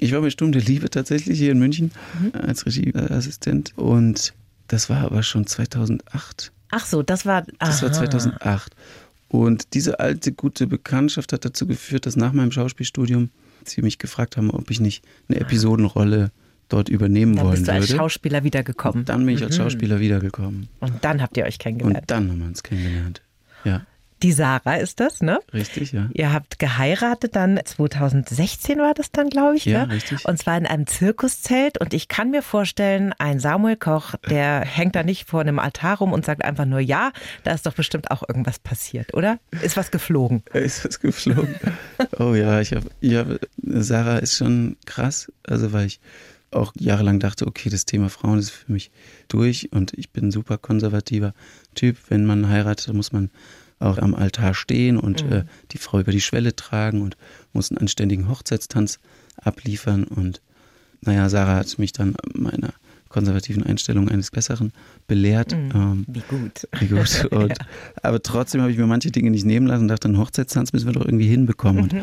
Ich 0.00 0.12
war 0.12 0.20
bei 0.20 0.30
Sturm 0.30 0.52
der 0.52 0.62
Liebe 0.62 0.90
tatsächlich 0.90 1.38
hier 1.38 1.52
in 1.52 1.58
München 1.58 1.92
als 2.32 2.66
Regieassistent 2.66 3.72
und 3.76 4.34
das 4.68 4.90
war 4.90 4.98
aber 4.98 5.22
schon 5.22 5.46
2008. 5.46 6.52
Ach 6.70 6.84
so, 6.84 7.02
das 7.02 7.24
war. 7.26 7.44
Das 7.58 7.82
war 7.82 7.90
aha. 7.90 7.98
2008. 7.98 8.74
Und 9.28 9.74
diese 9.74 10.00
alte 10.00 10.32
gute 10.32 10.66
Bekanntschaft 10.66 11.32
hat 11.32 11.44
dazu 11.44 11.66
geführt, 11.66 12.06
dass 12.06 12.16
nach 12.16 12.32
meinem 12.32 12.50
Schauspielstudium 12.52 13.30
sie 13.64 13.82
mich 13.82 13.98
gefragt 13.98 14.36
haben, 14.36 14.50
ob 14.50 14.70
ich 14.70 14.80
nicht 14.80 15.04
eine 15.28 15.40
Episodenrolle 15.40 16.30
dort 16.68 16.88
übernehmen 16.88 17.36
Dann 17.36 17.44
wollen 17.44 17.54
bist 17.56 17.68
du 17.68 17.72
als 17.72 17.88
würde. 17.88 17.96
Schauspieler 17.98 18.44
wiedergekommen. 18.44 19.04
Dann 19.04 19.24
bin 19.26 19.34
ich 19.34 19.42
als 19.42 19.56
Schauspieler 19.56 20.00
wiedergekommen. 20.00 20.68
Und 20.80 20.92
dann 21.02 21.20
habt 21.22 21.36
ihr 21.36 21.44
euch 21.44 21.54
Und 21.54 21.60
kennengelernt. 21.60 22.04
dann 22.10 22.30
haben 22.30 22.38
wir 22.40 22.46
uns 22.46 22.62
kennengelernt. 22.62 23.22
Ja, 23.64 23.82
Die 24.22 24.32
Sarah 24.32 24.76
ist 24.76 25.00
das, 25.00 25.20
ne? 25.20 25.38
richtig, 25.52 25.92
ja. 25.92 26.08
Ihr 26.12 26.32
habt 26.32 26.58
geheiratet 26.58 27.36
dann 27.36 27.60
2016 27.64 28.78
war 28.78 28.94
das 28.94 29.12
dann, 29.12 29.28
glaube 29.30 29.56
ich, 29.56 29.64
Ja, 29.64 29.86
ne? 29.86 29.94
richtig. 29.94 30.24
Und 30.24 30.38
zwar 30.38 30.58
in 30.58 30.66
einem 30.66 30.86
Zirkuszelt. 30.86 31.78
Und 31.80 31.94
ich 31.94 32.08
kann 32.08 32.30
mir 32.30 32.42
vorstellen, 32.42 33.12
ein 33.18 33.38
Samuel 33.40 33.76
Koch, 33.76 34.14
der 34.28 34.60
hängt 34.60 34.96
da 34.96 35.02
nicht 35.02 35.28
vor 35.28 35.40
einem 35.40 35.58
Altar 35.58 35.98
rum 35.98 36.12
und 36.12 36.24
sagt 36.24 36.44
einfach 36.44 36.64
nur 36.64 36.80
ja. 36.80 37.12
Da 37.44 37.52
ist 37.52 37.66
doch 37.66 37.74
bestimmt 37.74 38.10
auch 38.10 38.22
irgendwas 38.28 38.58
passiert, 38.58 39.14
oder? 39.14 39.38
Ist 39.62 39.76
was 39.76 39.90
geflogen? 39.90 40.42
Ist 40.52 40.84
was 40.84 41.00
geflogen? 41.00 41.54
Oh 42.18 42.34
ja, 42.34 42.60
ich 42.60 42.72
habe, 42.72 42.86
ja, 43.00 43.24
Sarah 43.62 44.18
ist 44.18 44.36
schon 44.36 44.76
krass. 44.86 45.30
Also, 45.46 45.72
weil 45.72 45.86
ich 45.86 46.00
auch 46.50 46.72
jahrelang 46.78 47.20
dachte, 47.20 47.46
okay, 47.46 47.68
das 47.68 47.84
Thema 47.84 48.08
Frauen 48.08 48.38
ist 48.38 48.50
für 48.50 48.72
mich 48.72 48.90
durch 49.28 49.70
und 49.72 49.92
ich 49.94 50.10
bin 50.10 50.28
ein 50.28 50.30
super 50.30 50.56
konservativer 50.58 51.34
Typ. 51.74 51.96
Wenn 52.08 52.24
man 52.24 52.48
heiratet, 52.48 52.92
muss 52.94 53.12
man 53.12 53.30
auch 53.78 53.98
am 53.98 54.14
Altar 54.14 54.54
stehen 54.54 54.96
und 54.96 55.22
äh, 55.30 55.44
die 55.70 55.78
Frau 55.78 56.00
über 56.00 56.12
die 56.12 56.20
Schwelle 56.20 56.56
tragen 56.56 57.02
und 57.02 57.16
muss 57.52 57.70
einen 57.70 57.78
anständigen 57.78 58.28
Hochzeitstanz 58.28 58.98
abliefern. 59.36 60.04
Und 60.04 60.40
naja, 61.00 61.28
Sarah 61.28 61.56
hat 61.56 61.78
mich 61.78 61.92
dann 61.92 62.14
meiner 62.34 62.72
konservativen 63.08 63.62
Einstellung 63.62 64.08
eines 64.08 64.30
Besseren 64.30 64.72
belehrt. 65.06 65.52
Ähm, 65.52 66.04
Wie 66.08 66.22
gut. 66.28 66.68
wie 66.78 66.88
gut. 66.88 67.24
Und, 67.32 67.54
Aber 68.02 68.22
trotzdem 68.22 68.60
habe 68.60 68.70
ich 68.70 68.78
mir 68.78 68.86
manche 68.86 69.10
Dinge 69.10 69.30
nicht 69.30 69.46
nehmen 69.46 69.66
lassen 69.66 69.82
und 69.82 69.88
dachte, 69.88 70.08
einen 70.08 70.18
Hochzeitstanz 70.18 70.72
müssen 70.72 70.86
wir 70.86 70.92
doch 70.92 71.04
irgendwie 71.06 71.26
hinbekommen. 71.26 71.84
Und 71.84 71.94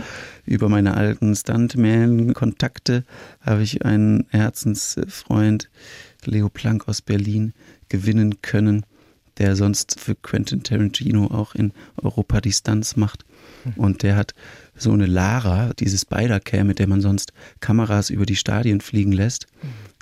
über 0.46 0.68
meine 0.68 0.96
alten 0.96 1.36
Stuntman-Kontakte 1.36 3.04
habe 3.42 3.62
ich 3.62 3.86
einen 3.86 4.26
Herzensfreund, 4.30 5.70
Leo 6.26 6.50
Plank 6.50 6.88
aus 6.88 7.02
Berlin, 7.02 7.54
gewinnen 7.88 8.42
können, 8.42 8.84
der 9.38 9.56
sonst 9.56 10.00
für 10.00 10.16
Quentin 10.16 10.64
Tarantino 10.64 11.28
auch 11.28 11.56
in 11.56 11.74
Europa 12.02 12.42
die 12.42 12.52
Stunts 12.52 12.96
macht. 12.96 13.26
Und 13.76 14.04
der 14.04 14.16
hat 14.16 14.34
so 14.76 14.92
eine 14.92 15.08
Lara, 15.08 15.74
diese 15.74 15.98
Spider-Cam, 15.98 16.68
mit 16.68 16.80
der 16.80 16.88
man 16.88 17.02
sonst 17.02 17.34
Kameras 17.60 18.10
über 18.10 18.26
die 18.26 18.36
Stadien 18.36 18.82
fliegen 18.82 19.12
lässt, 19.12 19.48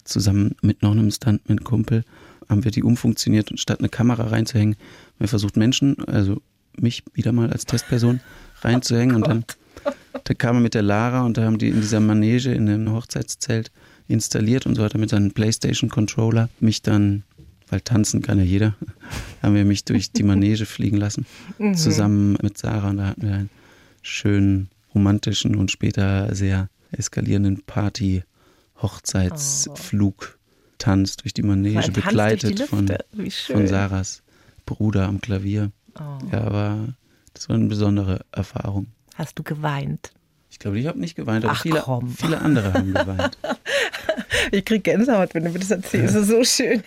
zusammen 0.04 0.56
mit 0.62 0.82
noch 0.82 0.92
einem 0.92 1.12
Stuntman-Kumpel 1.12 2.04
haben 2.50 2.64
wir 2.66 2.72
die 2.72 2.84
umfunktioniert 2.84 3.52
und 3.52 3.60
statt 3.60 3.80
eine 3.80 3.90
Kamera 3.90 4.28
reinzuhängen, 4.28 4.76
haben 4.76 5.20
wir 5.20 5.28
versucht 5.30 5.56
Menschen, 5.56 5.98
also 6.08 6.42
mich 6.78 7.04
wieder 7.14 7.32
mal 7.32 7.50
als 7.50 7.66
Testperson 7.66 8.20
reinzuhängen. 8.62 9.16
Und 9.16 9.28
dann 9.28 9.46
da 10.24 10.34
kam 10.34 10.58
er 10.58 10.62
mit 10.62 10.74
der 10.74 10.82
Lara 10.82 11.26
und 11.26 11.38
da 11.38 11.44
haben 11.44 11.58
die 11.58 11.70
in 11.70 11.82
dieser 11.82 12.00
Manege 12.00 12.52
in 12.54 12.66
dem 12.66 12.92
Hochzeitszelt 12.92 13.72
installiert 14.08 14.66
und 14.66 14.76
so 14.76 14.84
hat 14.84 14.94
er 14.94 15.00
mit 15.00 15.10
seinem 15.10 15.32
Playstation-Controller 15.32 16.50
mich 16.60 16.82
dann, 16.82 17.24
weil 17.74 17.82
tanzen 17.82 18.22
kann 18.22 18.38
ja 18.38 18.44
jeder, 18.44 18.76
haben 19.42 19.56
wir 19.56 19.66
mich 19.66 19.84
durch 19.84 20.12
die 20.12 20.22
Manege 20.22 20.68
fliegen 20.68 20.98
lassen, 20.98 21.26
zusammen 21.74 22.38
mit 22.44 22.56
Sarah 22.56 22.92
und 22.92 22.98
da 22.98 23.08
hatten 23.08 23.24
wir 23.24 23.34
einen 23.34 23.50
schönen 24.04 24.70
romantischen 24.94 25.56
und 25.56 25.72
später 25.72 26.36
sehr 26.36 26.70
eskalierenden 26.92 27.64
Party 27.64 28.22
Hochzeitsflug 28.80 30.38
Tanz 30.78 31.18
durch 31.18 31.34
die 31.34 31.42
Manege, 31.42 31.82
die 31.82 31.92
begleitet 31.92 32.60
Lüfte. 32.60 32.68
von, 32.68 32.92
von 33.48 33.68
Sarahs 33.68 34.22
Bruder 34.68 35.08
am 35.08 35.20
Klavier. 35.20 35.72
Oh. 35.96 36.20
Ja, 36.32 36.42
aber 36.42 36.90
das 37.34 37.50
war 37.50 37.56
eine 37.56 37.66
besondere 37.66 38.20
Erfahrung. 38.32 38.86
Hast 39.16 39.40
du 39.40 39.44
geweint? 39.44 40.12
Ich 40.54 40.60
glaube, 40.60 40.78
ich 40.78 40.86
habe 40.86 41.00
nicht 41.00 41.16
geweint, 41.16 41.46
aber 41.46 41.56
Ach, 41.56 41.62
viele, 41.64 41.84
viele 42.16 42.40
andere 42.40 42.74
haben 42.74 42.94
geweint. 42.94 43.38
Ich 44.52 44.66
krieg 44.66 44.84
Gänsehaut, 44.84 45.34
wenn 45.34 45.46
du 45.46 45.52
mir 45.52 45.60
das 45.60 45.72
erzählst. 45.72 46.16
Das 46.16 46.24
ist 46.24 46.28
so 46.28 46.44
schön. 46.44 46.84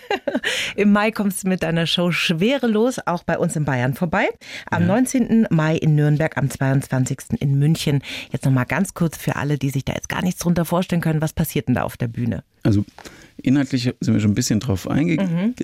Im 0.77 0.93
Mai 0.93 1.11
kommst 1.11 1.43
du 1.43 1.49
mit 1.49 1.62
deiner 1.62 1.87
Show 1.87 2.12
Schwerelos 2.12 2.99
auch 3.07 3.23
bei 3.23 3.39
uns 3.39 3.57
in 3.57 3.64
Bayern 3.64 3.95
vorbei. 3.95 4.29
Am 4.71 4.87
19. 4.87 5.47
Mai 5.51 5.77
in 5.77 5.95
Nürnberg, 5.95 6.37
am 6.37 6.51
22. 6.51 7.41
in 7.41 7.59
München. 7.59 8.03
Jetzt 8.31 8.45
nochmal 8.45 8.67
ganz 8.67 8.95
kurz 8.95 9.17
für 9.17 9.37
alle, 9.37 9.59
die 9.59 9.71
sich 9.71 9.85
da 9.85 9.95
jetzt 9.95 10.09
gar 10.09 10.23
nichts 10.23 10.41
drunter 10.41 10.64
vorstellen 10.64 11.01
können. 11.01 11.23
Was 11.23 11.33
passiert 11.33 11.69
denn 11.69 11.75
da 11.75 11.83
auf 11.83 11.97
der 11.97 12.09
Bühne? 12.09 12.45
Also 12.62 12.85
inhaltlich 13.43 13.85
sind 14.01 14.14
wir 14.14 14.21
schon 14.21 14.33
ein 14.33 14.37
bisschen 14.37 14.61
drauf 14.61 14.89
eingegangen. 14.89 15.55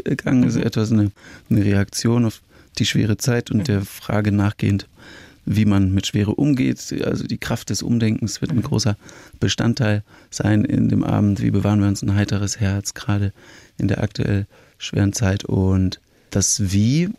Das 0.42 0.56
ist 0.56 0.64
etwas 0.64 0.90
eine, 0.92 1.12
eine 1.50 1.64
Reaktion 1.64 2.24
auf 2.24 2.40
die 2.78 2.86
schwere 2.86 3.16
Zeit 3.18 3.50
und 3.50 3.68
der 3.68 3.82
Frage 3.82 4.32
nachgehend, 4.32 4.88
wie 5.44 5.64
man 5.64 5.92
mit 5.92 6.06
Schwere 6.06 6.34
umgeht. 6.34 6.94
Also 7.04 7.24
die 7.24 7.38
Kraft 7.38 7.70
des 7.70 7.82
Umdenkens 7.82 8.40
wird 8.40 8.52
ein 8.52 8.62
großer 8.62 8.96
Bestandteil 9.40 10.02
sein 10.30 10.64
in 10.64 10.88
dem 10.88 11.04
Abend. 11.04 11.42
Wie 11.42 11.50
bewahren 11.50 11.80
wir 11.80 11.88
uns 11.88 12.02
ein 12.02 12.14
heiteres 12.14 12.60
Herz, 12.60 12.94
gerade 12.94 13.32
in 13.78 13.88
der 13.88 14.02
aktuell 14.02 14.46
schweren 14.78 15.12
Zeit. 15.12 15.44
Und 15.44 16.00
das 16.30 16.72
Wie, 16.72 17.10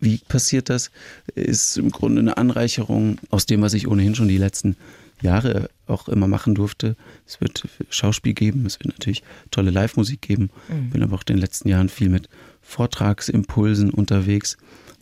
wie 0.00 0.18
passiert 0.18 0.68
das, 0.68 0.90
ist 1.34 1.76
im 1.76 1.90
Grunde 1.90 2.20
eine 2.20 2.36
Anreicherung 2.36 3.18
aus 3.30 3.46
dem, 3.46 3.62
was 3.62 3.74
ich 3.74 3.88
ohnehin 3.88 4.14
schon 4.14 4.28
die 4.28 4.38
letzten 4.38 4.76
Jahre 5.20 5.70
auch 5.86 6.08
immer 6.08 6.26
machen 6.26 6.54
durfte. 6.54 6.96
Es 7.26 7.40
wird 7.40 7.68
Schauspiel 7.90 8.34
geben, 8.34 8.66
es 8.66 8.80
wird 8.80 8.88
natürlich 8.88 9.22
tolle 9.50 9.70
Live-Musik 9.70 10.20
geben. 10.20 10.50
Bin 10.90 11.02
aber 11.02 11.14
auch 11.14 11.22
in 11.22 11.34
den 11.34 11.38
letzten 11.38 11.68
Jahren 11.68 11.88
viel 11.88 12.08
mit 12.08 12.28
Vortragsimpulsen 12.60 13.90
unterwegs. 13.90 14.56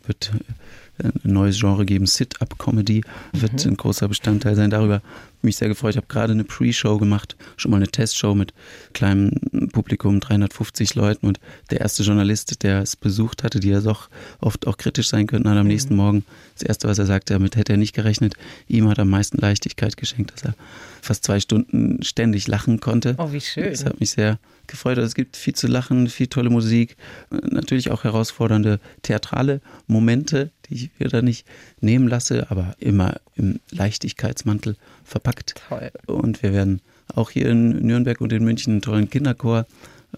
Wird 0.06 0.32
ein 1.04 1.32
neues 1.32 1.58
Genre 1.58 1.84
geben, 1.84 2.06
Sit-Up-Comedy 2.06 3.02
wird 3.32 3.64
ein 3.64 3.76
großer 3.76 4.08
Bestandteil 4.08 4.56
sein. 4.56 4.70
Darüber 4.70 4.94
habe 4.94 5.04
ich 5.38 5.42
mich 5.42 5.56
sehr 5.56 5.68
gefreut. 5.68 5.90
Ich 5.90 5.96
habe 5.96 6.06
gerade 6.06 6.32
eine 6.32 6.44
Pre-Show 6.44 6.98
gemacht, 6.98 7.36
schon 7.56 7.70
mal 7.70 7.78
eine 7.78 7.88
Testshow 7.88 8.34
mit 8.34 8.52
kleinem 8.92 9.32
Publikum, 9.72 10.20
350 10.20 10.94
Leuten. 10.94 11.26
Und 11.26 11.40
der 11.70 11.80
erste 11.80 12.02
Journalist, 12.02 12.62
der 12.62 12.82
es 12.82 12.96
besucht 12.96 13.42
hatte, 13.42 13.60
die 13.60 13.70
ja 13.70 13.80
doch 13.80 14.08
oft 14.40 14.66
auch 14.66 14.76
kritisch 14.76 15.08
sein 15.08 15.26
könnten, 15.26 15.48
hat 15.48 15.56
am 15.56 15.66
nächsten 15.66 15.96
Morgen 15.96 16.24
das 16.54 16.62
Erste, 16.62 16.88
was 16.88 16.98
er 16.98 17.06
sagte, 17.06 17.34
damit 17.34 17.56
hätte 17.56 17.72
er 17.72 17.78
nicht 17.78 17.94
gerechnet. 17.94 18.34
Ihm 18.68 18.88
hat 18.88 18.98
am 18.98 19.08
meisten 19.08 19.38
Leichtigkeit 19.38 19.96
geschenkt, 19.96 20.32
dass 20.32 20.44
er 20.44 20.54
fast 21.02 21.24
zwei 21.24 21.40
Stunden 21.40 22.02
ständig 22.02 22.46
lachen 22.46 22.80
konnte. 22.80 23.14
Oh, 23.18 23.32
wie 23.32 23.40
schön. 23.40 23.70
Das 23.70 23.84
hat 23.84 24.00
mich 24.00 24.10
sehr 24.10 24.38
gefreut. 24.66 24.98
Also 24.98 25.06
es 25.06 25.14
gibt 25.14 25.36
viel 25.36 25.54
zu 25.54 25.66
lachen, 25.66 26.08
viel 26.08 26.28
tolle 26.28 26.50
Musik, 26.50 26.96
natürlich 27.30 27.90
auch 27.90 28.04
herausfordernde 28.04 28.80
theatrale 29.02 29.60
Momente, 29.86 30.50
die 30.70 30.74
ich 30.74 30.90
mir 30.98 31.08
da 31.08 31.20
nicht 31.20 31.46
nehmen 31.80 32.08
lasse, 32.08 32.50
aber 32.50 32.74
immer 32.78 33.16
im 33.34 33.60
Leichtigkeitsmantel 33.70 34.76
verpackt. 35.04 35.56
Toll. 35.68 35.90
Und 36.06 36.42
wir 36.42 36.52
werden 36.52 36.80
auch 37.14 37.30
hier 37.30 37.46
in 37.48 37.70
Nürnberg 37.84 38.20
und 38.20 38.32
in 38.32 38.44
München 38.44 38.74
einen 38.74 38.82
tollen 38.82 39.10
Kinderchor 39.10 39.66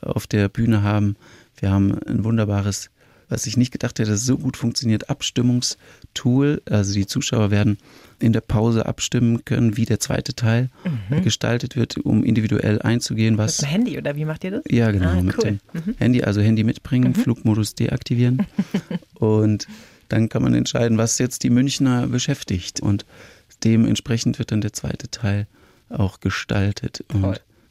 auf 0.01 0.27
der 0.27 0.49
Bühne 0.49 0.83
haben. 0.83 1.17
Wir 1.59 1.71
haben 1.71 1.95
ein 2.07 2.23
wunderbares, 2.25 2.91
was 3.29 3.47
ich 3.47 3.57
nicht 3.57 3.73
gedacht 3.73 3.99
hätte, 3.99 4.11
dass 4.11 4.21
es 4.21 4.27
so 4.27 4.37
gut 4.37 4.57
funktioniert, 4.59 5.09
Abstimmungstool. 5.09 6.63
Also 6.69 6.93
die 6.95 7.07
Zuschauer 7.07 7.51
werden 7.51 7.79
in 8.19 8.33
der 8.33 8.41
Pause 8.43 8.87
abstimmen 8.87 9.45
können, 9.45 9.77
wie 9.77 9.85
der 9.85 10.01
zweite 10.01 10.35
Teil 10.35 10.69
Mhm. 11.11 11.23
gestaltet 11.23 11.77
wird, 11.77 11.97
um 11.99 12.25
individuell 12.25 12.81
einzugehen, 12.83 13.39
was 13.39 13.61
Mit 13.63 13.69
dem 13.69 13.73
Handy 13.73 13.99
oder 13.99 14.17
wie 14.17 14.25
macht 14.25 14.45
ihr 14.45 14.51
das? 14.53 14.63
ja, 14.69 14.91
genau, 14.91 15.09
Ah, 15.11 15.23
mit 15.23 15.39
cool. 15.39 15.59
Mhm. 15.73 15.83
dem 15.85 15.95
Handy, 15.99 16.23
also 16.23 16.41
Handy 16.41 16.63
mitbringen, 16.65 17.15
Flugmodus 17.15 17.75
deaktivieren. 17.75 18.47
und 19.15 19.67
dann 20.13 20.29
kann 20.29 20.43
man 20.43 20.55
entscheiden, 20.55 20.99
was 20.99 21.19
jetzt 21.19 21.43
die 21.43 21.51
Münchner 21.51 22.07
beschäftigt. 22.07 22.81
Und 22.81 23.05
dementsprechend 23.65 24.39
wird 24.39 24.53
dann 24.53 24.61
der 24.61 24.73
zweite 24.73 25.11
Teil 25.11 25.47
auch 25.89 26.21
gestaltet. 26.21 27.05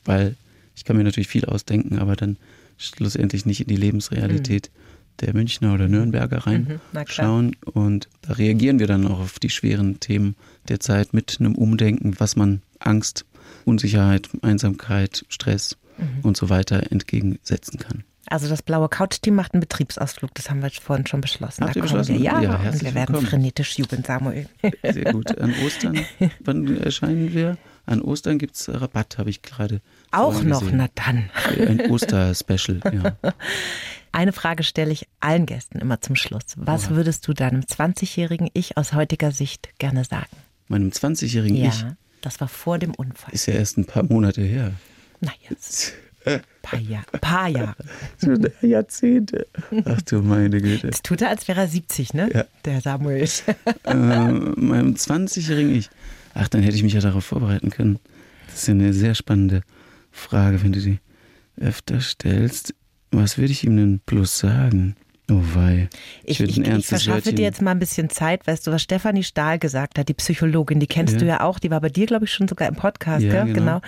Weil 0.06 0.36
ich 0.76 0.86
kann 0.86 0.98
mir 0.98 1.04
natürlich 1.04 1.28
viel 1.28 1.46
ausdenken, 1.46 2.00
aber 2.00 2.16
dann 2.16 2.38
schlussendlich 2.78 3.46
nicht 3.46 3.62
in 3.62 3.68
die 3.68 3.76
Lebensrealität 3.76 4.72
der 5.20 5.34
Münchner 5.36 5.74
oder 5.76 5.88
Nürnberger 5.88 6.42
Mhm, 6.50 6.80
reinschauen. 6.94 7.56
Und 7.74 8.10
da 8.22 8.34
reagieren 8.34 8.80
wir 8.80 8.88
dann 8.88 9.06
auch 9.06 9.20
auf 9.20 9.38
die 9.39 9.50
schweren 9.50 10.00
Themen 10.00 10.36
der 10.68 10.80
Zeit 10.80 11.14
mit 11.14 11.38
einem 11.39 11.54
Umdenken, 11.56 12.20
was 12.20 12.36
man 12.36 12.62
Angst, 12.80 13.26
Unsicherheit, 13.66 14.30
Einsamkeit, 14.42 15.26
Stress 15.30 15.78
Mhm. 15.98 16.20
und 16.24 16.38
so 16.38 16.50
weiter 16.50 16.92
entgegensetzen 16.92 17.78
kann. 17.78 18.04
Also 18.28 18.47
das 18.47 18.61
blaue 18.61 18.88
Couch-Team 18.88 19.36
macht 19.36 19.53
einen 19.53 19.61
Betriebsausflug, 19.61 20.34
das 20.36 20.49
haben 20.49 20.61
wir 20.61 20.69
vorhin 20.69 21.07
schon 21.07 21.22
beschlossen. 21.22 21.63
Habt 21.65 21.76
Da 21.76 21.80
ihr 21.80 21.86
kommen 21.88 21.99
beschlossen? 22.01 22.15
Wir. 22.22 22.24
Ja, 22.24 22.41
Ja, 22.41 22.55
und 22.57 22.82
wir 22.82 22.93
werden 22.93 23.09
willkommen. 23.09 23.28
frenetisch 23.28 23.78
jubeln, 23.78 24.03
Samuel. 24.03 24.47
Sehr 24.84 25.11
gut. 25.11 25.38
An 25.39 25.53
Ostern, 25.65 25.99
wann 26.39 26.78
erscheinen 26.82 27.34
wir? 27.34 27.57
An 27.88 28.01
Ostern 28.01 28.38
gibt 28.38 28.55
es 28.55 28.69
Rabatt, 28.69 29.17
habe 29.17 29.30
ich 29.32 29.41
gerade. 29.41 29.82
Auch 30.11 30.43
noch, 30.43 30.59
gesehen. 30.61 30.78
na 30.78 30.88
dann. 30.95 31.30
Ein 31.67 31.89
Oster-Special, 31.91 32.80
ja. 32.93 33.17
Eine 34.11 34.34
Frage 34.34 34.63
stelle 34.63 34.91
ich 34.91 35.07
allen 35.19 35.45
Gästen 35.45 35.80
immer 35.80 35.99
zum 36.01 36.15
Schluss. 36.15 36.43
Was 36.57 36.89
würdest 36.91 37.28
du 37.28 37.34
deinem 37.34 37.61
20-jährigen 37.61 38.49
Ich 38.53 38.78
aus 38.78 38.93
heutiger 38.93 39.32
Sicht 39.32 39.69
gerne 39.80 40.03
sagen? 40.03 40.28
Meinem 40.67 40.89
20-jährigen 40.89 41.55
Ja, 41.57 41.69
Ich 41.69 41.86
das 42.22 42.39
war 42.39 42.47
vor 42.47 42.78
dem 42.78 42.93
Unfall. 42.93 43.34
ist 43.34 43.47
ja 43.47 43.55
erst 43.55 43.78
ein 43.78 43.86
paar 43.86 44.03
Monate 44.03 44.41
her. 44.41 44.74
Na 45.22 45.32
jetzt, 45.49 45.93
paar, 46.61 46.80
Jahr, 46.80 47.03
paar 47.19 47.47
Jahre. 47.47 47.76
Jahrzehnte. 48.61 49.47
Ach 49.86 50.01
du 50.01 50.22
meine 50.22 50.61
Güte. 50.61 50.88
Das 50.88 51.01
tut 51.01 51.22
er, 51.22 51.30
als 51.30 51.47
wäre 51.47 51.61
er 51.61 51.67
70, 51.67 52.13
ne? 52.13 52.30
Ja. 52.34 52.45
Der 52.65 52.82
Samuel. 52.82 53.28
äh, 53.86 53.93
meinem 53.93 54.93
20-jährigen 54.93 55.76
Ich. 55.76 55.89
Ach, 56.34 56.47
dann 56.47 56.63
hätte 56.63 56.76
ich 56.76 56.84
mich 56.84 56.93
ja 56.93 57.01
darauf 57.01 57.26
vorbereiten 57.26 57.69
können. 57.69 57.99
Das 58.47 58.61
ist 58.61 58.67
ja 58.67 58.74
eine 58.74 58.93
sehr 58.93 59.15
spannende 59.15 59.61
Frage, 60.11 60.63
wenn 60.63 60.72
du 60.72 60.80
die 60.80 60.99
öfter 61.59 61.99
stellst. 62.01 62.74
Was 63.11 63.38
würde 63.38 63.51
ich 63.51 63.63
ihm 63.63 63.76
denn 63.76 63.99
bloß 63.99 64.38
sagen? 64.39 64.95
Oh 65.30 65.39
wei. 65.53 65.88
Ich, 66.24 66.41
ich, 66.41 66.57
ich 66.57 66.67
ernstes 66.67 67.03
verschaffe 67.03 67.30
Wörtchen- 67.30 67.36
dir 67.38 67.43
jetzt 67.43 67.61
mal 67.61 67.72
ein 67.72 67.80
bisschen 67.80 68.09
Zeit. 68.09 68.45
Weißt 68.47 68.67
du, 68.67 68.72
was 68.72 68.82
Stefanie 68.82 69.24
Stahl 69.24 69.59
gesagt 69.59 69.97
hat, 69.97 70.09
die 70.09 70.13
Psychologin, 70.13 70.82
die 70.82 70.88
kennst 70.88 71.13
Ja. 71.13 71.19
du 71.19 71.26
ja 71.26 71.41
auch, 71.41 71.57
die 71.59 71.69
war 71.72 71.80
bei 71.80 71.88
dir, 71.89 72.05
glaube 72.05 72.26
ich, 72.26 72.34
schon 72.34 72.49
sogar 72.49 72.67
im 72.67 72.76
Podcast, 72.76 73.24
Ja, 73.24 73.45
gell? 73.45 73.53
genau. 73.53 73.80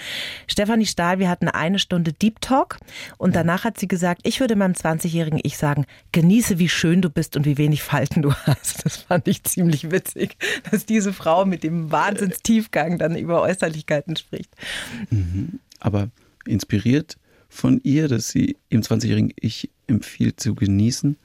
Stefanie 0.48 0.86
Stahl, 0.86 1.20
wir 1.20 1.30
hatten 1.30 1.50
eine 1.50 1.80
Stunde 1.80 2.14
Deep 2.14 2.40
Talk 2.40 2.78
und 3.18 3.36
danach 3.36 3.66
hat 3.66 3.78
sie 3.78 3.90
gesagt, 3.90 4.22
ich 4.24 4.40
würde 4.40 4.56
meinem 4.56 4.72
20-jährigen 4.74 5.40
Ich 5.44 5.58
sagen, 5.58 5.86
genieße, 6.14 6.60
wie 6.60 6.70
schön 6.70 7.02
du 7.02 7.10
bist 7.10 7.36
und 7.36 7.46
wie 7.46 7.58
wenig 7.58 7.84
Falten 7.84 8.22
du 8.22 8.34
hast. 8.46 8.86
Das 8.86 8.98
fand 8.98 9.28
ich 9.28 9.44
ziemlich 9.44 9.92
witzig, 9.92 10.38
dass 10.72 10.86
diese 10.86 11.12
Frau 11.12 11.46
mit 11.46 11.64
dem 11.64 11.92
Wahnsinnstiefgang 11.92 12.98
dann 13.00 13.18
über 13.18 13.42
Äußerlichkeiten 13.42 14.16
spricht. 14.16 14.52
aber 15.80 16.10
inspiriert 16.46 17.18
von 17.54 17.80
ihr, 17.84 18.08
dass 18.08 18.30
sie 18.30 18.58
im 18.70 18.82
20-jährigen 18.82 19.32
Ich 19.40 19.70
empfiehlt 19.86 20.40
zu 20.40 20.56
genießen, 20.56 21.18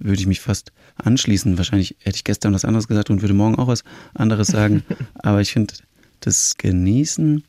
würde 0.00 0.20
ich 0.20 0.26
mich 0.26 0.40
fast 0.40 0.72
anschließen. 0.96 1.56
Wahrscheinlich 1.56 1.96
hätte 2.00 2.16
ich 2.16 2.24
gestern 2.24 2.52
was 2.52 2.64
anderes 2.64 2.88
gesagt 2.88 3.10
und 3.10 3.22
würde 3.22 3.34
morgen 3.34 3.54
auch 3.56 3.68
was 3.68 3.84
anderes 4.12 4.48
sagen. 4.48 4.82
aber 5.14 5.40
ich 5.40 5.52
finde 5.52 5.74
das 6.20 6.56
Genießen 6.58 7.44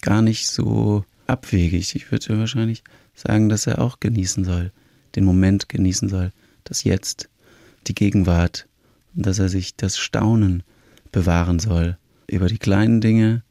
gar 0.00 0.22
nicht 0.22 0.48
so 0.48 1.04
abwegig. 1.26 1.94
Ich 1.96 2.10
würde 2.12 2.38
wahrscheinlich 2.38 2.84
sagen, 3.14 3.48
dass 3.48 3.66
er 3.66 3.80
auch 3.80 3.98
genießen 3.98 4.44
soll, 4.44 4.72
den 5.16 5.24
Moment 5.24 5.68
genießen 5.68 6.08
soll, 6.08 6.30
das 6.64 6.84
Jetzt, 6.84 7.28
die 7.88 7.94
Gegenwart, 7.94 8.68
und 9.16 9.26
dass 9.26 9.40
er 9.40 9.48
sich 9.48 9.76
das 9.76 9.98
Staunen 9.98 10.62
bewahren 11.10 11.58
soll 11.58 11.98
über 12.28 12.46
die 12.46 12.58
kleinen 12.58 13.00
Dinge, 13.00 13.42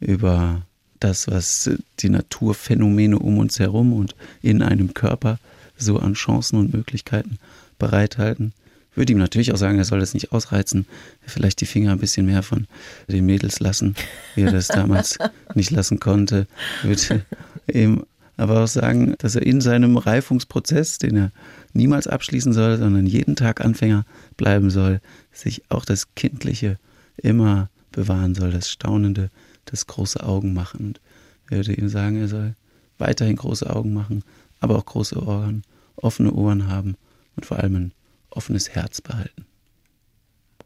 über 0.00 0.66
das, 1.00 1.28
was 1.28 1.70
die 2.00 2.08
Naturphänomene 2.08 3.18
um 3.18 3.38
uns 3.38 3.58
herum 3.58 3.92
und 3.92 4.14
in 4.42 4.62
einem 4.62 4.94
Körper 4.94 5.38
so 5.76 5.98
an 5.98 6.14
Chancen 6.14 6.58
und 6.58 6.72
Möglichkeiten 6.72 7.38
bereithalten. 7.78 8.52
Würde 8.94 9.12
ihm 9.12 9.18
natürlich 9.18 9.52
auch 9.52 9.58
sagen, 9.58 9.76
er 9.76 9.84
soll 9.84 10.00
das 10.00 10.14
nicht 10.14 10.32
ausreizen, 10.32 10.86
vielleicht 11.26 11.60
die 11.60 11.66
Finger 11.66 11.92
ein 11.92 11.98
bisschen 11.98 12.24
mehr 12.24 12.42
von 12.42 12.66
den 13.08 13.26
Mädels 13.26 13.60
lassen, 13.60 13.94
wie 14.34 14.42
er 14.42 14.52
das 14.52 14.68
damals 14.68 15.18
nicht 15.54 15.70
lassen 15.70 16.00
konnte. 16.00 16.46
Würde 16.82 17.24
ihm 17.70 18.04
aber 18.38 18.62
auch 18.62 18.68
sagen, 18.68 19.14
dass 19.18 19.34
er 19.34 19.42
in 19.42 19.60
seinem 19.60 19.98
Reifungsprozess, 19.98 20.98
den 20.98 21.16
er 21.16 21.32
niemals 21.74 22.06
abschließen 22.06 22.52
soll, 22.52 22.78
sondern 22.78 23.06
jeden 23.06 23.36
Tag 23.36 23.60
Anfänger 23.62 24.04
bleiben 24.36 24.70
soll, 24.70 25.00
sich 25.32 25.62
auch 25.68 25.84
das 25.84 26.14
Kindliche 26.14 26.78
immer 27.16 27.68
bewahren 27.92 28.34
soll, 28.34 28.50
das 28.50 28.70
Staunende, 28.70 29.30
das 29.66 29.86
große 29.86 30.22
Augen 30.22 30.54
machen. 30.54 30.86
Und 30.86 31.00
ich 31.44 31.56
würde 31.56 31.74
ihm 31.74 31.88
sagen, 31.88 32.16
er 32.16 32.28
soll 32.28 32.54
weiterhin 32.98 33.36
große 33.36 33.68
Augen 33.68 33.92
machen, 33.92 34.24
aber 34.60 34.76
auch 34.76 34.86
große 34.86 35.22
Ohren, 35.22 35.62
offene 35.96 36.32
Ohren 36.32 36.68
haben 36.68 36.96
und 37.36 37.46
vor 37.46 37.58
allem 37.58 37.76
ein 37.76 37.92
offenes 38.30 38.70
Herz 38.70 39.00
behalten. 39.00 39.46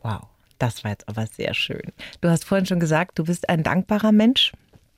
Wow, 0.02 0.28
das 0.58 0.84
war 0.84 0.92
jetzt 0.92 1.08
aber 1.08 1.26
sehr 1.26 1.54
schön. 1.54 1.92
Du 2.20 2.28
hast 2.28 2.44
vorhin 2.44 2.66
schon 2.66 2.80
gesagt, 2.80 3.18
du 3.18 3.24
bist 3.24 3.48
ein 3.48 3.62
dankbarer 3.62 4.12
Mensch. 4.12 4.52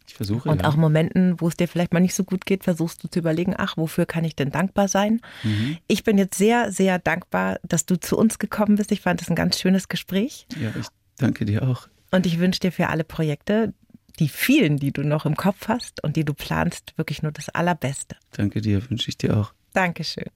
Ich 0.07 0.14
versuche 0.14 0.48
Und 0.48 0.62
ja. 0.62 0.68
auch 0.68 0.76
Momenten, 0.76 1.40
wo 1.40 1.48
es 1.48 1.57
dir 1.57 1.68
vielleicht 1.68 1.92
mal 1.92 2.00
nicht 2.00 2.14
so 2.14 2.24
gut 2.24 2.44
geht, 2.44 2.64
versuchst 2.64 3.03
du 3.03 3.09
zu 3.09 3.18
überlegen, 3.18 3.55
ach, 3.57 3.76
wofür 3.76 4.05
kann 4.05 4.24
ich 4.24 4.34
denn 4.34 4.50
dankbar 4.50 4.88
sein? 4.88 5.20
Mhm. 5.42 5.78
Ich 5.86 6.05
bin 6.05 6.18
jetzt 6.18 6.36
sehr, 6.36 6.72
sehr 6.72 6.98
dankbar, 6.98 7.61
dass 7.62 7.86
du 7.86 7.98
zu 7.98 8.18
uns 8.18 8.38
gekommen 8.38 8.76
bist. 8.76 8.92
Ich 8.92 9.00
fand 9.00 9.22
es 9.22 9.30
ein 9.30 9.36
ganz 9.36 9.59
schönes 9.59 9.88
Gespräch. 9.88 10.46
ja, 10.61 10.70
ich 10.78 10.88
danke 11.18 11.44
dir 11.44 11.62
auch. 11.62 11.88
Und 12.11 12.26
ich 12.26 12.38
wünsche 12.38 12.61
dir 12.61 12.72
für 12.72 12.88
alle 12.88 13.05
Projekte, 13.05 13.72
die 14.18 14.28
vielen, 14.28 14.78
die 14.78 14.92
du 14.92 15.02
noch 15.02 15.26
im 15.26 15.36
Kopf 15.36 15.68
hast 15.68 16.02
und 16.02 16.16
die 16.16 16.24
du 16.24 16.34
planst, 16.34 16.94
wirklich 16.96 17.22
nur 17.22 17.32
das 17.32 17.48
Allerbeste. 17.48 18.16
Danke 18.32 18.60
dir, 18.60 18.88
wünsche 18.90 19.08
ich 19.08 19.18
dir 19.18 19.36
auch. 19.36 19.52
Dankeschön. 19.72 20.30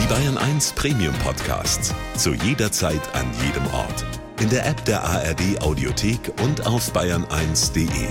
Die 0.00 0.06
Bayern 0.06 0.38
1 0.38 0.72
Premium 0.72 1.14
Podcasts. 1.24 1.94
Zu 2.16 2.34
jeder 2.34 2.70
Zeit, 2.70 3.00
an 3.14 3.26
jedem 3.44 3.66
Ort. 3.74 4.04
In 4.40 4.50
der 4.50 4.66
App 4.66 4.84
der 4.84 5.02
ARD 5.02 5.60
Audiothek 5.62 6.32
und 6.42 6.66
auf 6.66 6.92
bayern1.de. 6.94 8.08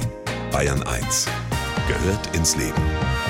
Bayern 0.51 0.83
1 0.83 1.27
gehört 1.87 2.35
ins 2.35 2.55
Leben. 2.55 3.24